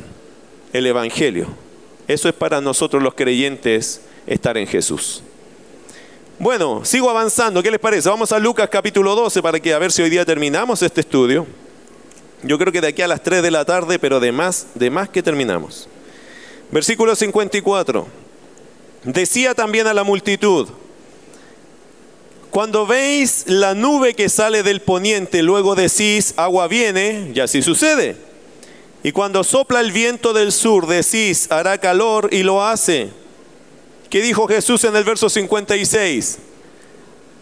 el 0.71 0.85
Evangelio. 0.85 1.47
Eso 2.07 2.29
es 2.29 2.35
para 2.35 2.61
nosotros 2.61 3.01
los 3.01 3.15
creyentes 3.15 4.01
estar 4.27 4.57
en 4.57 4.67
Jesús. 4.67 5.23
Bueno, 6.37 6.85
sigo 6.85 7.09
avanzando. 7.09 7.63
¿Qué 7.63 7.71
les 7.71 7.79
parece? 7.79 8.07
Vamos 8.07 8.31
a 8.31 8.39
Lucas 8.39 8.69
capítulo 8.71 9.15
12 9.15 9.41
para 9.41 9.59
que 9.59 9.73
a 9.73 9.79
ver 9.79 9.91
si 9.91 10.03
hoy 10.03 10.09
día 10.09 10.25
terminamos 10.25 10.81
este 10.83 11.01
estudio. 11.01 11.47
Yo 12.43 12.57
creo 12.57 12.71
que 12.71 12.81
de 12.81 12.87
aquí 12.87 13.01
a 13.01 13.07
las 13.07 13.23
3 13.23 13.41
de 13.41 13.51
la 13.51 13.65
tarde, 13.65 13.99
pero 13.99 14.19
de 14.19 14.31
más, 14.31 14.67
de 14.75 14.89
más 14.89 15.09
que 15.09 15.23
terminamos. 15.23 15.89
Versículo 16.71 17.15
54. 17.15 18.07
Decía 19.03 19.55
también 19.55 19.87
a 19.87 19.93
la 19.93 20.03
multitud, 20.03 20.67
cuando 22.51 22.85
veis 22.85 23.43
la 23.47 23.75
nube 23.75 24.13
que 24.13 24.27
sale 24.27 24.63
del 24.63 24.81
poniente, 24.81 25.43
luego 25.43 25.75
decís, 25.75 26.33
agua 26.35 26.67
viene, 26.67 27.31
y 27.33 27.39
así 27.39 27.61
sucede. 27.61 28.17
Y 29.03 29.11
cuando 29.11 29.43
sopla 29.43 29.79
el 29.79 29.91
viento 29.91 30.33
del 30.33 30.51
sur, 30.51 30.87
decís, 30.87 31.49
hará 31.51 31.77
calor, 31.77 32.29
y 32.33 32.43
lo 32.43 32.65
hace. 32.65 33.11
¿Qué 34.09 34.21
dijo 34.21 34.47
Jesús 34.47 34.83
en 34.83 34.95
el 34.95 35.03
verso 35.03 35.29
56? 35.29 36.39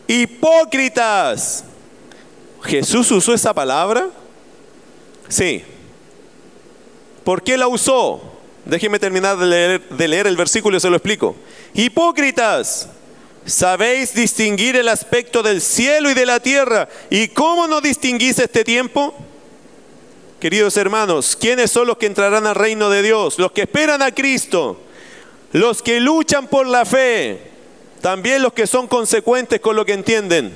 Hipócritas. 0.08 1.64
¿Jesús 2.64 3.10
usó 3.12 3.34
esa 3.34 3.54
palabra? 3.54 4.10
Sí. 5.30 5.64
¿Por 7.24 7.42
qué 7.42 7.58
la 7.58 7.68
usó? 7.68 8.37
Déjeme 8.68 9.00
terminar 9.00 9.38
de 9.38 10.08
leer, 10.08 10.28
el 10.28 10.36
versículo 10.36 10.76
y 10.76 10.82
se 10.82 10.90
lo 10.90 10.98
explico. 10.98 11.38
Hipócritas, 11.74 12.90
¿sabéis 13.46 14.14
distinguir 14.14 14.76
el 14.76 14.90
aspecto 14.90 15.42
del 15.42 15.62
cielo 15.62 16.12
y 16.12 16.14
de 16.14 16.26
la 16.26 16.42
tierra? 16.42 16.90
¿Y 17.10 17.30
cómo 17.30 17.66
no 17.68 17.80
distinguís 17.80 18.38
este 18.40 18.66
tiempo? 18.66 19.16
Queridos 20.42 20.76
hermanos, 20.76 21.38
¿quiénes 21.40 21.72
son 21.72 21.88
los 21.88 21.98
que 21.98 22.08
entrarán 22.08 22.46
al 22.46 22.56
reino 22.56 22.90
de 22.90 23.04
Dios? 23.04 23.40
Los 23.40 23.54
que 23.54 23.62
esperan 23.62 24.02
a 24.02 24.14
Cristo, 24.14 24.82
los 25.54 25.82
que 25.82 26.02
luchan 26.02 26.48
por 26.48 26.68
la 26.68 26.84
fe, 26.84 27.40
también 28.02 28.42
los 28.42 28.52
que 28.52 28.68
son 28.68 28.88
consecuentes 28.88 29.62
con 29.62 29.78
lo 29.78 29.86
que 29.86 29.94
entienden. 29.94 30.52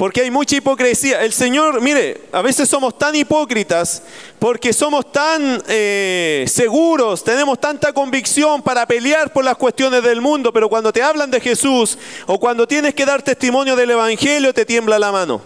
Porque 0.00 0.22
hay 0.22 0.30
mucha 0.30 0.56
hipocresía. 0.56 1.22
El 1.22 1.34
Señor, 1.34 1.82
mire, 1.82 2.22
a 2.32 2.40
veces 2.40 2.66
somos 2.70 2.96
tan 2.96 3.14
hipócritas 3.14 4.02
porque 4.38 4.72
somos 4.72 5.12
tan 5.12 5.62
eh, 5.68 6.46
seguros, 6.48 7.22
tenemos 7.22 7.60
tanta 7.60 7.92
convicción 7.92 8.62
para 8.62 8.86
pelear 8.86 9.30
por 9.30 9.44
las 9.44 9.58
cuestiones 9.58 10.02
del 10.02 10.22
mundo, 10.22 10.54
pero 10.54 10.70
cuando 10.70 10.90
te 10.90 11.02
hablan 11.02 11.30
de 11.30 11.38
Jesús 11.38 11.98
o 12.26 12.40
cuando 12.40 12.66
tienes 12.66 12.94
que 12.94 13.04
dar 13.04 13.20
testimonio 13.20 13.76
del 13.76 13.90
Evangelio, 13.90 14.54
te 14.54 14.64
tiembla 14.64 14.98
la 14.98 15.12
mano. 15.12 15.42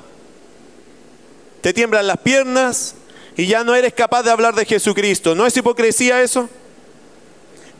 Te 1.60 1.72
tiemblan 1.72 2.06
las 2.06 2.18
piernas 2.18 2.94
y 3.36 3.48
ya 3.48 3.64
no 3.64 3.74
eres 3.74 3.92
capaz 3.92 4.22
de 4.22 4.30
hablar 4.30 4.54
de 4.54 4.64
Jesucristo. 4.64 5.34
¿No 5.34 5.46
es 5.46 5.56
hipocresía 5.56 6.22
eso? 6.22 6.48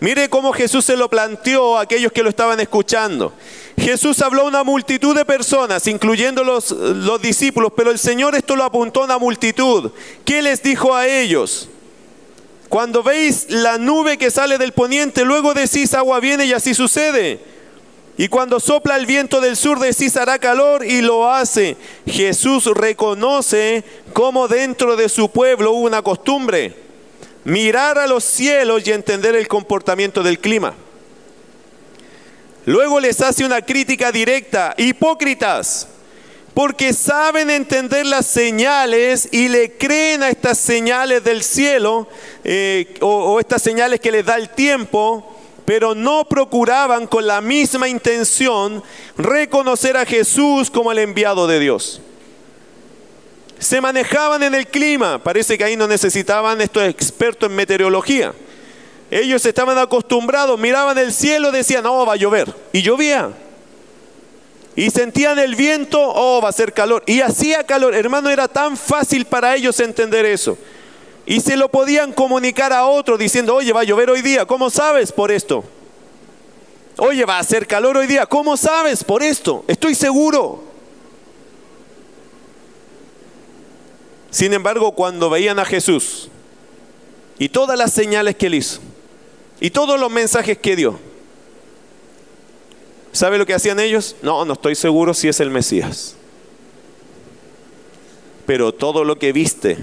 Mire 0.01 0.29
cómo 0.29 0.53
Jesús 0.53 0.85
se 0.85 0.97
lo 0.97 1.09
planteó 1.09 1.79
a 1.79 1.83
aquellos 1.83 2.11
que 2.11 2.25
lo 2.25 2.31
estaban 2.31 2.59
escuchando. 2.59 3.33
Jesús 3.77 4.22
habló 4.22 4.43
a 4.43 4.49
una 4.49 4.64
multitud 4.64 5.16
de 5.16 5.25
personas, 5.25 5.87
incluyendo 5.87 6.45
los, 6.45 6.70
los 6.70 7.20
discípulos, 7.20 7.72
pero 7.77 7.91
el 7.91 7.99
Señor 7.99 8.35
esto 8.35 8.57
lo 8.57 8.64
apuntó 8.64 9.03
a 9.03 9.05
una 9.05 9.18
multitud. 9.18 9.91
¿Qué 10.25 10.43
les 10.43 10.62
dijo 10.62 10.95
a 10.95 11.07
ellos? 11.07 11.68
Cuando 12.68 13.03
veis 13.03 13.47
la 13.51 13.79
nube 13.79 14.16
que 14.16 14.31
sale 14.31 14.59
del 14.59 14.72
poniente, 14.72 15.25
luego 15.25 15.55
decís 15.55 15.95
agua 15.95 16.20
viene 16.20 16.47
y 16.47 16.53
así 16.53 16.75
sucede. 16.75 17.41
Y 18.16 18.29
cuando 18.29 18.61
sopla 18.61 18.97
el 18.97 19.07
viento 19.07 19.41
del 19.41 19.57
sur 19.57 19.81
decís 19.81 20.16
hará 20.16 20.39
calor 20.39 20.85
y 20.85 21.03
lo 21.03 21.31
hace. 21.31 21.77
Jesús 22.07 22.66
reconoce 22.66 23.83
cómo 24.12 24.47
dentro 24.47 24.97
de 24.97 25.09
su 25.09 25.31
pueblo 25.31 25.72
hubo 25.72 25.87
una 25.87 26.03
costumbre 26.03 26.85
mirar 27.45 27.99
a 27.99 28.07
los 28.07 28.25
cielos 28.25 28.87
y 28.87 28.93
entender 28.93 29.35
el 29.35 29.49
comportamiento 29.49 30.22
del 30.22 30.39
clima. 30.39 30.75
Luego 32.67 33.01
les 33.01 33.21
hace 33.21 33.45
una 33.45 33.62
crítica 33.62 34.11
directa, 34.11 34.75
hipócritas, 34.79 35.89
porque 36.55 36.93
saben 36.93 37.51
entender 37.51 38.07
las 38.07 38.27
señales 38.27 39.29
y 39.33 39.49
le 39.49 39.73
creen 39.77 40.23
a 40.23 40.31
estas 40.31 40.59
señales 40.59 41.23
del 41.25 41.43
cielo 41.43 42.09
eh, 42.45 42.95
o 43.01 43.41
estas 43.41 43.61
señales 43.61 44.01
que 44.01 44.12
les 44.12 44.25
da 44.25 44.37
el 44.37 44.49
tiempo, 44.51 45.37
pero 45.65 45.95
no 45.95 46.25
procuraban 46.27 47.07
con 47.07 47.27
la 47.27 47.41
misma 47.41 47.89
intención 47.89 48.83
reconocer 49.17 49.97
a 49.97 50.07
Jesús 50.07 50.71
como 50.71 50.93
el 50.93 50.99
enviado 50.99 51.47
de 51.47 51.59
Dios 51.59 52.01
se 53.65 53.81
manejaban 53.81 54.43
en 54.43 54.55
el 54.55 54.67
clima. 54.67 55.23
Parece 55.23 55.57
que 55.57 55.65
ahí 55.65 55.77
no 55.77 55.87
necesitaban 55.87 56.61
estos 56.61 56.85
expertos 56.85 57.49
en 57.49 57.57
meteorología. 57.57 58.35
Ellos 59.11 59.44
estaban 59.46 59.78
acostumbrados, 59.78 60.59
miraban 60.59 60.98
el 60.98 61.12
cielo, 61.12 61.52
decían, 61.52 61.86
oh, 61.86 62.07
va 62.07 62.14
a 62.14 62.16
llover. 62.16 62.52
Y 62.72 62.82
llovía. 62.82 63.30
Y 64.76 64.90
sentían 64.90 65.38
el 65.38 65.55
viento, 65.55 66.00
oh, 66.00 66.40
va 66.42 66.48
a 66.48 66.52
ser 66.52 66.72
calor. 66.72 67.02
Y 67.07 67.20
hacía 67.20 67.64
calor. 67.64 67.94
Hermano, 67.94 68.30
era 68.30 68.48
tan 68.48 68.76
fácil 68.76 69.24
para 69.24 69.55
ellos 69.55 69.78
entender 69.80 70.24
eso. 70.24 70.59
Y 71.26 71.40
se 71.40 71.57
lo 71.57 71.68
podían 71.68 72.12
comunicar 72.12 72.72
a 72.72 72.86
otro 72.86 73.16
diciendo, 73.16 73.55
oye, 73.55 73.72
va 73.72 73.80
a 73.80 73.84
llover 73.84 74.11
hoy 74.11 74.20
día, 74.20 74.44
¿cómo 74.44 74.68
sabes 74.68 75.12
por 75.12 75.30
esto? 75.30 75.64
Oye, 76.98 77.24
va 77.24 77.36
a 77.36 77.40
hacer 77.40 77.66
calor 77.66 77.96
hoy 77.96 78.07
día, 78.07 78.26
¿cómo 78.26 78.57
sabes 78.57 79.02
por 79.02 79.22
esto? 79.22 79.64
Estoy 79.66 79.94
seguro. 79.94 80.62
Sin 84.30 84.52
embargo, 84.52 84.92
cuando 84.92 85.30
veían 85.30 85.59
a 85.59 85.64
Jesús 85.64 86.28
y 87.38 87.48
todas 87.48 87.78
las 87.78 87.92
señales 87.92 88.34
que 88.36 88.46
él 88.46 88.55
hizo 88.55 88.80
y 89.65 89.71
todos 89.71 89.99
los 89.99 90.11
mensajes 90.11 90.59
que 90.59 90.77
dio, 90.77 90.99
¿sabe 93.12 93.39
lo 93.39 93.47
que 93.47 93.55
hacían 93.55 93.81
ellos? 93.81 94.15
No, 94.21 94.45
no 94.45 94.53
estoy 94.53 94.75
seguro 94.75 95.15
si 95.15 95.27
es 95.27 95.41
el 95.41 95.49
Mesías. 95.49 96.17
Pero 98.45 98.75
todo 98.75 99.05
lo 99.05 99.19
que 99.19 99.33
viste, 99.33 99.79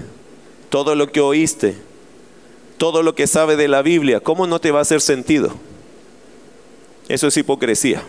todo 0.70 0.94
lo 0.94 1.10
que 1.10 1.20
oíste, 1.20 1.74
todo 2.78 3.02
lo 3.02 3.16
que 3.16 3.26
sabe 3.26 3.56
de 3.56 3.66
la 3.66 3.82
Biblia, 3.82 4.20
¿cómo 4.20 4.46
no 4.46 4.60
te 4.60 4.70
va 4.70 4.78
a 4.78 4.82
hacer 4.82 5.00
sentido? 5.00 5.52
Eso 7.08 7.26
es 7.26 7.36
hipocresía. 7.36 8.04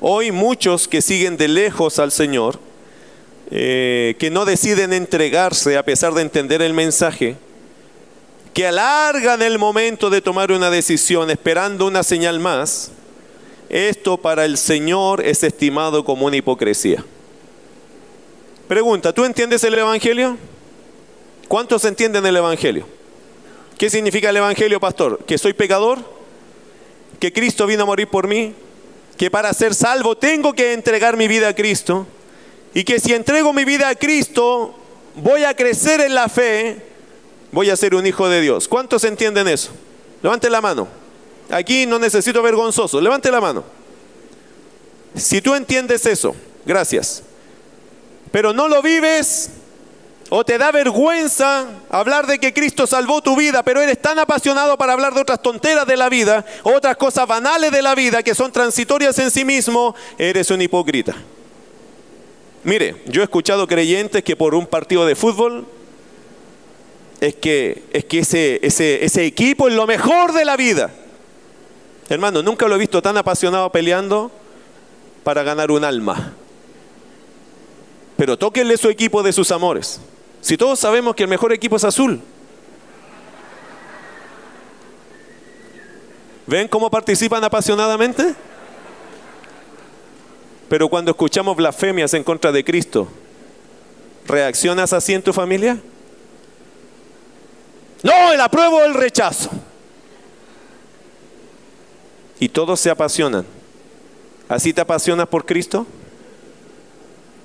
Hoy 0.00 0.32
muchos 0.32 0.88
que 0.88 1.00
siguen 1.00 1.36
de 1.36 1.46
lejos 1.46 2.00
al 2.00 2.10
Señor, 2.10 2.58
eh, 3.52 4.16
que 4.18 4.30
no 4.30 4.44
deciden 4.44 4.92
entregarse 4.92 5.76
a 5.76 5.84
pesar 5.84 6.12
de 6.14 6.22
entender 6.22 6.60
el 6.60 6.74
mensaje, 6.74 7.36
que 8.58 8.66
alargan 8.66 9.40
el 9.40 9.56
momento 9.56 10.10
de 10.10 10.20
tomar 10.20 10.50
una 10.50 10.68
decisión 10.68 11.30
esperando 11.30 11.86
una 11.86 12.02
señal 12.02 12.40
más, 12.40 12.90
esto 13.68 14.16
para 14.16 14.44
el 14.44 14.58
Señor 14.58 15.24
es 15.24 15.44
estimado 15.44 16.04
como 16.04 16.26
una 16.26 16.38
hipocresía. 16.38 17.04
Pregunta, 18.66 19.12
¿tú 19.12 19.24
entiendes 19.24 19.62
el 19.62 19.74
Evangelio? 19.74 20.36
¿Cuántos 21.46 21.84
entienden 21.84 22.26
el 22.26 22.36
Evangelio? 22.36 22.88
¿Qué 23.78 23.88
significa 23.90 24.30
el 24.30 24.38
Evangelio, 24.38 24.80
pastor? 24.80 25.24
¿Que 25.24 25.38
soy 25.38 25.52
pecador? 25.52 26.00
¿Que 27.20 27.32
Cristo 27.32 27.64
vino 27.64 27.84
a 27.84 27.86
morir 27.86 28.08
por 28.08 28.26
mí? 28.26 28.54
¿Que 29.16 29.30
para 29.30 29.52
ser 29.52 29.72
salvo 29.72 30.16
tengo 30.16 30.52
que 30.52 30.72
entregar 30.72 31.16
mi 31.16 31.28
vida 31.28 31.46
a 31.46 31.54
Cristo? 31.54 32.08
Y 32.74 32.82
que 32.82 32.98
si 32.98 33.14
entrego 33.14 33.52
mi 33.52 33.64
vida 33.64 33.88
a 33.88 33.94
Cristo, 33.94 34.74
voy 35.14 35.44
a 35.44 35.54
crecer 35.54 36.00
en 36.00 36.16
la 36.16 36.28
fe, 36.28 36.87
voy 37.52 37.70
a 37.70 37.76
ser 37.76 37.94
un 37.94 38.06
hijo 38.06 38.28
de 38.28 38.40
Dios. 38.40 38.68
¿Cuántos 38.68 39.04
entienden 39.04 39.48
eso? 39.48 39.70
Levante 40.22 40.50
la 40.50 40.60
mano. 40.60 40.88
Aquí 41.50 41.86
no 41.86 41.98
necesito 41.98 42.42
vergonzoso. 42.42 43.00
Levante 43.00 43.30
la 43.30 43.40
mano. 43.40 43.64
Si 45.14 45.40
tú 45.40 45.54
entiendes 45.54 46.04
eso, 46.06 46.34
gracias 46.66 47.22
pero 48.30 48.52
no 48.52 48.68
lo 48.68 48.82
vives, 48.82 49.50
o 50.30 50.44
te 50.44 50.58
da 50.58 50.70
vergüenza 50.70 51.66
hablar 51.90 52.26
de 52.26 52.38
que 52.38 52.52
Cristo 52.52 52.86
salvó 52.86 53.22
tu 53.22 53.34
vida, 53.36 53.62
pero 53.62 53.80
eres 53.80 54.00
tan 54.00 54.18
apasionado 54.18 54.76
para 54.76 54.92
hablar 54.92 55.14
de 55.14 55.20
otras 55.20 55.40
tonteras 55.40 55.86
de 55.86 55.96
la 55.96 56.08
vida, 56.08 56.44
otras 56.62 56.96
cosas 56.96 57.26
banales 57.26 57.72
de 57.72 57.82
la 57.82 57.94
vida 57.94 58.22
que 58.22 58.34
son 58.34 58.52
transitorias 58.52 59.18
en 59.18 59.30
sí 59.30 59.44
mismo, 59.44 59.94
eres 60.18 60.50
un 60.50 60.60
hipócrita. 60.60 61.16
Mire, 62.64 63.02
yo 63.06 63.22
he 63.22 63.24
escuchado 63.24 63.66
creyentes 63.66 64.22
que 64.22 64.36
por 64.36 64.54
un 64.54 64.66
partido 64.66 65.06
de 65.06 65.14
fútbol 65.14 65.66
es 67.20 67.34
que, 67.36 67.82
es 67.92 68.04
que 68.04 68.20
ese, 68.20 68.60
ese, 68.62 69.04
ese 69.04 69.24
equipo 69.24 69.68
es 69.68 69.74
lo 69.74 69.86
mejor 69.86 70.32
de 70.32 70.44
la 70.44 70.56
vida. 70.56 70.90
Hermano, 72.08 72.42
nunca 72.42 72.66
lo 72.68 72.74
he 72.74 72.78
visto 72.78 73.02
tan 73.02 73.16
apasionado 73.16 73.70
peleando 73.70 74.30
para 75.24 75.42
ganar 75.42 75.70
un 75.70 75.84
alma 75.84 76.34
pero 78.18 78.36
tóquenle 78.36 78.76
su 78.76 78.88
equipo 78.88 79.22
de 79.22 79.32
sus 79.32 79.52
amores. 79.52 80.00
Si 80.40 80.56
todos 80.56 80.80
sabemos 80.80 81.14
que 81.14 81.22
el 81.22 81.28
mejor 81.28 81.52
equipo 81.52 81.76
es 81.76 81.84
azul. 81.84 82.20
¿Ven 86.44 86.66
cómo 86.66 86.90
participan 86.90 87.44
apasionadamente? 87.44 88.34
Pero 90.68 90.88
cuando 90.88 91.12
escuchamos 91.12 91.56
blasfemias 91.56 92.12
en 92.12 92.24
contra 92.24 92.50
de 92.50 92.64
Cristo, 92.64 93.06
¿reaccionas 94.26 94.92
así 94.92 95.14
en 95.14 95.22
tu 95.22 95.32
familia? 95.32 95.78
No, 98.02 98.32
el 98.32 98.40
apruebo 98.40 98.78
o 98.78 98.84
el 98.84 98.94
rechazo. 98.94 99.50
Y 102.40 102.48
todos 102.48 102.80
se 102.80 102.90
apasionan. 102.90 103.44
¿Así 104.48 104.72
te 104.72 104.80
apasionas 104.80 105.28
por 105.28 105.44
Cristo? 105.44 105.86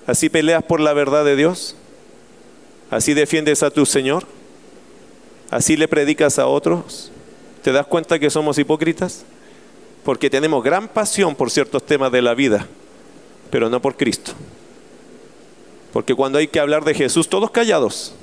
¿Así 0.06 0.30
peleas 0.30 0.64
por 0.64 0.80
la 0.80 0.93
verdad 0.93 1.26
de 1.26 1.36
Dios? 1.36 1.76
¿Así 2.91 3.14
defiendes 3.14 3.64
a 3.64 3.72
tu 3.72 3.86
Señor? 3.86 4.26
¿Así 5.49 5.76
le 5.78 5.88
predicas 5.88 6.39
a 6.39 6.47
otros? 6.47 7.12
¿Te 7.64 7.72
das 7.72 7.88
cuenta 7.88 8.20
que 8.20 8.30
somos 8.30 8.58
hipócritas? 8.58 9.24
Porque 10.04 10.30
tenemos 10.30 10.64
gran 10.64 10.88
pasión 10.88 11.36
por 11.36 11.49
ciertos 11.49 11.86
temas 11.86 12.12
de 12.12 12.22
la 12.22 12.34
vida, 12.34 12.68
pero 13.49 13.70
no 13.70 13.82
por 13.82 13.95
Cristo. 13.95 14.34
Porque 15.93 16.14
cuando 16.14 16.39
hay 16.39 16.47
que 16.47 16.60
hablar 16.60 16.84
de 16.84 16.93
Jesús, 16.93 17.30
todos 17.30 17.51
callados. 17.51 18.14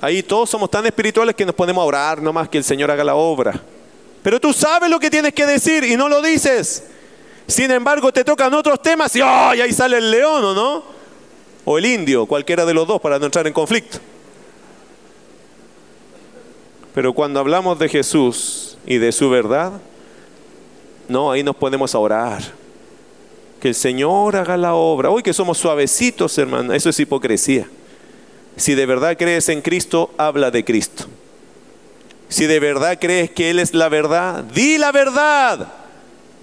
Ahí 0.00 0.22
todos 0.22 0.50
somos 0.50 0.70
tan 0.70 0.84
espirituales 0.86 1.34
que 1.34 1.46
nos 1.46 1.54
ponemos 1.54 1.82
a 1.82 1.86
orar 1.86 2.22
nomás 2.22 2.48
que 2.48 2.58
el 2.58 2.64
Señor 2.64 2.90
haga 2.90 3.02
la 3.02 3.14
obra. 3.14 3.60
Pero 4.22 4.40
tú 4.40 4.52
sabes 4.52 4.90
lo 4.90 4.98
que 4.98 5.10
tienes 5.10 5.32
que 5.32 5.46
decir 5.46 5.84
y 5.84 5.96
no 5.96 6.08
lo 6.08 6.20
dices. 6.20 6.84
Sin 7.46 7.70
embargo, 7.70 8.12
te 8.12 8.24
tocan 8.24 8.52
otros 8.54 8.82
temas 8.82 9.14
y 9.14 9.22
ahí 9.22 9.72
sale 9.72 9.98
el 9.98 10.10
león, 10.10 10.44
¿o 10.44 10.54
no? 10.54 10.82
O 11.64 11.78
el 11.78 11.86
indio, 11.86 12.26
cualquiera 12.26 12.64
de 12.64 12.74
los 12.74 12.86
dos, 12.86 13.00
para 13.00 13.18
no 13.18 13.26
entrar 13.26 13.46
en 13.46 13.52
conflicto. 13.52 13.98
Pero 16.94 17.12
cuando 17.12 17.40
hablamos 17.40 17.78
de 17.78 17.88
Jesús 17.88 18.78
y 18.86 18.98
de 18.98 19.12
su 19.12 19.30
verdad, 19.30 19.72
no, 21.08 21.30
ahí 21.30 21.42
nos 21.42 21.54
ponemos 21.54 21.94
a 21.94 21.98
orar. 21.98 22.42
Que 23.60 23.68
el 23.68 23.74
Señor 23.74 24.36
haga 24.36 24.56
la 24.56 24.74
obra. 24.74 25.10
Hoy 25.10 25.22
que 25.22 25.32
somos 25.32 25.58
suavecitos, 25.58 26.36
hermano, 26.38 26.72
eso 26.72 26.88
es 26.90 26.98
hipocresía. 26.98 27.68
Si 28.56 28.74
de 28.74 28.86
verdad 28.86 29.16
crees 29.18 29.48
en 29.48 29.60
Cristo, 29.60 30.10
habla 30.16 30.50
de 30.50 30.64
Cristo. 30.64 31.04
Si 32.28 32.46
de 32.46 32.58
verdad 32.58 32.98
crees 33.00 33.30
que 33.30 33.50
Él 33.50 33.58
es 33.58 33.74
la 33.74 33.88
verdad, 33.88 34.42
di 34.44 34.78
la 34.78 34.92
verdad. 34.92 35.68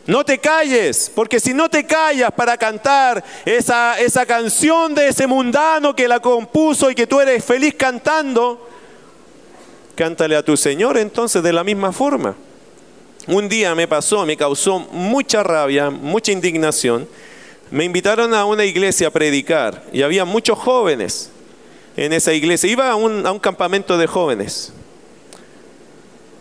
No 0.05 0.24
te 0.26 0.38
calles, 0.38 1.11
porque 1.14 1.39
si 1.39 1.53
no 1.53 1.70
te 1.70 1.86
callas 1.86 2.32
para 2.32 2.57
cantar 2.57 3.24
esa, 3.45 3.99
esa 3.99 4.26
canción 4.26 4.93
de 4.93 5.07
ese 5.07 5.28
mundano 5.28 5.95
que 5.95 6.07
la 6.07 6.20
compuso 6.20 6.91
y 6.91 6.95
que 6.95 7.07
tú 7.07 7.22
eres 7.22 7.43
feliz 7.43 7.74
cantando, 7.76 8.70
cántale 9.95 10.36
a 10.36 10.43
tu 10.43 10.57
Señor 10.57 10.97
entonces 10.97 11.41
de 11.41 11.53
la 11.53 11.64
misma 11.64 11.93
forma. 11.93 12.36
Un 13.28 13.47
día 13.47 13.74
me 13.76 13.88
pasó, 13.88 14.26
me 14.26 14.36
causó 14.36 14.80
mucha 14.80 15.41
rabia, 15.41 15.89
mucha 15.89 16.34
indignación. 16.34 17.07
Me 17.72 17.86
invitaron 17.86 18.34
a 18.34 18.43
una 18.43 18.66
iglesia 18.66 19.07
a 19.07 19.11
predicar 19.11 19.84
y 19.93 20.01
había 20.01 20.26
muchos 20.26 20.59
jóvenes 20.59 21.32
en 21.97 22.13
esa 22.13 22.33
iglesia. 22.33 22.69
Iba 22.69 22.91
a 22.91 22.95
un, 22.95 23.39
campamento 23.39 23.97
de 23.97 24.07
jóvenes. 24.07 24.73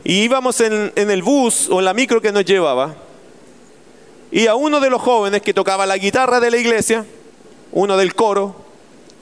Y 0.04 0.22
íbamos 0.22 0.60
en, 0.60 0.92
en 0.96 1.10
el 1.10 1.22
bus 1.22 1.68
o 1.70 1.78
en 1.78 1.84
la 1.84 1.94
micro 1.94 2.20
que 2.20 2.32
nos 2.32 2.44
llevaba 2.44 2.96
y 4.32 4.46
a 4.46 4.54
uno 4.54 4.80
de 4.80 4.88
los 4.88 5.02
jóvenes 5.02 5.42
que 5.42 5.52
tocaba 5.52 5.84
la 5.84 5.98
guitarra 5.98 6.40
de 6.40 6.50
la 6.50 6.56
iglesia, 6.56 7.04
uno 7.70 7.98
del 7.98 8.14
coro, 8.14 8.56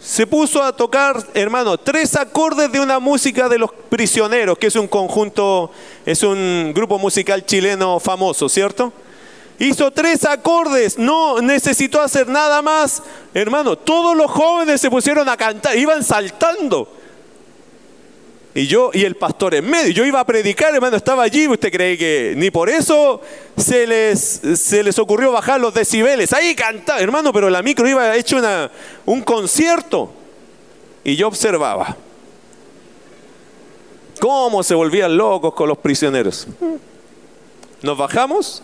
se 0.01 0.25
puso 0.25 0.63
a 0.63 0.75
tocar, 0.75 1.21
hermano, 1.35 1.77
tres 1.79 2.15
acordes 2.15 2.71
de 2.71 2.79
una 2.79 3.01
música 3.01 3.49
de 3.49 3.59
los 3.59 3.71
prisioneros, 3.89 4.57
que 4.57 4.69
es 4.69 4.77
un 4.77 4.87
conjunto, 4.87 5.73
es 6.07 6.23
un 6.23 6.73
grupo 6.73 6.97
musical 6.97 7.45
chileno 7.45 7.99
famoso, 7.99 8.49
¿cierto? 8.49 8.93
Hizo 9.61 9.91
tres 9.91 10.25
acordes, 10.25 10.97
no 10.97 11.43
necesitó 11.43 12.01
hacer 12.01 12.27
nada 12.27 12.63
más. 12.63 13.03
Hermano, 13.35 13.77
todos 13.77 14.17
los 14.17 14.31
jóvenes 14.31 14.81
se 14.81 14.89
pusieron 14.89 15.29
a 15.29 15.37
cantar, 15.37 15.77
iban 15.77 16.03
saltando. 16.03 16.91
Y 18.55 18.67
yo 18.67 18.91
y 18.95 19.05
el 19.05 19.17
pastor 19.17 19.55
en 19.55 19.69
medio. 19.69 19.91
Yo 19.93 20.07
iba 20.07 20.19
a 20.19 20.25
predicar, 20.25 20.75
hermano, 20.75 20.97
estaba 20.97 21.25
allí. 21.25 21.47
¿Usted 21.47 21.71
cree 21.71 21.99
que 21.99 22.33
ni 22.39 22.51
por 22.51 22.71
eso 22.71 23.21
se 23.55 23.87
les, 23.87 24.41
se 24.55 24.83
les 24.83 24.99
ocurrió 24.99 25.31
bajar 25.31 25.61
los 25.61 25.75
decibeles? 25.75 26.33
Ahí 26.33 26.55
cantaba, 26.55 26.99
hermano, 26.99 27.31
pero 27.31 27.51
la 27.51 27.63
micro 27.63 27.87
iba 27.87 28.17
hecho 28.17 28.39
una, 28.39 28.71
un 29.05 29.21
concierto. 29.21 30.11
Y 31.05 31.17
yo 31.17 31.29
observaba 31.29 31.99
cómo 34.19 34.63
se 34.63 34.75
volvían 34.75 35.19
locos 35.19 35.53
con 35.53 35.69
los 35.69 35.77
prisioneros. 35.77 36.47
Nos 37.83 37.99
bajamos 37.99 38.63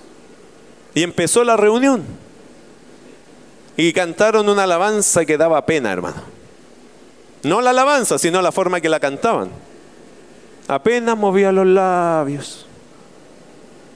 y 0.97 1.03
empezó 1.03 1.45
la 1.45 1.59
reunión. 1.59 2.03
Y 3.77 3.93
cantaron 3.93 4.49
una 4.49 4.63
alabanza 4.63 5.27
que 5.27 5.37
daba 5.37 5.67
pena, 5.67 5.93
hermano. 5.93 6.23
No 7.43 7.61
la 7.61 7.71
alabanza, 7.71 8.19
sino 8.19 8.41
la 8.41 8.51
forma 8.51 8.81
que 8.81 8.89
la 8.89 8.99
cantaban. 8.99 9.51
Apenas 10.67 11.15
movía 11.15 11.53
los 11.53 11.67
labios. 11.67 12.67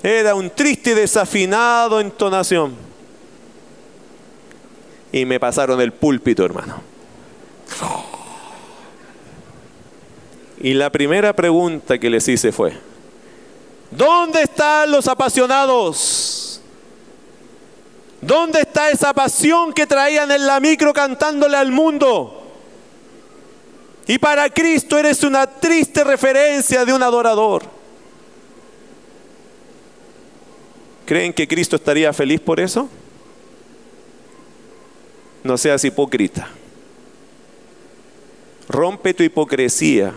Era 0.03 0.35
un 0.35 0.51
triste 0.51 0.91
y 0.91 0.95
desafinado 0.95 2.01
entonación. 2.01 2.75
Y 5.11 5.25
me 5.25 5.41
pasaron 5.41 5.81
el 5.81 5.93
púlpito, 5.93 6.45
hermano. 6.45 6.83
Y 10.61 10.75
la 10.75 10.91
primera 10.91 11.33
pregunta 11.33 11.97
que 11.97 12.11
les 12.11 12.29
hice 12.29 12.53
fue, 12.53 12.75
¿dónde 13.91 14.43
están 14.43 14.91
los 14.91 15.09
apasionados? 15.09 16.30
¿Dónde 18.21 18.61
está 18.61 18.91
esa 18.91 19.15
pasión 19.15 19.73
que 19.73 19.87
traían 19.87 20.31
en 20.31 20.47
la 20.47 20.61
micro 20.61 20.93
cantándole 20.93 21.57
al 21.57 21.73
mundo? 21.73 22.37
Y 24.07 24.19
para 24.19 24.51
Cristo 24.51 24.99
eres 24.99 25.23
una 25.23 25.47
triste 25.47 26.05
referencia 26.05 26.85
de 26.85 26.93
un 26.93 27.03
adorador. 27.03 27.63
¿Creen 31.07 31.33
que 31.33 31.49
Cristo 31.49 31.77
estaría 31.77 32.13
feliz 32.13 32.41
por 32.41 32.61
eso? 32.61 32.89
No 35.43 35.57
seas 35.57 35.85
hipócrita. 35.85 36.49
Rompe 38.69 39.15
tu 39.15 39.23
hipocresía 39.23 40.13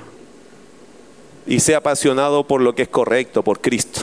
y 1.47 1.59
sea 1.59 1.77
apasionado 1.77 2.45
por 2.45 2.61
lo 2.61 2.75
que 2.75 2.83
es 2.83 2.89
correcto, 2.89 3.43
por 3.43 3.61
Cristo. 3.61 4.01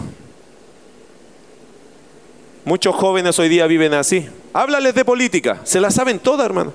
Muchos 2.70 2.94
jóvenes 2.94 3.36
hoy 3.40 3.48
día 3.48 3.66
viven 3.66 3.94
así. 3.94 4.28
Háblales 4.52 4.94
de 4.94 5.04
política, 5.04 5.60
se 5.64 5.80
la 5.80 5.90
saben 5.90 6.20
toda, 6.20 6.44
hermano. 6.44 6.72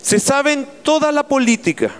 Se 0.00 0.18
saben 0.18 0.66
toda 0.82 1.12
la 1.12 1.28
política. 1.28 1.90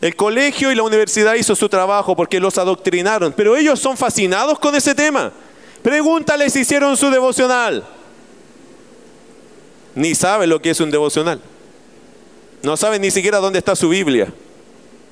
El 0.00 0.16
colegio 0.16 0.72
y 0.72 0.74
la 0.74 0.82
universidad 0.82 1.34
hizo 1.34 1.54
su 1.54 1.68
trabajo 1.68 2.16
porque 2.16 2.40
los 2.40 2.58
adoctrinaron, 2.58 3.32
pero 3.32 3.56
ellos 3.56 3.78
son 3.78 3.96
fascinados 3.96 4.58
con 4.58 4.74
ese 4.74 4.92
tema. 4.92 5.30
Pregúntales 5.82 6.54
si 6.54 6.62
hicieron 6.62 6.96
su 6.96 7.12
devocional. 7.12 7.86
Ni 9.94 10.16
saben 10.16 10.50
lo 10.50 10.60
que 10.60 10.70
es 10.70 10.80
un 10.80 10.90
devocional. 10.90 11.40
No 12.64 12.76
saben 12.76 13.02
ni 13.02 13.12
siquiera 13.12 13.38
dónde 13.38 13.60
está 13.60 13.76
su 13.76 13.88
Biblia. 13.90 14.32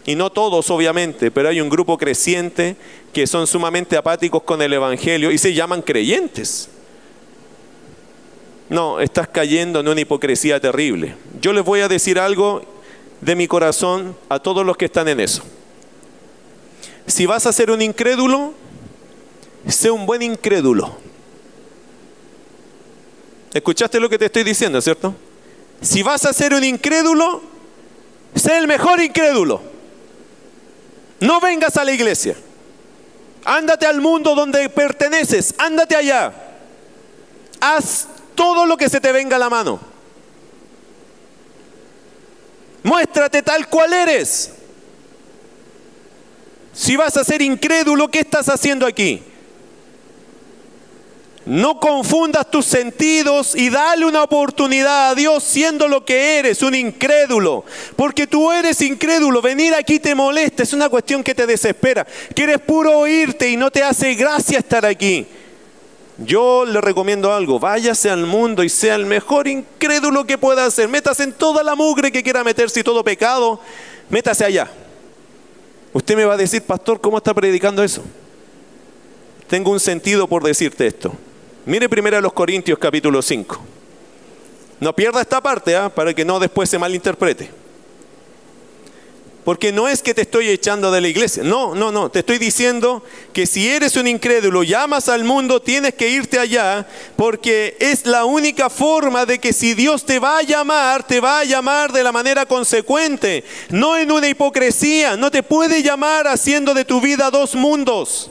Y 0.06 0.14
no 0.14 0.30
todos, 0.30 0.70
obviamente, 0.70 1.32
pero 1.32 1.48
hay 1.48 1.60
un 1.60 1.68
grupo 1.68 1.98
creciente 1.98 2.76
que 3.12 3.26
son 3.26 3.48
sumamente 3.48 3.96
apáticos 3.96 4.44
con 4.44 4.62
el 4.62 4.72
Evangelio 4.72 5.32
y 5.32 5.38
se 5.38 5.52
llaman 5.52 5.82
creyentes. 5.82 6.68
No, 8.68 9.00
estás 9.00 9.26
cayendo 9.26 9.80
en 9.80 9.88
una 9.88 10.00
hipocresía 10.00 10.60
terrible. 10.60 11.16
Yo 11.40 11.52
les 11.52 11.64
voy 11.64 11.80
a 11.80 11.88
decir 11.88 12.20
algo 12.20 12.62
de 13.20 13.34
mi 13.34 13.48
corazón 13.48 14.16
a 14.28 14.38
todos 14.38 14.64
los 14.64 14.76
que 14.76 14.84
están 14.84 15.08
en 15.08 15.18
eso. 15.18 15.42
Si 17.08 17.26
vas 17.26 17.46
a 17.46 17.52
ser 17.52 17.72
un 17.72 17.82
incrédulo, 17.82 18.54
sé 19.66 19.90
un 19.90 20.06
buen 20.06 20.22
incrédulo. 20.22 20.96
¿Escuchaste 23.52 23.98
lo 23.98 24.08
que 24.08 24.18
te 24.18 24.26
estoy 24.26 24.44
diciendo, 24.44 24.80
cierto? 24.80 25.16
Si 25.80 26.04
vas 26.04 26.24
a 26.26 26.32
ser 26.32 26.54
un 26.54 26.62
incrédulo, 26.62 27.42
sé 28.36 28.56
el 28.56 28.68
mejor 28.68 29.00
incrédulo. 29.00 29.75
No 31.20 31.40
vengas 31.40 31.76
a 31.76 31.84
la 31.84 31.92
iglesia. 31.92 32.36
Ándate 33.44 33.86
al 33.86 34.00
mundo 34.00 34.34
donde 34.34 34.68
perteneces, 34.68 35.54
ándate 35.58 35.94
allá. 35.94 36.32
Haz 37.60 38.08
todo 38.34 38.66
lo 38.66 38.76
que 38.76 38.88
se 38.88 39.00
te 39.00 39.12
venga 39.12 39.36
a 39.36 39.38
la 39.38 39.48
mano. 39.48 39.80
Muéstrate 42.82 43.42
tal 43.42 43.68
cual 43.68 43.92
eres. 43.92 44.52
Si 46.72 46.96
vas 46.96 47.16
a 47.16 47.24
ser 47.24 47.40
incrédulo, 47.40 48.08
¿qué 48.08 48.20
estás 48.20 48.48
haciendo 48.48 48.86
aquí? 48.86 49.22
No 51.46 51.78
confundas 51.78 52.50
tus 52.50 52.66
sentidos 52.66 53.54
y 53.54 53.70
dale 53.70 54.04
una 54.04 54.24
oportunidad 54.24 55.10
a 55.10 55.14
Dios 55.14 55.44
siendo 55.44 55.86
lo 55.86 56.04
que 56.04 56.40
eres, 56.40 56.60
un 56.60 56.74
incrédulo. 56.74 57.64
Porque 57.94 58.26
tú 58.26 58.50
eres 58.50 58.82
incrédulo, 58.82 59.40
venir 59.40 59.72
aquí 59.72 60.00
te 60.00 60.16
molesta, 60.16 60.64
es 60.64 60.72
una 60.72 60.88
cuestión 60.88 61.22
que 61.22 61.36
te 61.36 61.46
desespera. 61.46 62.04
Quieres 62.34 62.58
puro 62.58 62.98
oírte 62.98 63.48
y 63.48 63.56
no 63.56 63.70
te 63.70 63.80
hace 63.84 64.14
gracia 64.16 64.58
estar 64.58 64.84
aquí. 64.84 65.24
Yo 66.18 66.64
le 66.64 66.80
recomiendo 66.80 67.32
algo, 67.32 67.60
váyase 67.60 68.10
al 68.10 68.26
mundo 68.26 68.64
y 68.64 68.68
sea 68.68 68.96
el 68.96 69.06
mejor 69.06 69.46
incrédulo 69.46 70.26
que 70.26 70.38
pueda 70.38 70.64
hacer. 70.64 70.88
Métase 70.88 71.22
en 71.22 71.32
toda 71.32 71.62
la 71.62 71.76
mugre 71.76 72.10
que 72.10 72.24
quiera 72.24 72.42
meterse 72.42 72.80
y 72.80 72.82
todo 72.82 73.04
pecado, 73.04 73.60
métase 74.10 74.44
allá. 74.44 74.68
Usted 75.92 76.16
me 76.16 76.24
va 76.24 76.34
a 76.34 76.38
decir, 76.38 76.62
pastor, 76.62 77.00
¿cómo 77.00 77.18
está 77.18 77.32
predicando 77.32 77.84
eso? 77.84 78.02
Tengo 79.46 79.70
un 79.70 79.78
sentido 79.78 80.26
por 80.26 80.42
decirte 80.42 80.88
esto. 80.88 81.12
Mire 81.66 81.88
primero 81.88 82.16
a 82.16 82.20
los 82.20 82.32
Corintios 82.32 82.78
capítulo 82.78 83.20
5. 83.20 83.58
No 84.78 84.94
pierda 84.94 85.20
esta 85.20 85.40
parte 85.40 85.74
¿ah? 85.74 85.88
para 85.88 86.14
que 86.14 86.24
no 86.24 86.38
después 86.38 86.70
se 86.70 86.78
malinterprete. 86.78 87.50
Porque 89.44 89.72
no 89.72 89.88
es 89.88 90.00
que 90.00 90.14
te 90.14 90.22
estoy 90.22 90.48
echando 90.48 90.92
de 90.92 91.00
la 91.00 91.08
iglesia. 91.08 91.42
No, 91.42 91.74
no, 91.74 91.90
no. 91.90 92.08
Te 92.08 92.20
estoy 92.20 92.38
diciendo 92.38 93.02
que 93.32 93.46
si 93.46 93.68
eres 93.68 93.96
un 93.96 94.06
incrédulo, 94.06 94.62
llamas 94.62 95.08
al 95.08 95.24
mundo, 95.24 95.60
tienes 95.60 95.94
que 95.94 96.08
irte 96.08 96.38
allá, 96.38 96.86
porque 97.16 97.76
es 97.80 98.06
la 98.06 98.24
única 98.24 98.70
forma 98.70 99.26
de 99.26 99.40
que 99.40 99.52
si 99.52 99.74
Dios 99.74 100.04
te 100.04 100.20
va 100.20 100.38
a 100.38 100.42
llamar, 100.42 101.04
te 101.04 101.20
va 101.20 101.40
a 101.40 101.44
llamar 101.44 101.92
de 101.92 102.04
la 102.04 102.12
manera 102.12 102.46
consecuente, 102.46 103.42
no 103.70 103.96
en 103.96 104.12
una 104.12 104.28
hipocresía. 104.28 105.16
No 105.16 105.32
te 105.32 105.42
puede 105.42 105.82
llamar 105.82 106.28
haciendo 106.28 106.74
de 106.74 106.84
tu 106.84 107.00
vida 107.00 107.30
dos 107.30 107.56
mundos. 107.56 108.30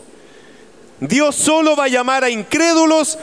Dios 1.00 1.36
solo 1.36 1.76
va 1.76 1.86
a 1.86 1.89
llamar 1.89 2.24
a 2.24 2.30
incrédulos 2.30 3.18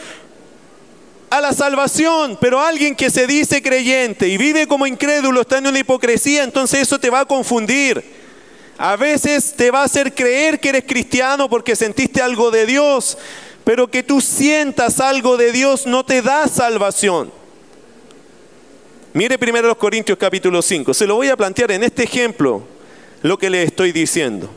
a 1.31 1.41
la 1.41 1.55
salvación, 1.55 2.37
pero 2.41 2.61
alguien 2.61 2.95
que 2.95 3.09
se 3.09 3.27
dice 3.27 3.63
creyente 3.63 4.29
y 4.29 4.37
vive 4.37 4.67
como 4.67 4.87
incrédulo 4.87 5.41
está 5.41 5.59
en 5.59 5.67
una 5.67 5.79
hipocresía, 5.79 6.45
entonces 6.45 6.83
eso 6.83 6.99
te 6.99 7.09
va 7.09 7.21
a 7.21 7.25
confundir. 7.25 8.05
A 8.77 8.97
veces 8.97 9.55
te 9.57 9.71
va 9.71 9.81
a 9.81 9.85
hacer 9.85 10.15
creer 10.15 10.61
que 10.61 10.71
eres 10.71 10.85
cristiano 10.87 11.49
porque 11.49 11.75
sentiste 11.75 12.21
algo 12.21 12.51
de 12.51 12.67
Dios, 12.67 13.17
pero 13.65 13.91
que 13.91 14.03
tú 14.03 14.21
sientas 14.21 15.01
algo 15.01 15.39
de 15.39 15.53
Dios 15.53 15.87
no 15.87 16.05
te 16.05 16.21
da 16.21 16.47
salvación. 16.49 17.33
Mire 19.15 19.39
primero 19.39 19.69
los 19.69 19.77
Corintios 19.77 20.19
capítulo 20.19 20.61
5, 20.61 20.93
se 20.93 21.07
lo 21.07 21.17
voy 21.17 21.29
a 21.29 21.37
plantear 21.37 21.71
en 21.71 21.83
este 21.83 22.03
ejemplo 22.03 22.63
lo 23.23 23.39
que 23.39 23.49
le 23.49 23.63
estoy 23.63 23.93
diciendo. 23.93 24.51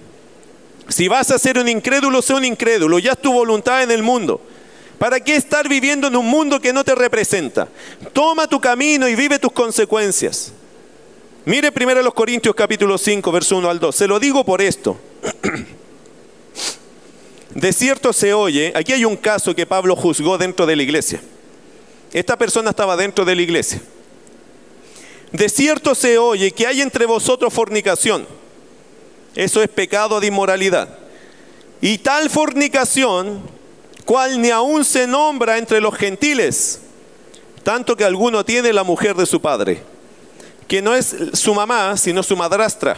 Si 0.89 1.07
vas 1.07 1.31
a 1.31 1.39
ser 1.39 1.57
un 1.57 1.67
incrédulo, 1.67 2.21
sé 2.21 2.33
un 2.33 2.45
incrédulo, 2.45 2.99
ya 2.99 3.13
es 3.13 3.21
tu 3.21 3.33
voluntad 3.33 3.83
en 3.83 3.91
el 3.91 4.03
mundo. 4.03 4.39
¿Para 4.97 5.19
qué 5.19 5.35
estar 5.35 5.67
viviendo 5.67 6.07
en 6.07 6.15
un 6.15 6.25
mundo 6.25 6.59
que 6.59 6.71
no 6.71 6.83
te 6.83 6.95
representa? 6.95 7.67
Toma 8.13 8.47
tu 8.47 8.61
camino 8.61 9.07
y 9.07 9.15
vive 9.15 9.39
tus 9.39 9.51
consecuencias. 9.51 10.53
Mire 11.45 11.71
primero 11.71 12.01
los 12.01 12.13
Corintios 12.13 12.55
capítulo 12.55 12.97
5, 12.97 13.31
verso 13.31 13.57
1 13.57 13.69
al 13.69 13.79
2. 13.79 13.95
Se 13.95 14.07
lo 14.07 14.19
digo 14.19 14.43
por 14.45 14.61
esto. 14.61 14.97
De 17.53 17.71
cierto 17.71 18.11
se 18.11 18.33
oye, 18.33 18.73
aquí 18.75 18.91
hay 18.91 19.05
un 19.05 19.15
caso 19.15 19.55
que 19.55 19.65
Pablo 19.65 19.95
juzgó 19.95 20.37
dentro 20.37 20.65
de 20.65 20.75
la 20.75 20.83
iglesia. 20.83 21.21
Esta 22.11 22.37
persona 22.37 22.71
estaba 22.71 22.97
dentro 22.97 23.23
de 23.23 23.33
la 23.33 23.41
iglesia. 23.41 23.81
De 25.31 25.47
cierto 25.47 25.95
se 25.95 26.17
oye 26.17 26.51
que 26.51 26.67
hay 26.67 26.81
entre 26.81 27.05
vosotros 27.05 27.53
fornicación. 27.53 28.27
Eso 29.35 29.61
es 29.61 29.69
pecado 29.69 30.19
de 30.19 30.27
inmoralidad. 30.27 30.87
Y 31.81 31.97
tal 31.97 32.29
fornicación 32.29 33.41
cual 34.05 34.41
ni 34.41 34.49
aún 34.49 34.85
se 34.85 35.07
nombra 35.07 35.57
entre 35.57 35.81
los 35.81 35.95
gentiles, 35.95 36.79
tanto 37.63 37.97
que 37.97 38.05
alguno 38.05 38.45
tiene 38.45 38.71
la 38.71 38.83
mujer 38.83 39.15
de 39.15 39.25
su 39.25 39.41
padre, 39.41 39.83
que 40.67 40.81
no 40.81 40.95
es 40.95 41.15
su 41.33 41.53
mamá, 41.53 41.97
sino 41.97 42.23
su 42.23 42.37
madrastra. 42.37 42.97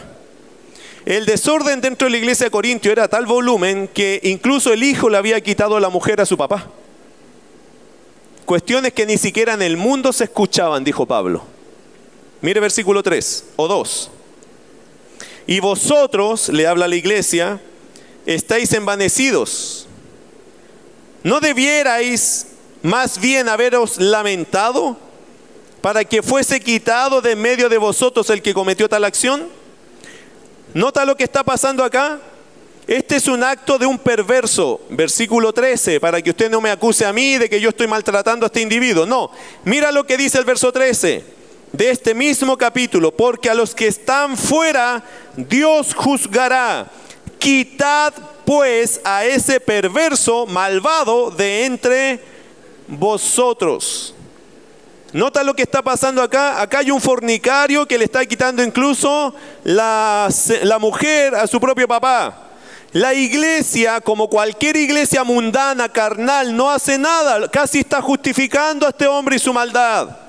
El 1.06 1.24
desorden 1.24 1.80
dentro 1.80 2.06
de 2.06 2.10
la 2.10 2.18
iglesia 2.18 2.44
de 2.44 2.50
Corintio 2.50 2.92
era 2.92 3.08
tal 3.08 3.24
volumen 3.24 3.88
que 3.88 4.20
incluso 4.24 4.72
el 4.72 4.82
hijo 4.82 5.08
le 5.08 5.16
había 5.16 5.40
quitado 5.40 5.80
la 5.80 5.88
mujer 5.88 6.20
a 6.20 6.26
su 6.26 6.36
papá. 6.36 6.68
Cuestiones 8.44 8.92
que 8.92 9.06
ni 9.06 9.16
siquiera 9.16 9.54
en 9.54 9.62
el 9.62 9.76
mundo 9.76 10.12
se 10.12 10.24
escuchaban, 10.24 10.84
dijo 10.84 11.06
Pablo. 11.06 11.42
Mire 12.42 12.60
versículo 12.60 13.02
3 13.02 13.44
o 13.56 13.68
2. 13.68 14.10
Y 15.48 15.58
vosotros, 15.58 16.48
le 16.50 16.68
habla 16.68 16.86
la 16.86 16.94
iglesia, 16.94 17.60
estáis 18.26 18.72
envanecidos 18.72 19.88
¿No 21.22 21.40
debierais 21.40 22.46
más 22.82 23.20
bien 23.20 23.48
haberos 23.48 23.98
lamentado 23.98 24.96
para 25.80 26.04
que 26.04 26.22
fuese 26.22 26.60
quitado 26.60 27.20
de 27.20 27.34
medio 27.34 27.68
de 27.68 27.76
vosotros 27.76 28.30
el 28.30 28.40
que 28.40 28.54
cometió 28.54 28.88
tal 28.88 29.04
acción? 29.04 29.48
¿Nota 30.74 31.04
lo 31.04 31.16
que 31.16 31.24
está 31.24 31.42
pasando 31.42 31.82
acá? 31.82 32.20
Este 32.86 33.16
es 33.16 33.26
un 33.26 33.42
acto 33.42 33.78
de 33.78 33.84
un 33.84 33.98
perverso, 33.98 34.80
versículo 34.90 35.52
13, 35.52 36.00
para 36.00 36.22
que 36.22 36.30
usted 36.30 36.50
no 36.50 36.60
me 36.60 36.70
acuse 36.70 37.04
a 37.04 37.12
mí 37.12 37.36
de 37.36 37.50
que 37.50 37.60
yo 37.60 37.70
estoy 37.70 37.86
maltratando 37.86 38.46
a 38.46 38.48
este 38.48 38.60
individuo. 38.60 39.04
No, 39.04 39.30
mira 39.64 39.92
lo 39.92 40.06
que 40.06 40.16
dice 40.16 40.38
el 40.38 40.44
verso 40.44 40.72
13 40.72 41.37
de 41.72 41.90
este 41.90 42.14
mismo 42.14 42.56
capítulo, 42.56 43.14
porque 43.14 43.50
a 43.50 43.54
los 43.54 43.74
que 43.74 43.86
están 43.86 44.36
fuera 44.36 45.02
Dios 45.36 45.94
juzgará. 45.94 46.86
Quitad 47.38 48.14
pues 48.44 49.00
a 49.04 49.24
ese 49.24 49.60
perverso 49.60 50.46
malvado 50.46 51.30
de 51.30 51.66
entre 51.66 52.20
vosotros. 52.88 54.14
Nota 55.12 55.42
lo 55.42 55.54
que 55.54 55.62
está 55.62 55.82
pasando 55.82 56.22
acá. 56.22 56.60
Acá 56.60 56.80
hay 56.80 56.90
un 56.90 57.00
fornicario 57.00 57.86
que 57.86 57.96
le 57.96 58.04
está 58.04 58.24
quitando 58.26 58.62
incluso 58.62 59.34
la, 59.64 60.28
la 60.62 60.78
mujer 60.78 61.34
a 61.34 61.46
su 61.46 61.60
propio 61.60 61.88
papá. 61.88 62.48
La 62.92 63.14
iglesia, 63.14 64.00
como 64.00 64.28
cualquier 64.28 64.76
iglesia 64.76 65.24
mundana, 65.24 65.88
carnal, 65.90 66.56
no 66.56 66.70
hace 66.70 66.98
nada. 66.98 67.48
Casi 67.50 67.80
está 67.80 68.00
justificando 68.02 68.86
a 68.86 68.90
este 68.90 69.06
hombre 69.06 69.36
y 69.36 69.38
su 69.38 69.52
maldad. 69.52 70.27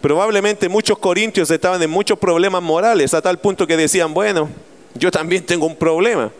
Probablemente 0.00 0.68
muchos 0.68 0.98
corintios 0.98 1.50
estaban 1.50 1.82
en 1.82 1.90
muchos 1.90 2.18
problemas 2.18 2.62
morales, 2.62 3.12
a 3.12 3.20
tal 3.20 3.38
punto 3.38 3.66
que 3.66 3.76
decían, 3.76 4.14
bueno, 4.14 4.48
yo 4.94 5.10
también 5.10 5.44
tengo 5.44 5.66
un 5.66 5.76
problema. 5.76 6.30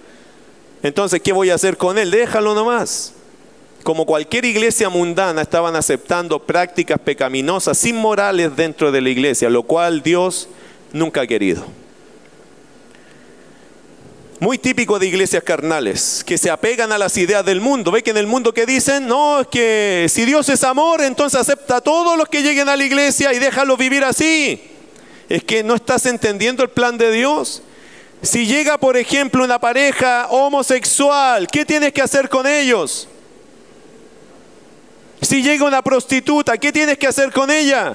Entonces, 0.82 1.20
¿qué 1.20 1.32
voy 1.32 1.50
a 1.50 1.54
hacer 1.56 1.76
con 1.76 1.98
él? 1.98 2.10
Déjalo 2.10 2.54
nomás. 2.54 3.12
Como 3.82 4.06
cualquier 4.06 4.44
iglesia 4.44 4.88
mundana, 4.88 5.42
estaban 5.42 5.76
aceptando 5.76 6.38
prácticas 6.38 6.98
pecaminosas, 6.98 7.84
inmorales 7.84 8.54
dentro 8.56 8.92
de 8.92 9.00
la 9.00 9.08
iglesia, 9.10 9.50
lo 9.50 9.62
cual 9.62 10.02
Dios 10.02 10.48
nunca 10.92 11.22
ha 11.22 11.26
querido. 11.26 11.64
Muy 14.40 14.56
típico 14.56 14.98
de 14.98 15.06
iglesias 15.06 15.42
carnales, 15.44 16.24
que 16.24 16.38
se 16.38 16.48
apegan 16.48 16.92
a 16.92 16.96
las 16.96 17.14
ideas 17.18 17.44
del 17.44 17.60
mundo. 17.60 17.90
¿Ve 17.90 18.02
que 18.02 18.08
en 18.08 18.16
el 18.16 18.26
mundo 18.26 18.54
que 18.54 18.64
dicen? 18.64 19.06
No, 19.06 19.40
es 19.40 19.48
que 19.48 20.06
si 20.08 20.24
Dios 20.24 20.48
es 20.48 20.64
amor, 20.64 21.02
entonces 21.02 21.38
acepta 21.38 21.76
a 21.76 21.80
todos 21.82 22.16
los 22.16 22.26
que 22.26 22.42
lleguen 22.42 22.70
a 22.70 22.74
la 22.74 22.82
iglesia 22.82 23.34
y 23.34 23.38
déjalo 23.38 23.76
vivir 23.76 24.02
así. 24.02 24.58
Es 25.28 25.44
que 25.44 25.62
no 25.62 25.74
estás 25.74 26.06
entendiendo 26.06 26.62
el 26.62 26.70
plan 26.70 26.96
de 26.96 27.12
Dios. 27.12 27.62
Si 28.22 28.46
llega, 28.46 28.78
por 28.78 28.96
ejemplo, 28.96 29.44
una 29.44 29.58
pareja 29.58 30.28
homosexual, 30.30 31.46
¿qué 31.46 31.66
tienes 31.66 31.92
que 31.92 32.00
hacer 32.00 32.30
con 32.30 32.46
ellos? 32.46 33.08
Si 35.20 35.42
llega 35.42 35.66
una 35.66 35.82
prostituta, 35.82 36.56
¿qué 36.56 36.72
tienes 36.72 36.96
que 36.96 37.06
hacer 37.06 37.30
con 37.30 37.50
ella? 37.50 37.94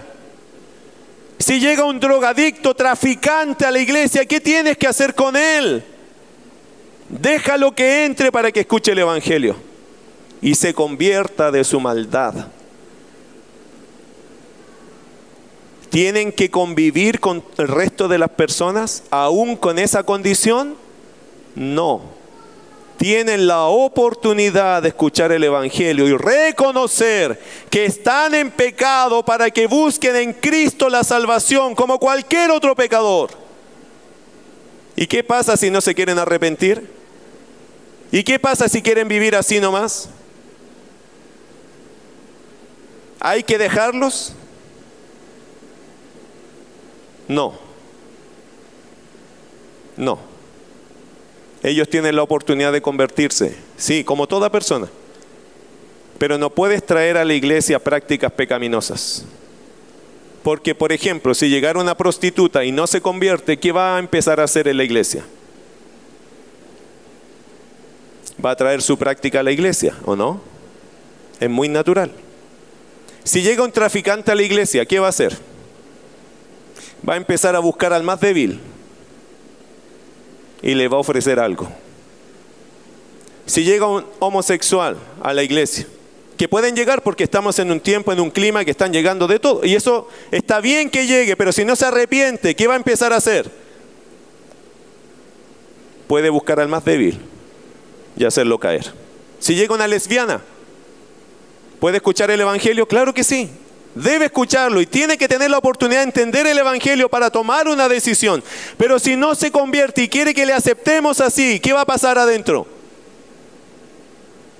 Si 1.39 1.60
llega 1.60 1.86
un 1.86 2.00
drogadicto, 2.00 2.76
traficante 2.76 3.66
a 3.66 3.72
la 3.72 3.80
iglesia, 3.80 4.28
¿qué 4.28 4.39
tienes 4.39 4.78
que 4.78 4.86
hacer 4.86 5.16
con 5.16 5.36
él? 5.36 5.84
Déjalo 7.10 7.74
que 7.74 8.06
entre 8.06 8.32
para 8.32 8.51
que 8.51 8.62
escuche 8.62 8.91
el 8.91 8.99
Evangelio 8.99 9.56
y 10.41 10.56
se 10.56 10.74
convierta 10.74 11.51
de 11.51 11.64
su 11.64 11.80
maldad. 11.80 12.47
¿Tienen 15.89 16.32
que 16.32 16.49
convivir 16.49 17.20
con 17.20 17.43
el 17.58 17.68
resto 17.68 18.08
de 18.08 18.18
las 18.18 18.30
personas 18.32 19.03
aún 19.12 19.56
con 19.56 19.80
esa 19.80 20.03
condición? 20.03 20.76
No. 21.53 22.01
Tienen 22.97 23.47
la 23.47 23.66
oportunidad 23.66 24.82
de 24.82 24.89
escuchar 24.89 25.32
el 25.32 25.43
Evangelio 25.43 26.08
y 26.08 26.18
reconocer 26.18 27.39
que 27.70 27.86
están 27.86 28.34
en 28.34 28.51
pecado 28.51 29.24
para 29.24 29.51
que 29.51 29.68
busquen 29.68 30.16
en 30.16 30.34
Cristo 30.34 30.89
la 30.89 31.03
salvación 31.03 31.76
como 31.76 31.99
cualquier 31.99 32.51
otro 32.51 32.76
pecador. 32.76 33.45
¿Y 34.96 35.08
qué 35.08 35.24
pasa 35.24 35.58
si 35.58 35.70
no 35.70 35.82
se 35.82 35.93
quieren 35.93 36.20
arrepentir? 36.20 36.89
¿Y 38.12 38.24
qué 38.24 38.39
pasa 38.39 38.70
si 38.70 38.82
quieren 38.82 39.08
vivir 39.08 39.36
así 39.36 39.60
nomás? 39.60 40.10
¿Hay 43.20 43.43
que 43.43 43.58
dejarlos? 43.58 44.34
No. 47.28 47.58
No. 49.98 50.20
Ellos 51.64 51.89
tienen 51.89 52.16
la 52.16 52.24
oportunidad 52.24 52.72
de 52.72 52.82
convertirse, 52.82 53.58
sí, 53.76 54.04
como 54.04 54.28
toda 54.28 54.52
persona. 54.52 54.88
Pero 56.20 56.38
no 56.38 56.52
puedes 56.52 56.86
traer 56.86 57.18
a 57.18 57.26
la 57.26 57.34
iglesia 57.34 57.80
prácticas 57.80 58.32
pecaminosas. 58.32 59.26
Porque, 60.46 60.76
por 60.76 60.91
ejemplo, 60.91 61.34
si 61.34 61.50
llegara 61.50 61.80
una 61.80 61.98
prostituta 61.98 62.64
y 62.64 62.72
no 62.72 62.86
se 62.86 63.02
convierte, 63.02 63.58
¿qué 63.58 63.72
va 63.72 63.96
a 63.96 64.00
empezar 64.00 64.39
a 64.39 64.43
hacer 64.43 64.68
en 64.68 64.78
la 64.78 64.84
iglesia? 64.84 65.26
Va 68.46 68.52
a 68.52 68.56
traer 68.56 68.84
su 68.84 68.96
práctica 68.96 69.39
a 69.39 69.43
la 69.43 69.52
iglesia, 69.52 69.96
¿o 70.06 70.16
no? 70.16 70.39
Es 71.39 71.50
muy 71.50 71.68
natural. 71.68 72.12
Si 73.24 73.41
llega 73.41 73.64
un 73.64 73.72
traficante 73.72 74.32
a 74.32 74.36
la 74.36 74.43
iglesia, 74.43 74.86
¿qué 74.86 75.00
va 75.00 75.08
a 75.08 75.10
hacer? 75.10 75.36
Va 77.10 77.16
a 77.16 77.18
empezar 77.18 77.56
a 77.56 77.60
buscar 77.60 77.91
al 77.91 78.04
más 78.04 78.20
débil 78.20 78.60
y 80.62 80.76
le 80.76 80.88
va 80.88 80.98
a 80.98 81.00
ofrecer 81.00 81.39
algo. 81.39 81.68
Si 83.48 83.64
llega 83.64 83.88
un 83.88 84.06
homosexual 84.20 84.96
a 85.24 85.34
la 85.34 85.41
iglesia, 85.41 85.88
que 86.38 86.50
pueden 86.50 86.76
llegar 86.76 87.02
porque 87.02 87.24
estamos 87.24 87.60
en 87.60 87.72
un 87.72 87.80
tiempo, 87.80 88.12
en 88.12 88.20
un 88.20 88.30
clima 88.30 88.66
que 88.66 88.72
están 88.72 88.92
llegando 88.92 89.28
de 89.28 89.40
todo. 89.40 89.66
Y 89.66 89.76
eso 89.76 90.10
está 90.32 90.60
bien 90.60 90.90
que 90.90 91.08
llegue, 91.08 91.36
pero 91.36 91.52
si 91.52 91.64
no 91.64 91.76
se 91.76 91.86
arrepiente, 91.86 92.56
¿qué 92.56 92.68
va 92.68 92.74
a 92.74 92.78
empezar 92.78 93.14
a 93.14 93.18
hacer? 93.18 93.50
Puede 96.08 96.30
buscar 96.30 96.60
al 96.60 96.68
más 96.68 96.84
débil 96.84 97.20
y 98.18 98.26
hacerlo 98.26 98.60
caer. 98.60 98.94
Si 99.40 99.56
llega 99.56 99.74
una 99.74 99.88
lesbiana, 99.88 100.42
¿puede 101.80 101.98
escuchar 101.98 102.30
el 102.32 102.42
Evangelio? 102.42 102.88
Claro 102.88 103.14
que 103.14 103.24
sí. 103.24 103.50
Debe 103.96 104.26
escucharlo 104.26 104.82
y 104.82 104.86
tiene 104.86 105.18
que 105.18 105.30
tener 105.30 105.50
la 105.50 105.58
oportunidad 105.58 106.00
de 106.00 106.08
entender 106.08 106.46
el 106.48 106.58
Evangelio 106.58 107.08
para 107.08 107.30
tomar 107.30 107.70
una 107.70 107.88
decisión. 107.88 108.44
Pero 108.78 109.00
si 109.00 109.16
no 109.16 109.36
se 109.36 109.52
convierte 109.52 110.04
y 110.04 110.10
quiere 110.10 110.34
que 110.34 110.46
le 110.46 110.52
aceptemos 110.52 111.22
así, 111.22 111.62
¿qué 111.62 111.72
va 111.72 111.82
a 111.82 111.86
pasar 111.86 112.18
adentro? 112.18 112.68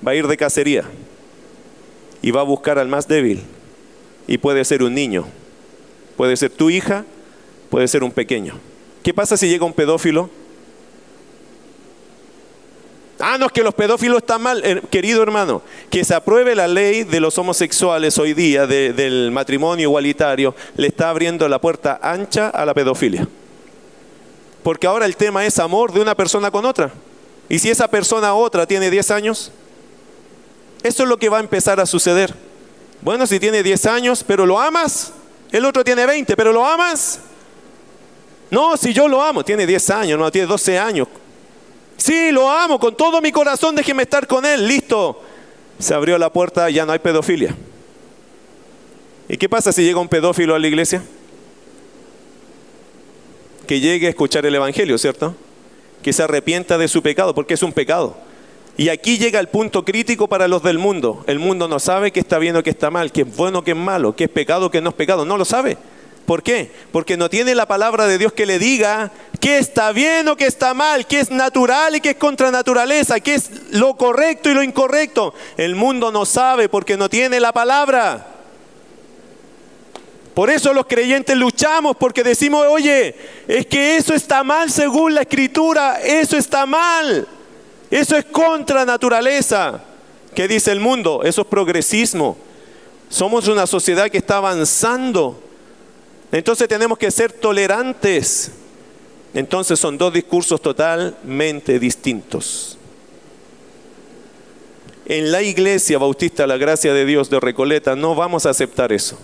Va 0.06 0.12
a 0.12 0.14
ir 0.14 0.26
de 0.26 0.38
cacería 0.38 0.84
y 2.26 2.32
va 2.32 2.40
a 2.40 2.44
buscar 2.44 2.76
al 2.80 2.88
más 2.88 3.06
débil. 3.06 3.40
Y 4.26 4.38
puede 4.38 4.64
ser 4.64 4.82
un 4.82 4.92
niño, 4.92 5.28
puede 6.16 6.36
ser 6.36 6.50
tu 6.50 6.70
hija, 6.70 7.04
puede 7.70 7.86
ser 7.86 8.02
un 8.02 8.10
pequeño. 8.10 8.58
¿Qué 9.04 9.14
pasa 9.14 9.36
si 9.36 9.48
llega 9.48 9.64
un 9.64 9.72
pedófilo? 9.72 10.28
Ah, 13.20 13.38
no, 13.38 13.46
es 13.46 13.52
que 13.52 13.62
los 13.62 13.74
pedófilos 13.74 14.18
están 14.18 14.42
mal, 14.42 14.60
eh, 14.64 14.82
querido 14.90 15.22
hermano. 15.22 15.62
Que 15.88 16.04
se 16.04 16.16
apruebe 16.16 16.56
la 16.56 16.66
ley 16.66 17.04
de 17.04 17.20
los 17.20 17.38
homosexuales 17.38 18.18
hoy 18.18 18.34
día, 18.34 18.66
del 18.66 19.30
matrimonio 19.30 19.84
igualitario, 19.84 20.52
le 20.76 20.88
está 20.88 21.10
abriendo 21.10 21.48
la 21.48 21.60
puerta 21.60 22.00
ancha 22.02 22.48
a 22.48 22.66
la 22.66 22.74
pedofilia. 22.74 23.28
Porque 24.64 24.88
ahora 24.88 25.06
el 25.06 25.14
tema 25.14 25.46
es 25.46 25.60
amor 25.60 25.92
de 25.92 26.00
una 26.00 26.16
persona 26.16 26.50
con 26.50 26.64
otra. 26.64 26.90
Y 27.48 27.60
si 27.60 27.70
esa 27.70 27.86
persona 27.86 28.34
otra 28.34 28.66
tiene 28.66 28.90
10 28.90 29.12
años, 29.12 29.52
eso 30.82 31.02
es 31.02 31.08
lo 31.08 31.18
que 31.18 31.28
va 31.28 31.38
a 31.38 31.40
empezar 31.40 31.80
a 31.80 31.86
suceder. 31.86 32.34
Bueno, 33.02 33.26
si 33.26 33.38
tiene 33.38 33.62
10 33.62 33.86
años, 33.86 34.24
pero 34.24 34.46
lo 34.46 34.58
amas, 34.58 35.12
el 35.52 35.64
otro 35.64 35.84
tiene 35.84 36.06
20, 36.06 36.36
pero 36.36 36.52
lo 36.52 36.64
amas. 36.64 37.20
No, 38.50 38.76
si 38.76 38.92
yo 38.92 39.08
lo 39.08 39.22
amo, 39.22 39.44
tiene 39.44 39.66
10 39.66 39.90
años, 39.90 40.18
no, 40.18 40.30
tiene 40.30 40.46
12 40.46 40.78
años. 40.78 41.08
Sí, 41.96 42.30
lo 42.30 42.50
amo 42.50 42.78
con 42.78 42.96
todo 42.96 43.20
mi 43.20 43.32
corazón, 43.32 43.74
déjeme 43.74 44.02
estar 44.02 44.26
con 44.26 44.44
él, 44.44 44.66
listo. 44.66 45.22
Se 45.78 45.94
abrió 45.94 46.18
la 46.18 46.32
puerta, 46.32 46.68
ya 46.70 46.86
no 46.86 46.92
hay 46.92 46.98
pedofilia. 46.98 47.54
¿Y 49.28 49.36
qué 49.36 49.48
pasa 49.48 49.72
si 49.72 49.82
llega 49.82 49.98
un 49.98 50.08
pedófilo 50.08 50.54
a 50.54 50.58
la 50.58 50.68
iglesia? 50.68 51.02
Que 53.66 53.80
llegue 53.80 54.06
a 54.06 54.10
escuchar 54.10 54.46
el 54.46 54.54
Evangelio, 54.54 54.96
¿cierto? 54.98 55.34
Que 56.02 56.12
se 56.12 56.22
arrepienta 56.22 56.78
de 56.78 56.86
su 56.86 57.02
pecado, 57.02 57.34
porque 57.34 57.54
es 57.54 57.62
un 57.62 57.72
pecado. 57.72 58.16
Y 58.78 58.90
aquí 58.90 59.16
llega 59.16 59.40
el 59.40 59.48
punto 59.48 59.84
crítico 59.84 60.28
para 60.28 60.48
los 60.48 60.62
del 60.62 60.78
mundo. 60.78 61.24
El 61.26 61.38
mundo 61.38 61.66
no 61.66 61.78
sabe 61.80 62.10
qué 62.12 62.20
está 62.20 62.38
bien 62.38 62.56
o 62.56 62.62
qué 62.62 62.70
está 62.70 62.90
mal, 62.90 63.10
qué 63.10 63.22
es 63.22 63.36
bueno 63.36 63.60
o 63.60 63.62
qué 63.64 63.70
es 63.70 63.76
malo, 63.76 64.14
qué 64.14 64.24
es 64.24 64.30
pecado 64.30 64.66
o 64.66 64.70
qué 64.70 64.82
no 64.82 64.90
es 64.90 64.94
pecado. 64.94 65.24
No 65.24 65.38
lo 65.38 65.44
sabe. 65.46 65.78
¿Por 66.26 66.42
qué? 66.42 66.70
Porque 66.92 67.16
no 67.16 67.30
tiene 67.30 67.54
la 67.54 67.66
palabra 67.66 68.06
de 68.06 68.18
Dios 68.18 68.32
que 68.32 68.46
le 68.46 68.58
diga 68.58 69.12
qué 69.40 69.58
está 69.58 69.92
bien 69.92 70.28
o 70.28 70.36
qué 70.36 70.46
está 70.46 70.74
mal, 70.74 71.06
qué 71.06 71.20
es 71.20 71.30
natural 71.30 71.94
y 71.94 72.00
qué 72.00 72.10
es 72.10 72.16
contra 72.16 72.50
naturaleza, 72.50 73.20
qué 73.20 73.34
es 73.34 73.50
lo 73.70 73.94
correcto 73.96 74.50
y 74.50 74.54
lo 74.54 74.62
incorrecto. 74.62 75.32
El 75.56 75.76
mundo 75.76 76.10
no 76.10 76.26
sabe 76.26 76.68
porque 76.68 76.96
no 76.96 77.08
tiene 77.08 77.38
la 77.38 77.52
palabra. 77.52 78.26
Por 80.34 80.50
eso 80.50 80.74
los 80.74 80.86
creyentes 80.86 81.34
luchamos 81.34 81.96
porque 81.96 82.22
decimos, 82.22 82.66
oye, 82.68 83.14
es 83.48 83.64
que 83.66 83.96
eso 83.96 84.12
está 84.12 84.44
mal 84.44 84.70
según 84.70 85.14
la 85.14 85.22
escritura, 85.22 86.00
eso 86.02 86.36
está 86.36 86.66
mal, 86.66 87.26
eso 87.90 88.16
es 88.16 88.24
contra 88.26 88.84
naturaleza. 88.84 89.80
¿Qué 90.34 90.48
dice 90.48 90.72
el 90.72 90.80
mundo? 90.80 91.22
Eso 91.24 91.42
es 91.42 91.46
progresismo. 91.46 92.36
Somos 93.08 93.48
una 93.48 93.66
sociedad 93.66 94.10
que 94.10 94.18
está 94.18 94.36
avanzando 94.38 95.40
entonces 96.32 96.68
tenemos 96.68 96.98
que 96.98 97.10
ser 97.10 97.32
tolerantes. 97.32 98.52
Entonces 99.34 99.78
son 99.78 99.98
dos 99.98 100.12
discursos 100.12 100.60
totalmente 100.60 101.78
distintos. 101.78 102.78
En 105.04 105.30
la 105.30 105.42
iglesia 105.42 105.98
bautista 105.98 106.46
La 106.46 106.56
Gracia 106.56 106.92
de 106.92 107.04
Dios 107.04 107.30
de 107.30 107.38
Recoleta 107.38 107.94
no 107.94 108.14
vamos 108.14 108.46
a 108.46 108.50
aceptar 108.50 108.92
eso. 108.92 109.18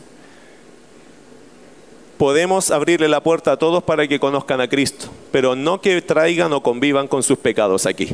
Podemos 2.18 2.70
abrirle 2.70 3.08
la 3.08 3.22
puerta 3.22 3.52
a 3.52 3.56
todos 3.56 3.82
para 3.82 4.06
que 4.06 4.20
conozcan 4.20 4.60
a 4.60 4.68
Cristo, 4.68 5.06
pero 5.32 5.56
no 5.56 5.80
que 5.80 6.00
traigan 6.02 6.52
o 6.52 6.62
convivan 6.62 7.08
con 7.08 7.24
sus 7.24 7.36
pecados 7.36 7.84
aquí. 7.84 8.10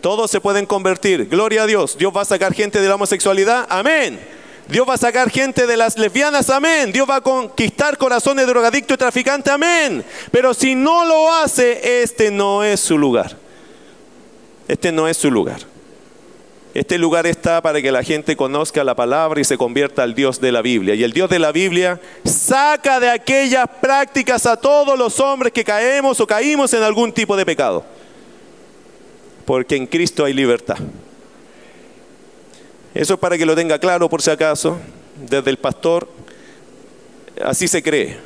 Todos 0.00 0.30
se 0.30 0.40
pueden 0.40 0.66
convertir. 0.66 1.28
Gloria 1.28 1.62
a 1.62 1.66
Dios. 1.66 1.96
Dios 1.98 2.12
va 2.16 2.22
a 2.22 2.24
sacar 2.24 2.54
gente 2.54 2.80
de 2.80 2.88
la 2.88 2.94
homosexualidad. 2.94 3.66
Amén. 3.68 4.18
Dios 4.68 4.86
va 4.86 4.94
a 4.94 4.98
sacar 4.98 5.30
gente 5.30 5.66
de 5.66 5.76
las 5.78 5.96
lesbianas, 5.96 6.50
amén. 6.50 6.92
Dios 6.92 7.08
va 7.08 7.16
a 7.16 7.20
conquistar 7.22 7.96
corazones 7.96 8.44
de 8.44 8.52
drogadicto 8.52 8.92
y 8.92 8.98
traficante, 8.98 9.50
amén. 9.50 10.04
Pero 10.30 10.52
si 10.52 10.74
no 10.74 11.06
lo 11.06 11.32
hace, 11.32 12.02
este 12.02 12.30
no 12.30 12.62
es 12.62 12.78
su 12.78 12.98
lugar. 12.98 13.34
Este 14.68 14.92
no 14.92 15.08
es 15.08 15.16
su 15.16 15.30
lugar. 15.30 15.60
Este 16.74 16.98
lugar 16.98 17.26
está 17.26 17.62
para 17.62 17.80
que 17.80 17.90
la 17.90 18.02
gente 18.02 18.36
conozca 18.36 18.84
la 18.84 18.94
palabra 18.94 19.40
y 19.40 19.44
se 19.44 19.56
convierta 19.56 20.02
al 20.02 20.14
Dios 20.14 20.38
de 20.38 20.52
la 20.52 20.60
Biblia. 20.60 20.94
Y 20.94 21.02
el 21.02 21.14
Dios 21.14 21.30
de 21.30 21.38
la 21.38 21.50
Biblia 21.50 21.98
saca 22.24 23.00
de 23.00 23.08
aquellas 23.08 23.66
prácticas 23.80 24.44
a 24.44 24.58
todos 24.58 24.98
los 24.98 25.18
hombres 25.18 25.52
que 25.54 25.64
caemos 25.64 26.20
o 26.20 26.26
caímos 26.26 26.74
en 26.74 26.82
algún 26.82 27.10
tipo 27.10 27.38
de 27.38 27.46
pecado. 27.46 27.84
Porque 29.48 29.76
en 29.76 29.86
Cristo 29.86 30.26
hay 30.26 30.34
libertad. 30.34 30.76
Eso 32.92 33.14
es 33.14 33.18
para 33.18 33.38
que 33.38 33.46
lo 33.46 33.56
tenga 33.56 33.78
claro 33.78 34.06
por 34.10 34.20
si 34.20 34.28
acaso, 34.28 34.76
desde 35.26 35.48
el 35.48 35.56
pastor. 35.56 36.06
Así 37.42 37.66
se 37.66 37.82
cree 37.82 38.18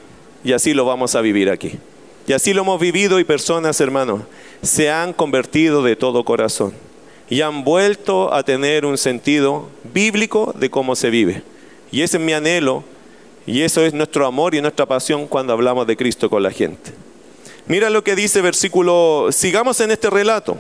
y 0.43 0.53
así 0.53 0.75
lo 0.75 0.85
vamos 0.85 1.15
a 1.15 1.21
vivir 1.21 1.49
aquí. 1.49 1.79
Y 2.27 2.33
así 2.33 2.53
lo 2.53 2.63
hemos 2.63 2.81
vivido 2.81 3.21
y 3.21 3.25
personas, 3.25 3.81
hermanos, 3.81 4.23
se 4.63 4.91
han 4.91 5.13
convertido 5.13 5.85
de 5.85 5.95
todo 5.95 6.25
corazón 6.25 6.75
y 7.31 7.41
han 7.43 7.63
vuelto 7.63 8.35
a 8.35 8.43
tener 8.43 8.85
un 8.85 8.99
sentido 8.99 9.69
bíblico 9.95 10.53
de 10.59 10.71
cómo 10.71 10.97
se 10.97 11.11
vive. 11.11 11.45
Y 11.93 12.03
ese 12.03 12.17
es 12.17 12.23
mi 12.25 12.33
anhelo 12.33 12.83
y 13.47 13.61
eso 13.61 13.83
es 13.83 13.95
nuestro 13.95 14.27
amor 14.27 14.57
y 14.57 14.61
nuestra 14.61 14.87
pasión 14.87 15.29
cuando 15.29 15.53
hablamos 15.53 15.87
de 15.87 15.97
Cristo 15.97 16.29
con 16.29 16.43
la 16.43 16.51
gente. 16.51 16.91
Mira 17.69 17.91
lo 17.91 18.03
que 18.03 18.17
dice 18.17 18.41
versículo, 18.41 19.29
sigamos 19.31 19.81
en 19.81 19.93
este 19.93 20.11
relato. 20.11 20.59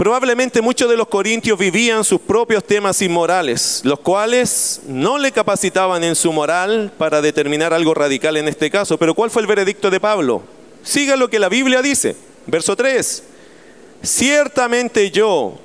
Probablemente 0.00 0.62
muchos 0.62 0.88
de 0.88 0.96
los 0.96 1.08
corintios 1.08 1.58
vivían 1.58 2.04
sus 2.04 2.22
propios 2.22 2.64
temas 2.64 3.02
inmorales, 3.02 3.82
los 3.84 4.00
cuales 4.00 4.80
no 4.86 5.18
le 5.18 5.30
capacitaban 5.30 6.02
en 6.02 6.16
su 6.16 6.32
moral 6.32 6.90
para 6.96 7.20
determinar 7.20 7.74
algo 7.74 7.92
radical 7.92 8.38
en 8.38 8.48
este 8.48 8.70
caso. 8.70 8.96
Pero 8.96 9.14
¿cuál 9.14 9.30
fue 9.30 9.42
el 9.42 9.46
veredicto 9.46 9.90
de 9.90 10.00
Pablo? 10.00 10.42
Siga 10.82 11.16
lo 11.16 11.28
que 11.28 11.38
la 11.38 11.50
Biblia 11.50 11.82
dice. 11.82 12.16
Verso 12.46 12.74
3. 12.74 13.24
Ciertamente 14.02 15.10
yo, 15.10 15.58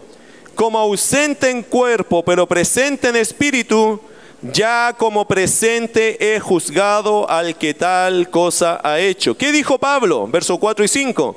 como 0.53 0.79
ausente 0.79 1.49
en 1.49 1.63
cuerpo, 1.63 2.21
pero 2.21 2.45
presente 2.45 3.07
en 3.07 3.15
espíritu, 3.15 4.01
ya 4.41 4.93
como 4.97 5.25
presente 5.25 6.36
he 6.36 6.41
juzgado 6.41 7.29
al 7.29 7.57
que 7.57 7.73
tal 7.73 8.29
cosa 8.29 8.81
ha 8.83 8.99
hecho. 8.99 9.38
¿Qué 9.38 9.53
dijo 9.53 9.77
Pablo? 9.77 10.27
Verso 10.27 10.57
4 10.57 10.83
y 10.83 10.88
5 10.89 11.36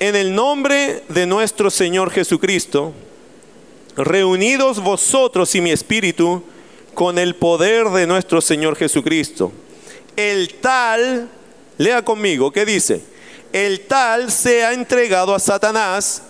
en 0.00 0.16
el 0.16 0.34
nombre 0.34 1.02
de 1.10 1.26
nuestro 1.26 1.70
Señor 1.70 2.10
Jesucristo, 2.10 2.94
reunidos 3.96 4.80
vosotros 4.80 5.54
y 5.54 5.60
mi 5.60 5.72
espíritu 5.72 6.42
con 6.94 7.18
el 7.18 7.36
poder 7.36 7.86
de 7.90 8.06
nuestro 8.06 8.40
Señor 8.40 8.76
Jesucristo. 8.76 9.52
El 10.16 10.54
tal, 10.54 11.28
lea 11.76 12.02
conmigo, 12.02 12.50
¿qué 12.50 12.64
dice? 12.64 13.02
El 13.52 13.82
tal 13.82 14.32
sea 14.32 14.72
entregado 14.72 15.34
a 15.34 15.38
Satanás 15.38 16.22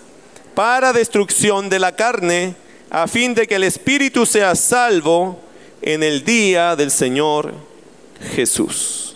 para 0.53 0.91
destrucción 0.91 1.69
de 1.69 1.79
la 1.79 1.95
carne, 1.95 2.55
a 2.89 3.07
fin 3.07 3.33
de 3.33 3.47
que 3.47 3.55
el 3.55 3.63
espíritu 3.63 4.25
sea 4.25 4.53
salvo 4.53 5.39
en 5.81 6.03
el 6.03 6.25
día 6.25 6.75
del 6.75 6.91
Señor 6.91 7.53
Jesús. 8.35 9.15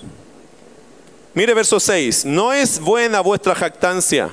Mire 1.33 1.53
verso 1.53 1.77
6, 1.77 2.23
no 2.23 2.53
es 2.53 2.79
buena 2.79 3.19
vuestra 3.19 3.53
jactancia 3.53 4.31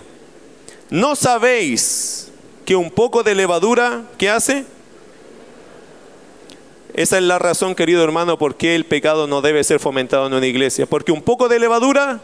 ¿No 0.93 1.17
sabéis 1.17 2.31
que 2.67 2.77
un 2.77 2.91
poco 2.91 3.23
de 3.23 3.35
levadura, 3.35 4.03
¿qué 4.19 4.29
hace? 4.29 4.67
Esa 6.93 7.17
es 7.17 7.25
la 7.25 7.39
razón, 7.39 7.75
querido 7.75 8.05
hermano, 8.05 8.37
por 8.37 8.57
qué 8.57 8.75
el 8.75 8.85
pecado 8.85 9.27
no 9.27 9.41
debe 9.41 9.65
ser 9.65 9.81
fomentado 9.81 10.27
en 10.27 10.35
una 10.35 10.47
iglesia. 10.47 10.85
Porque 10.85 11.11
un 11.11 11.23
poco 11.23 11.49
de 11.49 11.59
levadura 11.59 12.21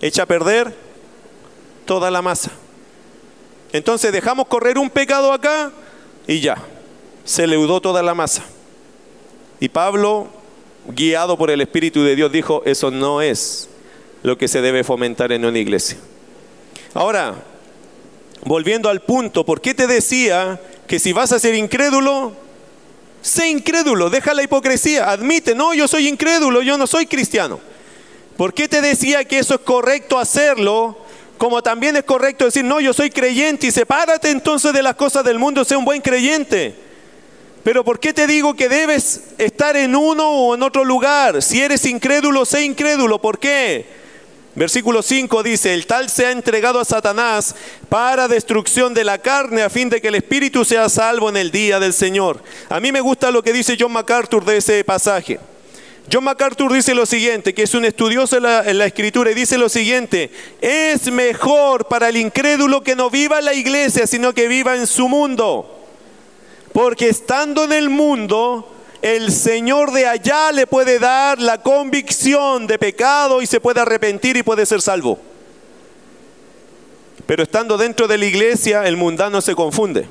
echa 0.00 0.22
a 0.22 0.26
perder 0.26 0.74
toda 1.84 2.10
la 2.10 2.22
masa. 2.22 2.52
Entonces 3.74 4.10
dejamos 4.10 4.46
correr 4.46 4.78
un 4.78 4.88
pecado 4.88 5.30
acá 5.30 5.70
y 6.26 6.40
ya, 6.40 6.56
se 7.26 7.46
leudó 7.46 7.82
toda 7.82 8.02
la 8.02 8.14
masa. 8.14 8.42
Y 9.60 9.68
Pablo, 9.68 10.28
guiado 10.88 11.36
por 11.36 11.50
el 11.50 11.60
Espíritu 11.60 12.02
de 12.04 12.16
Dios, 12.16 12.32
dijo, 12.32 12.62
eso 12.64 12.90
no 12.90 13.20
es 13.20 13.68
lo 14.22 14.38
que 14.38 14.48
se 14.48 14.62
debe 14.62 14.82
fomentar 14.82 15.30
en 15.30 15.44
una 15.44 15.58
iglesia. 15.58 15.98
Ahora, 16.94 17.51
volviendo 18.44 18.88
al 18.88 19.00
punto, 19.00 19.44
¿por 19.44 19.60
qué 19.60 19.74
te 19.74 19.86
decía 19.86 20.60
que 20.86 20.98
si 20.98 21.12
vas 21.12 21.32
a 21.32 21.38
ser 21.38 21.54
incrédulo, 21.54 22.32
sé 23.20 23.48
incrédulo, 23.48 24.10
deja 24.10 24.34
la 24.34 24.42
hipocresía, 24.42 25.10
admite, 25.10 25.54
no, 25.54 25.74
yo 25.74 25.86
soy 25.86 26.08
incrédulo, 26.08 26.62
yo 26.62 26.76
no 26.76 26.86
soy 26.86 27.06
cristiano? 27.06 27.60
¿Por 28.36 28.54
qué 28.54 28.68
te 28.68 28.80
decía 28.80 29.24
que 29.24 29.38
eso 29.38 29.54
es 29.54 29.60
correcto 29.60 30.18
hacerlo? 30.18 30.98
Como 31.38 31.62
también 31.62 31.96
es 31.96 32.04
correcto 32.04 32.44
decir, 32.44 32.64
no, 32.64 32.80
yo 32.80 32.92
soy 32.92 33.10
creyente 33.10 33.66
y 33.66 33.70
sepárate 33.70 34.30
entonces 34.30 34.72
de 34.72 34.82
las 34.82 34.94
cosas 34.94 35.24
del 35.24 35.38
mundo, 35.38 35.64
sé 35.64 35.76
un 35.76 35.84
buen 35.84 36.00
creyente. 36.00 36.74
Pero 37.62 37.84
¿por 37.84 38.00
qué 38.00 38.12
te 38.12 38.26
digo 38.26 38.54
que 38.54 38.68
debes 38.68 39.22
estar 39.38 39.76
en 39.76 39.94
uno 39.94 40.28
o 40.28 40.54
en 40.54 40.62
otro 40.62 40.84
lugar? 40.84 41.42
Si 41.42 41.60
eres 41.60 41.84
incrédulo, 41.86 42.44
sé 42.44 42.64
incrédulo. 42.64 43.20
¿Por 43.20 43.38
qué? 43.38 44.01
Versículo 44.54 45.02
5 45.02 45.42
dice, 45.42 45.72
el 45.72 45.86
tal 45.86 46.10
se 46.10 46.26
ha 46.26 46.30
entregado 46.30 46.78
a 46.78 46.84
Satanás 46.84 47.54
para 47.88 48.28
destrucción 48.28 48.92
de 48.92 49.02
la 49.02 49.16
carne 49.18 49.62
a 49.62 49.70
fin 49.70 49.88
de 49.88 50.00
que 50.00 50.08
el 50.08 50.14
espíritu 50.14 50.64
sea 50.64 50.90
salvo 50.90 51.30
en 51.30 51.38
el 51.38 51.50
día 51.50 51.80
del 51.80 51.94
Señor. 51.94 52.42
A 52.68 52.78
mí 52.78 52.92
me 52.92 53.00
gusta 53.00 53.30
lo 53.30 53.42
que 53.42 53.54
dice 53.54 53.76
John 53.80 53.92
MacArthur 53.92 54.44
de 54.44 54.58
ese 54.58 54.84
pasaje. 54.84 55.40
John 56.10 56.24
MacArthur 56.24 56.72
dice 56.72 56.94
lo 56.94 57.06
siguiente, 57.06 57.54
que 57.54 57.62
es 57.62 57.74
un 57.74 57.86
estudioso 57.86 58.36
en 58.36 58.78
la, 58.78 58.86
escritura, 58.86 59.30
y 59.30 59.34
dice 59.34 59.56
lo 59.56 59.68
siguiente, 59.68 60.30
es 60.60 61.10
mejor 61.10 61.86
para 61.86 62.08
el 62.08 62.16
incrédulo 62.18 62.82
que 62.82 62.96
no 62.96 63.08
viva 63.08 63.38
en 63.38 63.46
la 63.46 63.54
iglesia, 63.54 64.06
sino 64.06 64.34
que 64.34 64.48
viva 64.48 64.76
en 64.76 64.86
su 64.86 65.08
mundo. 65.08 65.78
Porque 66.74 67.08
estando 67.08 67.64
en 67.64 67.72
el 67.72 67.88
mundo, 67.88 68.71
el 69.02 69.32
Señor 69.32 69.90
de 69.90 70.06
allá 70.06 70.52
le 70.52 70.68
puede 70.68 71.00
dar 71.00 71.40
la 71.40 71.60
convicción 71.60 72.68
de 72.68 72.78
pecado 72.78 73.42
y 73.42 73.46
se 73.46 73.60
puede 73.60 73.80
arrepentir 73.80 74.36
y 74.36 74.44
puede 74.44 74.64
ser 74.64 74.80
salvo. 74.80 75.18
Pero 77.26 77.42
estando 77.42 77.76
dentro 77.76 78.06
de 78.06 78.16
la 78.16 78.26
iglesia, 78.26 78.86
el 78.86 78.96
mundano 78.96 79.40
se 79.40 79.56
confunde. 79.56 80.06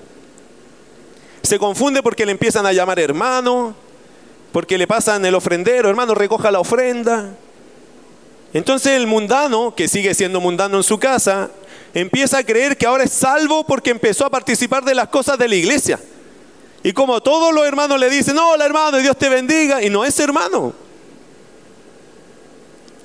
Se 1.41 1.57
confunde 1.57 2.03
porque 2.03 2.25
le 2.25 2.33
empiezan 2.33 2.65
a 2.65 2.73
llamar 2.73 2.99
hermano, 2.99 3.75
porque 4.51 4.77
le 4.77 4.87
pasan 4.87 5.25
el 5.25 5.35
ofrendero, 5.35 5.89
hermano, 5.89 6.13
recoja 6.13 6.51
la 6.51 6.59
ofrenda. 6.59 7.29
Entonces 8.53 8.91
el 8.93 9.07
mundano, 9.07 9.73
que 9.73 9.87
sigue 9.87 10.13
siendo 10.13 10.41
mundano 10.41 10.75
en 10.75 10.83
su 10.83 10.99
casa, 10.99 11.49
empieza 11.93 12.39
a 12.39 12.43
creer 12.43 12.75
que 12.75 12.85
ahora 12.85 13.05
es 13.05 13.13
salvo 13.13 13.65
porque 13.65 13.89
empezó 13.89 14.25
a 14.25 14.29
participar 14.29 14.83
de 14.83 14.95
las 14.95 15.07
cosas 15.07 15.37
de 15.37 15.47
la 15.47 15.55
iglesia. 15.55 15.97
Y 16.83 16.93
como 16.93 17.21
todos 17.21 17.53
los 17.53 17.65
hermanos 17.65 17.99
le 17.99 18.09
dicen, 18.09 18.37
hola 18.37 18.65
hermano, 18.65 18.97
Dios 18.97 19.17
te 19.17 19.29
bendiga, 19.29 19.83
y 19.83 19.89
no 19.89 20.03
es 20.03 20.19
hermano. 20.19 20.73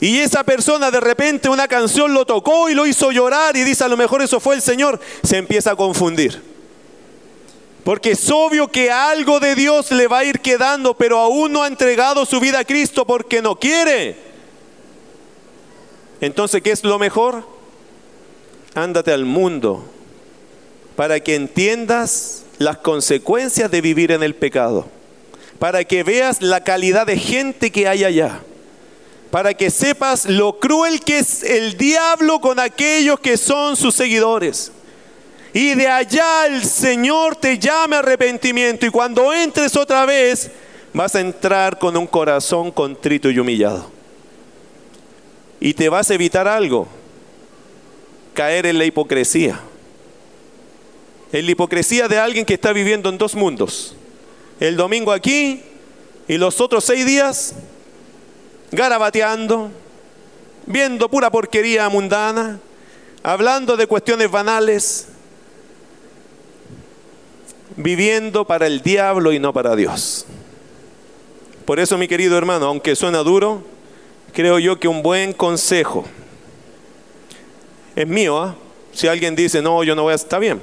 Y 0.01 0.19
esa 0.19 0.45
persona 0.45 0.91
de 0.91 1.01
repente 1.01 1.49
una 1.49 1.69
canción 1.69 2.13
lo 2.13 2.27
tocó 2.27 2.69
y 2.69 2.75
lo 2.75 2.87
hizo 2.87 3.11
llorar 3.11 3.57
y 3.57 3.65
dice, 3.65 3.85
a 3.85 3.89
lo 3.89 3.97
mejor 3.97 4.23
eso 4.23 4.41
fue 4.41 4.55
el 4.55 4.63
Señor, 4.63 5.01
se 5.23 5.39
empieza 5.39 5.73
a 5.73 5.77
confundir. 5.77 6.43
Porque 7.85 8.13
es 8.13 8.31
obvio 8.31 8.69
que 8.69 8.91
algo 8.91 9.41
de 9.41 9.55
Dios 9.55 9.93
le 9.93 10.09
va 10.09 10.19
a 10.19 10.25
ir 10.25 10.41
quedando, 10.41 10.95
pero 10.95 11.19
aún 11.19 11.53
no 11.53 11.63
ha 11.63 11.69
entregado 11.69 12.27
su 12.27 12.41
vida 12.41 12.61
a 12.61 12.65
Cristo 12.65 13.07
porque 13.07 13.41
no 13.41 13.57
quiere. 13.57 14.17
Entonces, 16.21 16.63
¿qué 16.63 16.73
es 16.73 16.83
lo 16.83 16.99
mejor? 16.99 17.47
Ándate 18.75 19.13
al 19.13 19.25
mundo 19.25 19.85
para 20.97 21.21
que 21.21 21.35
entiendas 21.35 22.46
las 22.59 22.79
consecuencias 22.79 23.71
de 23.71 23.81
vivir 23.81 24.13
en 24.13 24.23
el 24.23 24.35
pecado, 24.35 24.87
para 25.59 25.85
que 25.85 26.03
veas 26.03 26.43
la 26.43 26.63
calidad 26.63 27.07
de 27.07 27.19
gente 27.19 27.71
que 27.71 27.89
hay 27.89 28.05
allá, 28.05 28.41
para 29.31 29.55
que 29.55 29.71
sepas 29.71 30.27
lo 30.27 30.59
cruel 30.59 31.01
que 31.01 31.19
es 31.19 31.43
el 31.43 31.77
diablo 31.77 32.41
con 32.41 32.59
aquellos 32.59 33.21
que 33.21 33.37
son 33.37 33.77
sus 33.77 33.95
seguidores. 33.95 34.73
Y 35.53 35.75
de 35.75 35.89
allá 35.89 36.47
el 36.47 36.65
Señor 36.65 37.37
te 37.37 37.59
llame 37.59 37.97
arrepentimiento 37.97 38.87
y 38.87 38.91
cuando 38.91 39.33
entres 39.33 39.75
otra 39.77 40.05
vez 40.05 40.51
vas 40.93 41.15
a 41.15 41.21
entrar 41.21 41.79
con 41.79 41.97
un 41.97 42.07
corazón 42.07 42.71
contrito 42.71 43.31
y 43.31 43.39
humillado. 43.39 43.91
Y 45.59 45.73
te 45.73 45.89
vas 45.89 46.11
a 46.11 46.15
evitar 46.15 46.47
algo, 46.47 46.87
caer 48.35 48.67
en 48.67 48.79
la 48.79 48.85
hipocresía 48.85 49.61
en 51.33 51.45
la 51.45 51.53
hipocresía 51.53 52.09
de 52.09 52.19
alguien 52.19 52.45
que 52.45 52.55
está 52.55 52.73
viviendo 52.73 53.09
en 53.09 53.19
dos 53.19 53.35
mundos. 53.35 53.95
El 54.61 54.77
domingo 54.77 55.13
aquí 55.13 55.63
y 56.29 56.39
los 56.39 56.61
otros 56.61 56.85
seis 56.85 57.05
días 57.05 57.55
garabateando, 58.73 59.71
viendo 60.67 61.09
pura 61.09 61.31
porquería 61.31 61.89
mundana, 61.89 62.61
hablando 63.23 63.77
de 63.77 63.87
cuestiones 63.87 64.31
banales. 64.31 65.09
viviendo 67.77 68.47
para 68.47 68.67
el 68.67 68.81
diablo 68.81 69.33
y 69.33 69.39
no 69.39 69.53
para 69.53 69.77
Dios. 69.77 70.25
Por 71.67 71.79
eso, 71.79 71.99
mi 71.99 72.09
querido 72.09 72.39
hermano, 72.39 72.67
aunque 72.67 72.97
suena 72.97 73.19
duro, 73.19 73.63
creo 74.33 74.59
yo 74.59 74.81
que 74.81 74.89
un 74.89 75.03
buen 75.03 75.33
consejo 75.33 76.07
es 77.95 78.07
mío. 78.07 78.41
¿ah? 78.41 78.57
Si 78.93 79.09
alguien 79.09 79.37
dice, 79.37 79.61
no, 79.61 79.85
yo 79.85 79.95
no 79.95 80.05
voy 80.05 80.13
a, 80.13 80.15
está 80.15 80.39
bien. 80.39 80.63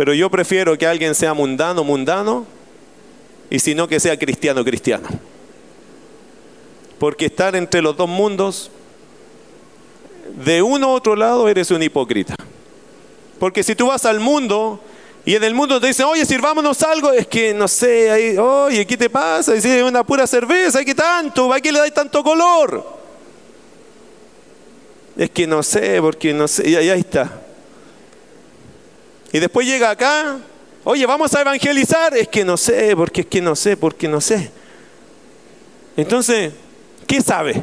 Pero 0.00 0.14
yo 0.14 0.30
prefiero 0.30 0.78
que 0.78 0.86
alguien 0.86 1.14
sea 1.14 1.34
mundano, 1.34 1.84
mundano, 1.84 2.46
y 3.50 3.58
si 3.58 3.74
no 3.74 3.86
que 3.86 4.00
sea 4.00 4.18
cristiano, 4.18 4.64
cristiano. 4.64 5.06
Porque 6.98 7.26
estar 7.26 7.54
entre 7.54 7.82
los 7.82 7.94
dos 7.98 8.08
mundos, 8.08 8.70
de 10.42 10.62
uno 10.62 10.88
u 10.88 10.92
otro 10.92 11.14
lado 11.14 11.46
eres 11.50 11.70
un 11.70 11.82
hipócrita. 11.82 12.34
Porque 13.38 13.62
si 13.62 13.74
tú 13.74 13.88
vas 13.88 14.06
al 14.06 14.20
mundo 14.20 14.80
y 15.26 15.34
en 15.34 15.44
el 15.44 15.52
mundo 15.52 15.78
te 15.78 15.88
dicen, 15.88 16.06
oye, 16.06 16.24
sirvámonos 16.24 16.82
algo, 16.82 17.12
es 17.12 17.26
que 17.26 17.52
no 17.52 17.68
sé, 17.68 18.10
ahí, 18.10 18.38
oye, 18.38 18.86
¿qué 18.86 18.96
te 18.96 19.10
pasa? 19.10 19.60
Si 19.60 19.68
una 19.82 20.02
pura 20.02 20.26
cerveza, 20.26 20.82
¿qué 20.82 20.94
tanto? 20.94 21.52
¿A 21.52 21.60
qué 21.60 21.70
le 21.70 21.78
dais 21.78 21.92
tanto 21.92 22.24
color? 22.24 23.00
Es 25.18 25.28
que 25.28 25.46
no 25.46 25.62
sé, 25.62 26.00
porque 26.00 26.32
no 26.32 26.48
sé, 26.48 26.70
y 26.70 26.74
ahí 26.74 27.00
está. 27.00 27.39
Y 29.32 29.38
después 29.38 29.66
llega 29.66 29.90
acá, 29.90 30.38
oye, 30.84 31.06
vamos 31.06 31.34
a 31.34 31.40
evangelizar, 31.40 32.16
es 32.16 32.28
que 32.28 32.44
no 32.44 32.56
sé, 32.56 32.94
porque 32.96 33.22
es 33.22 33.26
que 33.26 33.40
no 33.40 33.54
sé, 33.54 33.76
porque 33.76 34.08
no 34.08 34.20
sé. 34.20 34.50
Entonces, 35.96 36.52
¿qué 37.06 37.20
sabe? 37.20 37.62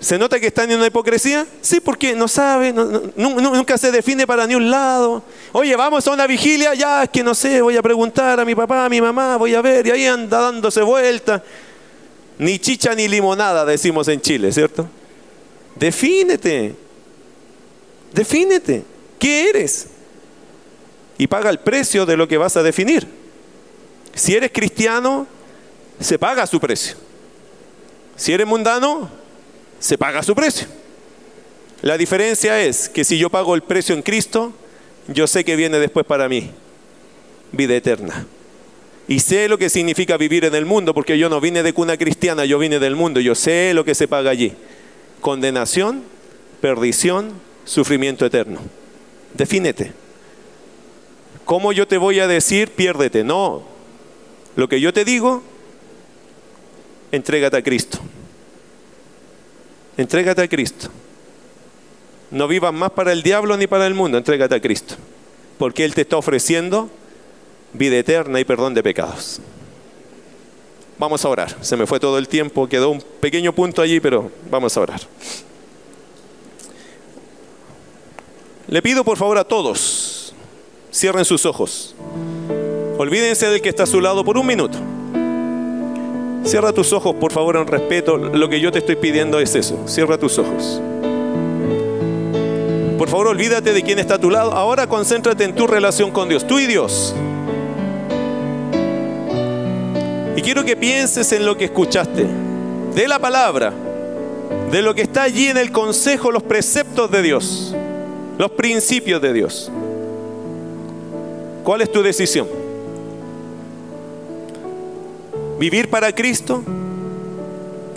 ¿Se 0.00 0.18
nota 0.18 0.40
que 0.40 0.46
están 0.46 0.70
en 0.70 0.78
una 0.78 0.86
hipocresía? 0.86 1.46
Sí, 1.60 1.78
porque 1.78 2.14
no 2.14 2.26
sabe, 2.26 2.72
nunca 2.72 3.76
se 3.76 3.92
define 3.92 4.26
para 4.26 4.46
ni 4.46 4.54
un 4.54 4.70
lado. 4.70 5.22
Oye, 5.52 5.76
vamos 5.76 6.06
a 6.06 6.12
una 6.12 6.26
vigilia, 6.26 6.72
ya 6.74 7.02
es 7.02 7.10
que 7.10 7.22
no 7.22 7.34
sé, 7.34 7.60
voy 7.60 7.76
a 7.76 7.82
preguntar 7.82 8.40
a 8.40 8.44
mi 8.46 8.54
papá, 8.54 8.86
a 8.86 8.88
mi 8.88 9.00
mamá, 9.00 9.36
voy 9.36 9.54
a 9.54 9.60
ver, 9.60 9.86
y 9.86 9.90
ahí 9.90 10.06
anda 10.06 10.40
dándose 10.40 10.80
vuelta. 10.80 11.42
Ni 12.38 12.58
chicha 12.58 12.94
ni 12.94 13.08
limonada, 13.08 13.66
decimos 13.66 14.08
en 14.08 14.22
Chile, 14.22 14.50
¿cierto? 14.52 14.88
Defínete, 15.76 16.74
defínete, 18.14 18.82
¿qué 19.20 19.50
eres? 19.50 19.86
Y 21.18 21.28
paga 21.28 21.50
el 21.50 21.60
precio 21.60 22.04
de 22.04 22.16
lo 22.16 22.26
que 22.26 22.38
vas 22.38 22.56
a 22.56 22.64
definir. 22.64 23.06
Si 24.14 24.34
eres 24.34 24.50
cristiano, 24.52 25.28
se 26.00 26.18
paga 26.18 26.46
su 26.46 26.58
precio. 26.58 26.96
Si 28.16 28.32
eres 28.32 28.46
mundano, 28.46 29.08
se 29.78 29.96
paga 29.96 30.22
su 30.24 30.34
precio. 30.34 30.66
La 31.82 31.96
diferencia 31.96 32.60
es 32.60 32.88
que 32.88 33.04
si 33.04 33.18
yo 33.18 33.30
pago 33.30 33.54
el 33.54 33.62
precio 33.62 33.94
en 33.94 34.02
Cristo, 34.02 34.52
yo 35.08 35.26
sé 35.26 35.44
que 35.44 35.56
viene 35.56 35.78
después 35.78 36.04
para 36.04 36.28
mí 36.28 36.50
vida 37.52 37.74
eterna. 37.74 38.26
Y 39.08 39.20
sé 39.20 39.48
lo 39.48 39.58
que 39.58 39.70
significa 39.70 40.16
vivir 40.16 40.44
en 40.44 40.54
el 40.54 40.66
mundo, 40.66 40.94
porque 40.94 41.18
yo 41.18 41.28
no 41.28 41.40
vine 41.40 41.62
de 41.62 41.72
cuna 41.72 41.96
cristiana, 41.96 42.44
yo 42.44 42.58
vine 42.58 42.78
del 42.78 42.94
mundo, 42.94 43.20
yo 43.20 43.34
sé 43.34 43.72
lo 43.74 43.84
que 43.84 43.94
se 43.94 44.06
paga 44.06 44.30
allí. 44.30 44.52
Condenación, 45.20 46.02
perdición, 46.60 47.32
sufrimiento 47.64 48.24
eterno. 48.24 48.60
Defínete. 49.34 49.92
¿Cómo 51.44 51.72
yo 51.72 51.88
te 51.88 51.98
voy 51.98 52.20
a 52.20 52.28
decir, 52.28 52.70
piérdete? 52.70 53.24
No. 53.24 53.62
Lo 54.56 54.68
que 54.68 54.80
yo 54.80 54.92
te 54.92 55.04
digo, 55.04 55.42
entrégate 57.12 57.56
a 57.56 57.62
Cristo. 57.62 57.98
Entrégate 59.96 60.42
a 60.42 60.48
Cristo. 60.48 60.88
No 62.30 62.46
vivas 62.46 62.72
más 62.72 62.92
para 62.92 63.12
el 63.12 63.22
diablo 63.22 63.56
ni 63.56 63.66
para 63.66 63.86
el 63.86 63.94
mundo, 63.94 64.18
entrégate 64.18 64.54
a 64.54 64.60
Cristo. 64.60 64.94
Porque 65.58 65.84
Él 65.84 65.94
te 65.94 66.02
está 66.02 66.16
ofreciendo 66.16 66.88
vida 67.72 67.96
eterna 67.96 68.40
y 68.40 68.44
perdón 68.44 68.74
de 68.74 68.82
pecados. 68.82 69.40
Vamos 70.98 71.24
a 71.24 71.28
orar. 71.28 71.56
Se 71.62 71.76
me 71.76 71.86
fue 71.86 71.98
todo 71.98 72.18
el 72.18 72.28
tiempo, 72.28 72.68
quedó 72.68 72.90
un 72.90 73.02
pequeño 73.20 73.54
punto 73.54 73.82
allí, 73.82 74.00
pero 74.00 74.30
vamos 74.50 74.76
a 74.76 74.80
orar. 74.80 75.00
Le 78.70 78.82
pido 78.82 79.02
por 79.02 79.18
favor 79.18 79.36
a 79.36 79.42
todos, 79.42 80.32
cierren 80.92 81.24
sus 81.24 81.44
ojos. 81.44 81.96
Olvídense 82.98 83.48
del 83.48 83.60
que 83.60 83.68
está 83.68 83.82
a 83.82 83.86
su 83.86 84.00
lado 84.00 84.24
por 84.24 84.38
un 84.38 84.46
minuto. 84.46 84.78
Cierra 86.44 86.72
tus 86.72 86.92
ojos, 86.92 87.16
por 87.16 87.32
favor, 87.32 87.56
en 87.56 87.66
respeto. 87.66 88.16
Lo 88.16 88.48
que 88.48 88.60
yo 88.60 88.70
te 88.70 88.78
estoy 88.78 88.94
pidiendo 88.94 89.40
es 89.40 89.56
eso. 89.56 89.76
Cierra 89.88 90.18
tus 90.18 90.38
ojos. 90.38 90.80
Por 92.96 93.08
favor, 93.08 93.26
olvídate 93.26 93.72
de 93.72 93.82
quién 93.82 93.98
está 93.98 94.14
a 94.14 94.18
tu 94.20 94.30
lado. 94.30 94.52
Ahora 94.52 94.86
concéntrate 94.86 95.42
en 95.42 95.56
tu 95.56 95.66
relación 95.66 96.12
con 96.12 96.28
Dios, 96.28 96.46
tú 96.46 96.60
y 96.60 96.68
Dios. 96.68 97.12
Y 100.36 100.42
quiero 100.42 100.64
que 100.64 100.76
pienses 100.76 101.32
en 101.32 101.44
lo 101.44 101.56
que 101.56 101.64
escuchaste, 101.64 102.24
de 102.94 103.08
la 103.08 103.18
palabra, 103.18 103.72
de 104.70 104.80
lo 104.80 104.94
que 104.94 105.02
está 105.02 105.24
allí 105.24 105.48
en 105.48 105.56
el 105.56 105.72
consejo, 105.72 106.30
los 106.30 106.44
preceptos 106.44 107.10
de 107.10 107.22
Dios, 107.22 107.74
los 108.40 108.52
principios 108.52 109.20
de 109.20 109.34
Dios. 109.34 109.70
¿Cuál 111.62 111.82
es 111.82 111.92
tu 111.92 112.02
decisión? 112.02 112.48
vivir 115.58 115.90
para 115.90 116.10
Cristo, 116.14 116.62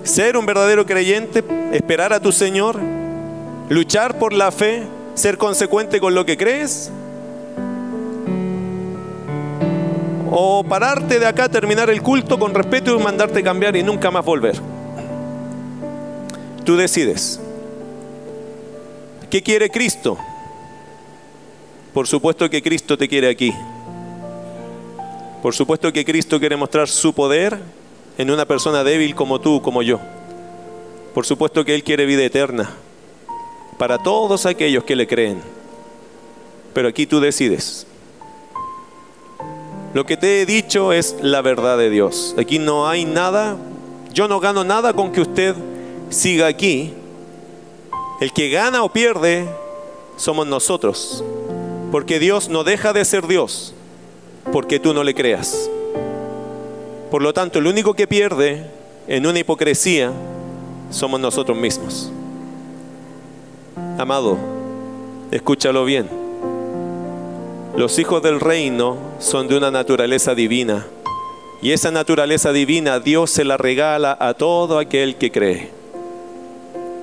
ser 0.04 0.36
un 0.36 0.46
verdadero 0.46 0.86
creyente, 0.86 1.42
esperar 1.72 2.12
a 2.12 2.20
tu 2.20 2.34
Señor, 2.34 2.78
luchar 3.70 4.20
por 4.20 4.34
la 4.34 4.52
fe, 4.52 4.84
ser 5.14 5.38
consecuente 5.38 6.02
con 6.02 6.14
lo 6.14 6.26
que 6.26 6.36
crees, 6.36 6.92
o 10.30 10.62
pararte 10.66 11.20
de 11.20 11.26
acá, 11.26 11.48
terminar 11.48 11.90
el 11.90 12.02
culto 12.02 12.38
con 12.38 12.54
respeto 12.54 13.00
y 13.00 13.02
mandarte 13.02 13.42
cambiar 13.42 13.78
y 13.78 13.84
nunca 13.84 14.12
más 14.12 14.26
volver. 14.26 14.56
Tú 16.66 16.76
decides. 16.76 17.40
¿Qué 19.30 19.42
quiere 19.42 19.70
Cristo? 19.70 20.18
Por 21.94 22.08
supuesto 22.08 22.50
que 22.50 22.62
Cristo 22.62 22.98
te 22.98 23.08
quiere 23.08 23.30
aquí. 23.30 23.54
Por 25.44 25.54
supuesto 25.54 25.94
que 25.94 26.04
Cristo 26.04 26.40
quiere 26.40 26.56
mostrar 26.56 26.88
su 26.88 27.14
poder 27.14 27.60
en 28.18 28.32
una 28.32 28.46
persona 28.46 28.84
débil 28.84 29.14
como 29.14 29.40
tú, 29.40 29.62
como 29.62 29.82
yo. 29.84 30.00
Por 31.14 31.26
supuesto 31.26 31.64
que 31.64 31.76
Él 31.76 31.84
quiere 31.84 32.06
vida 32.06 32.24
eterna 32.24 32.72
para 33.78 33.98
todos 33.98 34.46
aquellos 34.46 34.84
que 34.84 34.96
le 34.96 35.08
creen. 35.08 35.42
Pero 36.74 36.88
aquí 36.88 37.06
tú 37.06 37.20
decides. 37.20 37.86
Lo 39.94 40.06
que 40.06 40.18
te 40.18 40.42
he 40.42 40.46
dicho 40.48 40.92
es 40.92 41.18
la 41.22 41.42
verdad 41.42 41.78
de 41.78 41.92
Dios. 41.92 42.34
Aquí 42.40 42.58
no 42.58 42.88
hay 42.88 43.06
nada, 43.06 43.58
yo 44.12 44.28
no 44.28 44.40
gano 44.40 44.64
nada 44.64 44.94
con 44.94 45.12
que 45.12 45.22
usted 45.22 45.56
siga 46.10 46.48
aquí. 46.48 46.94
El 48.20 48.32
que 48.34 48.50
gana 48.50 48.84
o 48.84 48.92
pierde 48.92 49.48
somos 50.16 50.48
nosotros. 50.48 51.24
Porque 51.94 52.18
Dios 52.18 52.50
no 52.50 52.64
deja 52.64 52.92
de 52.92 53.06
ser 53.06 53.28
Dios 53.28 53.76
porque 54.52 54.80
tú 54.80 54.96
no 54.96 55.04
le 55.04 55.14
creas. 55.14 55.70
Por 57.12 57.22
lo 57.22 57.36
tanto, 57.36 57.60
el 57.60 57.68
único 57.68 57.94
que 57.94 58.08
pierde 58.08 58.66
en 59.08 59.28
una 59.28 59.38
hipocresía 59.38 60.12
somos 60.90 61.20
nosotros 61.20 61.56
mismos. 61.56 62.12
Amado, 64.00 64.40
escúchalo 65.30 65.86
bien. 65.86 66.10
Los 67.78 68.00
hijos 68.00 68.24
del 68.24 68.40
reino 68.40 68.98
son 69.20 69.48
de 69.48 69.56
una 69.56 69.70
naturaleza 69.70 70.34
divina. 70.34 70.88
Y 71.62 71.74
esa 71.74 71.92
naturaleza 71.92 72.52
divina 72.52 73.00
Dios 73.02 73.30
se 73.30 73.44
la 73.44 73.58
regala 73.58 74.18
a 74.20 74.34
todo 74.34 74.80
aquel 74.80 75.18
que 75.18 75.32
cree. 75.32 75.70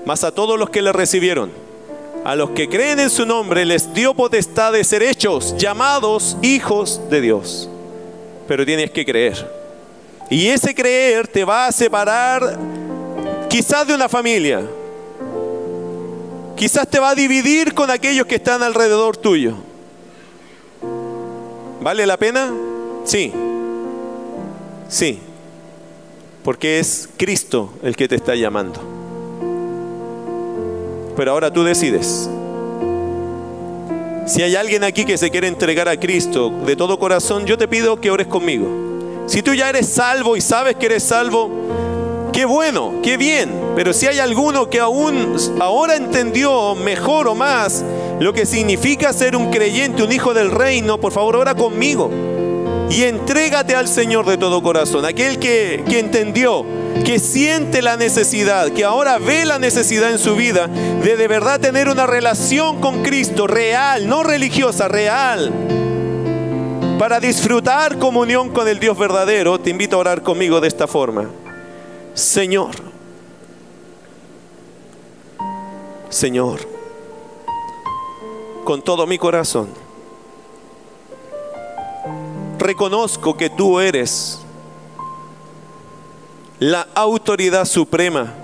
Más 0.05 0.25
a 0.25 0.35
todos 0.35 0.59
los 0.59 0.69
que 0.69 0.83
le 0.83 0.93
recibieron 0.93 1.70
a 2.25 2.37
los 2.37 2.51
que 2.51 2.69
creen 2.69 3.01
en 3.01 3.11
su 3.11 3.25
nombre 3.25 3.65
les 3.65 3.93
dio 3.95 4.15
potestad 4.15 4.73
de 4.73 4.85
ser 4.85 5.03
hechos, 5.03 5.55
llamados 5.57 6.37
hijos 6.43 7.01
de 7.09 7.21
Dios. 7.21 7.69
Pero 8.47 8.67
tienes 8.67 8.91
que 8.91 9.05
creer. 9.05 9.51
Y 10.29 10.49
ese 10.49 10.75
creer 10.75 11.27
te 11.27 11.45
va 11.45 11.67
a 11.67 11.73
separar 11.73 12.59
quizás 13.49 13.87
de 13.87 13.95
una 13.95 14.09
familia. 14.09 14.63
Quizás 16.57 16.87
te 16.89 16.99
va 16.99 17.11
a 17.11 17.15
dividir 17.15 17.75
con 17.75 17.91
aquellos 17.91 18.27
que 18.27 18.35
están 18.35 18.63
alrededor 18.63 19.17
tuyo. 19.17 19.55
¿Vale 21.81 22.07
la 22.07 22.19
pena? 22.19 22.53
Sí. 23.05 23.33
Sí. 24.89 25.19
Porque 26.45 26.79
es 26.79 27.09
Cristo 27.17 27.73
el 27.83 27.97
que 27.97 28.09
te 28.09 28.17
está 28.17 28.35
llamando 28.35 28.90
pero 31.21 31.33
ahora 31.33 31.53
tú 31.53 31.63
decides. 31.63 32.31
Si 34.25 34.43
hay 34.43 34.57
alguien 34.57 34.83
aquí 34.85 35.05
que 35.05 35.19
se 35.19 35.31
quiere 35.31 35.49
entregar 35.49 35.87
a 35.87 36.01
Cristo 36.01 36.51
de 36.65 36.77
todo 36.77 36.99
corazón, 36.99 37.45
yo 37.45 37.59
te 37.59 37.69
pido 37.69 38.01
que 38.01 38.11
ores 38.11 38.27
conmigo. 38.27 39.27
Si 39.27 39.43
tú 39.43 39.53
ya 39.53 39.69
eres 39.69 39.87
salvo 39.87 40.35
y 40.35 40.41
sabes 40.41 40.77
que 40.77 40.87
eres 40.87 41.03
salvo, 41.03 41.51
qué 42.33 42.47
bueno, 42.47 42.95
qué 43.03 43.19
bien. 43.19 43.51
Pero 43.77 43.93
si 43.93 44.07
hay 44.07 44.19
alguno 44.19 44.71
que 44.71 44.81
aún 44.81 45.37
ahora 45.61 45.95
entendió 45.95 46.75
mejor 46.75 47.29
o 47.29 47.35
más 47.35 47.85
lo 48.19 48.33
que 48.33 48.47
significa 48.47 49.13
ser 49.13 49.37
un 49.37 49.51
creyente, 49.51 50.03
un 50.03 50.13
hijo 50.13 50.33
del 50.33 50.51
reino, 50.51 50.99
por 50.99 51.13
favor, 51.13 51.37
ora 51.37 51.55
conmigo. 51.55 52.11
Y 52.91 53.05
entrégate 53.05 53.77
al 53.77 53.87
Señor 53.87 54.27
de 54.27 54.37
todo 54.37 54.63
corazón, 54.63 55.05
aquel 55.05 55.39
que, 55.39 55.85
que 55.89 56.01
entendió, 56.01 56.67
que 57.05 57.21
siente 57.21 57.83
la 57.83 57.97
necesidad, 57.97 58.73
que 58.73 58.85
ahora 58.85 59.19
ve 59.19 59.45
la 59.45 59.61
necesidad 59.61 60.11
en 60.11 60.19
su 60.19 60.35
vida 60.35 60.67
de 60.67 61.17
de 61.17 61.29
verdad 61.29 61.61
tener 61.61 61.89
una 61.89 62.07
relación 62.07 62.81
con 62.81 63.03
Cristo 63.05 63.47
real, 63.47 64.09
no 64.09 64.25
religiosa, 64.25 64.89
real. 64.89 65.53
Para 66.99 67.21
disfrutar 67.21 67.97
comunión 67.99 68.51
con 68.51 68.69
el 68.69 68.79
Dios 68.79 68.99
verdadero, 68.99 69.59
te 69.61 69.71
invito 69.71 69.97
a 69.97 70.01
orar 70.01 70.23
conmigo 70.23 70.61
de 70.61 70.69
esta 70.69 70.87
forma. 70.87 71.31
Señor, 72.13 72.73
Señor, 76.11 76.61
con 78.65 78.83
todo 78.83 79.07
mi 79.07 79.17
corazón, 79.17 79.69
reconozco 82.61 83.37
que 83.37 83.49
tú 83.51 83.81
eres 83.81 84.39
la 86.59 86.87
autoridad 86.95 87.65
suprema 87.65 88.35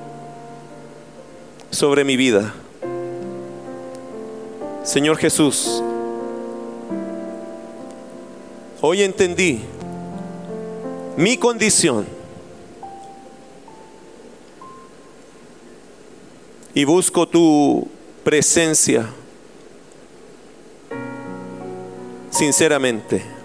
sobre 1.71 2.03
mi 2.03 2.17
vida. 2.17 2.55
Señor 4.83 5.19
Jesús, 5.19 5.83
hoy 8.81 9.03
entendí 9.03 9.61
mi 11.17 11.37
condición 11.37 12.07
y 16.73 16.85
busco 16.85 17.29
tu 17.29 17.87
presencia 18.25 19.09
sinceramente. 22.31 23.36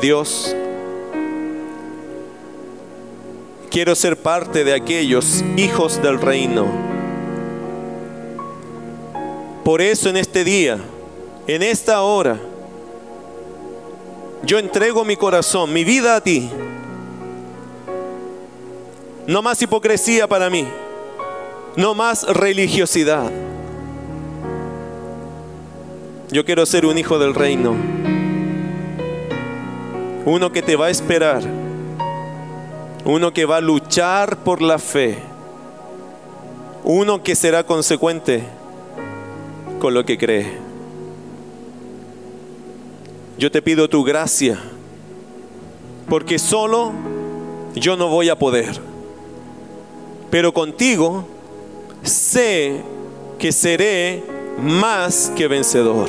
Dios, 0.00 0.56
quiero 3.70 3.94
ser 3.94 4.16
parte 4.16 4.64
de 4.64 4.72
aquellos 4.72 5.44
hijos 5.56 6.00
del 6.02 6.18
reino. 6.20 6.66
Por 9.62 9.82
eso 9.82 10.08
en 10.08 10.16
este 10.16 10.42
día, 10.42 10.78
en 11.46 11.62
esta 11.62 12.00
hora, 12.00 12.38
yo 14.42 14.58
entrego 14.58 15.04
mi 15.04 15.16
corazón, 15.16 15.72
mi 15.72 15.84
vida 15.84 16.16
a 16.16 16.20
ti. 16.22 16.48
No 19.26 19.42
más 19.42 19.60
hipocresía 19.60 20.26
para 20.26 20.48
mí. 20.48 20.66
No 21.76 21.94
más 21.94 22.26
religiosidad. 22.26 23.30
Yo 26.30 26.44
quiero 26.44 26.64
ser 26.64 26.86
un 26.86 26.96
hijo 26.96 27.18
del 27.18 27.34
reino. 27.34 27.76
Uno 30.24 30.52
que 30.52 30.62
te 30.62 30.76
va 30.76 30.86
a 30.86 30.90
esperar. 30.90 31.42
Uno 33.04 33.32
que 33.32 33.44
va 33.44 33.56
a 33.56 33.60
luchar 33.60 34.38
por 34.38 34.62
la 34.62 34.78
fe. 34.78 35.18
Uno 36.84 37.22
que 37.22 37.34
será 37.34 37.64
consecuente 37.64 38.44
con 39.78 39.94
lo 39.94 40.04
que 40.04 40.18
cree. 40.18 40.58
Yo 43.38 43.50
te 43.50 43.62
pido 43.62 43.88
tu 43.88 44.04
gracia. 44.04 44.58
Porque 46.08 46.38
solo 46.38 46.92
yo 47.74 47.96
no 47.96 48.08
voy 48.08 48.28
a 48.28 48.38
poder 48.38 48.90
pero 50.30 50.52
contigo 50.54 51.24
sé 52.02 52.82
que 53.38 53.50
seré 53.52 54.22
más 54.58 55.32
que 55.36 55.48
vencedor. 55.48 56.08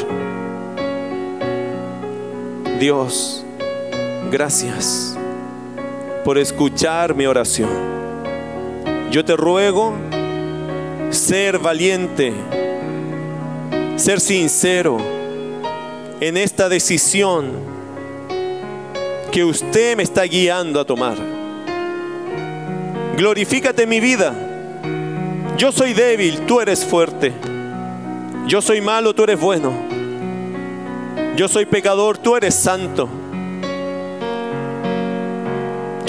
Dios, 2.79 3.40
gracias 4.31 5.15
por 6.23 6.37
escuchar 6.37 7.13
mi 7.13 7.25
oración. 7.27 7.69
Yo 9.11 9.23
te 9.23 9.35
ruego 9.35 9.93
ser 11.09 11.59
valiente, 11.59 12.33
ser 13.97 14.19
sincero 14.19 14.97
en 16.19 16.37
esta 16.37 16.69
decisión 16.69 17.51
que 19.31 19.43
usted 19.43 19.95
me 19.97 20.03
está 20.03 20.23
guiando 20.23 20.79
a 20.79 20.85
tomar 20.85 21.41
glorifícate 23.21 23.85
mi 23.85 23.99
vida. 23.99 24.33
Yo 25.55 25.71
soy 25.71 25.93
débil, 25.93 26.39
tú 26.47 26.59
eres 26.59 26.83
fuerte. 26.83 27.31
Yo 28.47 28.63
soy 28.63 28.81
malo, 28.81 29.13
tú 29.13 29.23
eres 29.23 29.39
bueno. 29.39 29.71
Yo 31.35 31.47
soy 31.47 31.67
pecador, 31.67 32.17
tú 32.17 32.35
eres 32.35 32.55
santo. 32.55 33.07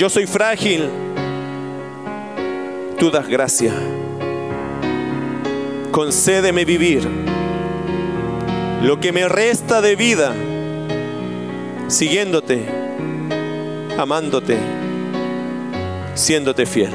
Yo 0.03 0.11
soy 0.11 0.26
frágil, 0.26 0.90
tú 2.98 3.09
das 3.09 3.28
gracia. 3.28 3.72
Concédeme 5.92 6.64
vivir 6.64 7.09
lo 8.82 8.98
que 8.98 9.12
me 9.12 9.28
resta 9.28 9.80
de 9.80 9.94
vida 9.94 10.34
siguiéndote, 11.86 12.66
amándote 13.96 14.59
siéndote 16.16 16.66
fiel. 16.66 16.90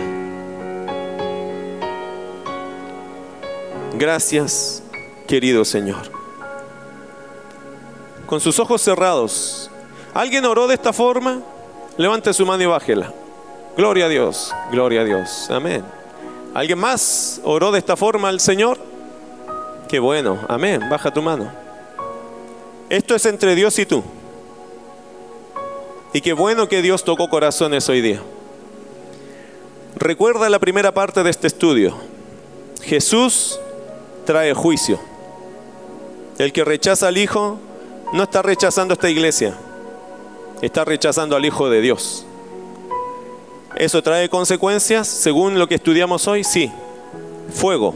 Gracias, 3.97 4.84
querido 5.26 5.64
Señor. 5.64 6.12
Con 8.26 8.41
sus 8.41 8.60
ojos 8.60 8.82
cerrados, 8.82 9.72
¿alguien 10.14 10.43
oró 10.43 10.68
de 10.68 10.74
esta 10.74 10.91
forma? 10.91 11.41
Levante 11.98 12.34
su 12.34 12.45
mano 12.45 12.64
y 12.64 12.68
bájela. 12.68 13.12
Gloria 13.76 14.06
a 14.06 14.10
Dios, 14.10 14.54
gloria 14.72 15.02
a 15.02 15.04
Dios. 15.04 15.50
Amén. 15.50 15.84
¿Alguien 16.54 16.80
más 16.80 17.41
oró 17.43 17.72
de 17.72 17.80
esta 17.80 17.95
forma 17.95 18.30
al 18.30 18.39
Señor? 18.39 18.78
Qué 19.88 20.00
bueno, 20.00 20.39
amén. 20.48 20.82
Baja 20.89 21.12
tu 21.12 21.22
mano. 21.22 21.52
Esto 22.89 23.16
es 23.16 23.26
entre 23.26 23.56
Dios 23.56 23.78
y 23.80 23.86
tú. 23.86 24.04
Y 26.14 26.22
qué 26.22 26.34
bueno 26.34 26.68
que 26.68 26.82
Dios 26.82 27.04
tocó 27.04 27.30
corazones 27.30 27.88
hoy 27.89 28.02
día. 28.02 28.22
Recuerda 29.95 30.50
la 30.50 30.60
primera 30.60 30.91
parte 30.93 31.24
de 31.24 31.30
este 31.30 31.48
estudio. 31.48 31.95
Jesús 32.84 33.60
trae 34.26 34.54
juicio. 34.54 35.00
El 36.38 36.54
que 36.54 36.64
rechaza 36.64 37.08
al 37.08 37.18
Hijo 37.18 37.60
no 38.14 38.24
está 38.24 38.41
rechazando 38.41 38.93
esta 38.93 39.10
iglesia, 39.10 39.58
está 40.62 40.86
rechazando 40.86 41.36
al 41.36 41.45
Hijo 41.45 41.70
de 41.70 41.82
Dios. 41.82 42.25
¿Eso 43.75 44.01
trae 44.01 44.29
consecuencias 44.29 45.08
según 45.08 45.59
lo 45.59 45.67
que 45.67 45.75
estudiamos 45.75 46.28
hoy? 46.28 46.43
Sí. 46.43 46.71
Fuego. 47.54 47.96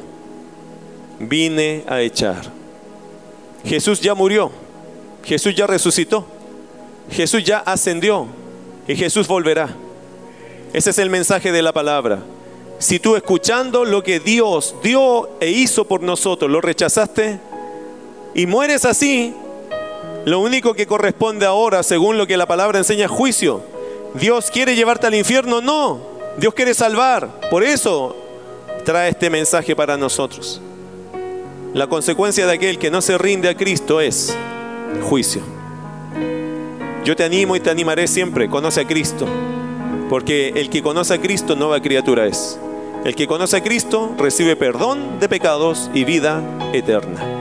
Vine 1.19 1.83
a 1.87 2.01
echar. 2.01 2.41
Jesús 3.65 3.99
ya 3.99 4.13
murió. 4.13 4.51
Jesús 5.23 5.55
ya 5.55 5.67
resucitó. 5.67 6.25
Jesús 7.09 7.43
ya 7.43 7.59
ascendió. 7.59 8.27
Y 8.87 8.95
Jesús 8.95 9.27
volverá. 9.27 9.69
Ese 10.73 10.91
es 10.91 10.97
el 10.99 11.09
mensaje 11.09 11.51
de 11.51 11.61
la 11.61 11.73
palabra. 11.73 12.19
Si 12.79 12.99
tú 12.99 13.15
escuchando 13.15 13.85
lo 13.85 14.03
que 14.03 14.19
Dios 14.19 14.75
dio 14.81 15.29
e 15.39 15.51
hizo 15.51 15.85
por 15.85 16.01
nosotros, 16.01 16.49
lo 16.49 16.61
rechazaste 16.61 17.39
y 18.33 18.45
mueres 18.45 18.85
así, 18.85 19.33
lo 20.25 20.39
único 20.39 20.73
que 20.73 20.85
corresponde 20.85 21.45
ahora, 21.45 21.81
según 21.83 22.17
lo 22.17 22.27
que 22.27 22.37
la 22.37 22.45
palabra 22.45 22.77
enseña, 22.77 23.05
es 23.05 23.11
juicio. 23.11 23.63
¿Dios 24.13 24.51
quiere 24.51 24.75
llevarte 24.75 25.07
al 25.07 25.15
infierno? 25.15 25.61
No. 25.61 25.99
Dios 26.37 26.53
quiere 26.53 26.73
salvar. 26.73 27.39
Por 27.49 27.63
eso 27.63 28.15
trae 28.85 29.09
este 29.09 29.29
mensaje 29.29 29.75
para 29.75 29.97
nosotros. 29.97 30.61
La 31.73 31.87
consecuencia 31.87 32.45
de 32.45 32.53
aquel 32.53 32.77
que 32.77 32.91
no 32.91 33.01
se 33.01 33.17
rinde 33.17 33.49
a 33.49 33.55
Cristo 33.55 34.01
es 34.01 34.35
juicio. 35.03 35.41
Yo 37.03 37.15
te 37.15 37.23
animo 37.23 37.55
y 37.55 37.59
te 37.59 37.69
animaré 37.69 38.07
siempre. 38.07 38.49
Conoce 38.49 38.81
a 38.81 38.87
Cristo. 38.87 39.25
Porque 40.09 40.49
el 40.55 40.69
que 40.69 40.83
conoce 40.83 41.13
a 41.13 41.21
Cristo, 41.21 41.55
nueva 41.55 41.81
criatura 41.81 42.27
es. 42.27 42.59
El 43.05 43.15
que 43.15 43.25
conoce 43.25 43.57
a 43.57 43.63
Cristo 43.63 44.13
recibe 44.17 44.55
perdón 44.55 45.19
de 45.19 45.29
pecados 45.29 45.89
y 45.93 46.03
vida 46.03 46.43
eterna. 46.73 47.40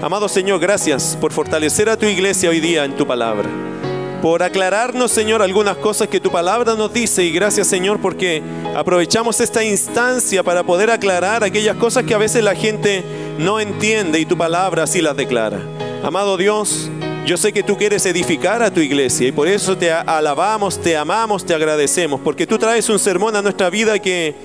Amado 0.00 0.28
Señor, 0.28 0.60
gracias 0.60 1.18
por 1.20 1.32
fortalecer 1.32 1.88
a 1.88 1.96
tu 1.96 2.06
iglesia 2.06 2.50
hoy 2.50 2.60
día 2.60 2.84
en 2.84 2.96
tu 2.96 3.04
palabra. 3.04 3.48
Por 4.22 4.44
aclararnos, 4.44 5.10
Señor, 5.10 5.42
algunas 5.42 5.76
cosas 5.76 6.06
que 6.06 6.20
tu 6.20 6.30
palabra 6.30 6.76
nos 6.76 6.92
dice. 6.92 7.24
Y 7.24 7.32
gracias, 7.32 7.66
Señor, 7.66 8.00
porque 8.00 8.40
aprovechamos 8.76 9.40
esta 9.40 9.64
instancia 9.64 10.44
para 10.44 10.62
poder 10.62 10.92
aclarar 10.92 11.42
aquellas 11.42 11.76
cosas 11.76 12.04
que 12.04 12.14
a 12.14 12.18
veces 12.18 12.44
la 12.44 12.54
gente 12.54 13.02
no 13.38 13.58
entiende 13.58 14.20
y 14.20 14.24
tu 14.24 14.38
palabra 14.38 14.84
así 14.84 15.00
las 15.00 15.16
declara. 15.16 15.58
Amado 16.04 16.36
Dios, 16.36 16.88
yo 17.26 17.36
sé 17.36 17.52
que 17.52 17.64
tú 17.64 17.76
quieres 17.76 18.06
edificar 18.06 18.62
a 18.62 18.72
tu 18.72 18.78
iglesia 18.78 19.26
y 19.26 19.32
por 19.32 19.48
eso 19.48 19.76
te 19.76 19.90
alabamos, 19.90 20.80
te 20.80 20.96
amamos, 20.96 21.44
te 21.44 21.54
agradecemos, 21.54 22.20
porque 22.20 22.46
tú 22.46 22.56
traes 22.56 22.88
un 22.88 23.00
sermón 23.00 23.34
a 23.34 23.42
nuestra 23.42 23.68
vida 23.68 23.98
que 23.98 24.36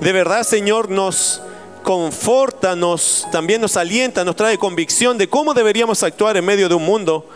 de 0.00 0.12
verdad, 0.12 0.44
Señor, 0.44 0.90
nos 0.90 1.42
conforta, 1.82 2.76
nos, 2.76 3.26
también 3.32 3.60
nos 3.60 3.76
alienta, 3.76 4.24
nos 4.24 4.36
trae 4.36 4.58
convicción 4.58 5.18
de 5.18 5.28
cómo 5.28 5.54
deberíamos 5.54 6.02
actuar 6.02 6.36
en 6.36 6.44
medio 6.44 6.68
de 6.68 6.74
un 6.74 6.84
mundo 6.84 7.26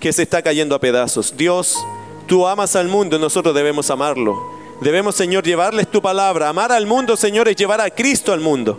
que 0.00 0.12
se 0.12 0.22
está 0.22 0.42
cayendo 0.42 0.74
a 0.74 0.80
pedazos. 0.80 1.34
Dios, 1.36 1.76
tú 2.26 2.46
amas 2.46 2.76
al 2.76 2.88
mundo 2.88 3.18
nosotros 3.18 3.54
debemos 3.54 3.90
amarlo. 3.90 4.54
Debemos, 4.80 5.14
Señor, 5.14 5.44
llevarles 5.44 5.90
tu 5.90 6.02
palabra. 6.02 6.48
Amar 6.48 6.72
al 6.72 6.86
mundo, 6.86 7.16
Señor, 7.16 7.48
es 7.48 7.56
llevar 7.56 7.80
a 7.80 7.90
Cristo 7.90 8.32
al 8.32 8.40
mundo. 8.40 8.78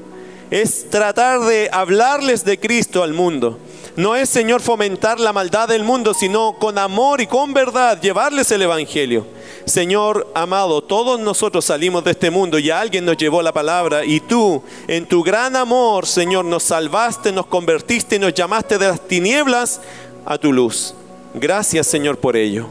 Es 0.52 0.90
tratar 0.90 1.40
de 1.42 1.70
hablarles 1.72 2.46
de 2.46 2.60
Cristo 2.60 3.02
al 3.02 3.14
mundo. 3.14 3.58
No 3.98 4.14
es, 4.14 4.28
Señor, 4.28 4.60
fomentar 4.60 5.22
la 5.22 5.32
maldad 5.32 5.70
del 5.70 5.86
mundo, 5.86 6.14
sino 6.14 6.58
con 6.60 6.78
amor 6.78 7.22
y 7.22 7.28
con 7.28 7.54
verdad 7.54 8.02
llevarles 8.02 8.52
el 8.52 8.64
Evangelio. 8.64 9.26
Señor 9.64 10.28
amado, 10.36 10.82
todos 10.82 11.18
nosotros 11.18 11.64
salimos 11.64 12.04
de 12.04 12.12
este 12.12 12.30
mundo 12.30 12.60
y 12.60 12.70
alguien 12.70 13.06
nos 13.06 13.16
llevó 13.16 13.42
la 13.42 13.54
palabra 13.54 14.04
y 14.04 14.20
tú, 14.20 14.62
en 14.90 15.06
tu 15.06 15.24
gran 15.24 15.56
amor, 15.56 16.06
Señor, 16.08 16.44
nos 16.44 16.64
salvaste, 16.64 17.32
nos 17.32 17.46
convertiste 17.46 18.18
y 18.18 18.20
nos 18.20 18.34
llamaste 18.34 18.78
de 18.78 18.90
las 18.90 19.00
tinieblas 19.08 19.80
a 20.26 20.38
tu 20.38 20.52
luz. 20.52 20.94
Gracias, 21.34 21.88
Señor, 21.88 22.18
por 22.18 22.36
ello. 22.36 22.68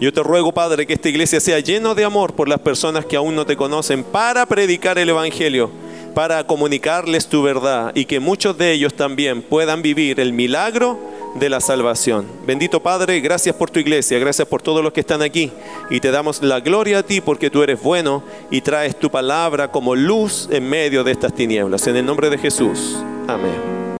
Yo 0.00 0.12
te 0.12 0.22
ruego, 0.22 0.52
Padre, 0.52 0.86
que 0.86 0.92
esta 0.92 1.08
iglesia 1.08 1.40
sea 1.40 1.58
llena 1.58 1.92
de 1.92 2.04
amor 2.04 2.34
por 2.34 2.48
las 2.48 2.60
personas 2.60 3.04
que 3.04 3.16
aún 3.16 3.34
no 3.34 3.44
te 3.44 3.56
conocen 3.56 4.04
para 4.04 4.46
predicar 4.46 4.96
el 4.96 5.08
Evangelio 5.08 5.72
para 6.18 6.44
comunicarles 6.44 7.28
tu 7.28 7.44
verdad 7.44 7.92
y 7.94 8.04
que 8.04 8.18
muchos 8.18 8.58
de 8.58 8.72
ellos 8.72 8.92
también 8.94 9.40
puedan 9.40 9.82
vivir 9.82 10.18
el 10.18 10.32
milagro 10.32 10.98
de 11.36 11.48
la 11.48 11.60
salvación. 11.60 12.26
Bendito 12.44 12.82
Padre, 12.82 13.20
gracias 13.20 13.54
por 13.54 13.70
tu 13.70 13.78
iglesia, 13.78 14.18
gracias 14.18 14.48
por 14.48 14.60
todos 14.60 14.82
los 14.82 14.92
que 14.92 14.98
están 14.98 15.22
aquí 15.22 15.52
y 15.90 16.00
te 16.00 16.10
damos 16.10 16.42
la 16.42 16.58
gloria 16.58 16.98
a 16.98 17.02
ti 17.04 17.20
porque 17.20 17.50
tú 17.50 17.62
eres 17.62 17.80
bueno 17.80 18.24
y 18.50 18.62
traes 18.62 18.98
tu 18.98 19.12
palabra 19.12 19.70
como 19.70 19.94
luz 19.94 20.48
en 20.50 20.68
medio 20.68 21.04
de 21.04 21.12
estas 21.12 21.32
tinieblas. 21.32 21.86
En 21.86 21.94
el 21.94 22.04
nombre 22.04 22.30
de 22.30 22.38
Jesús. 22.38 22.98
Amén. 23.28 23.88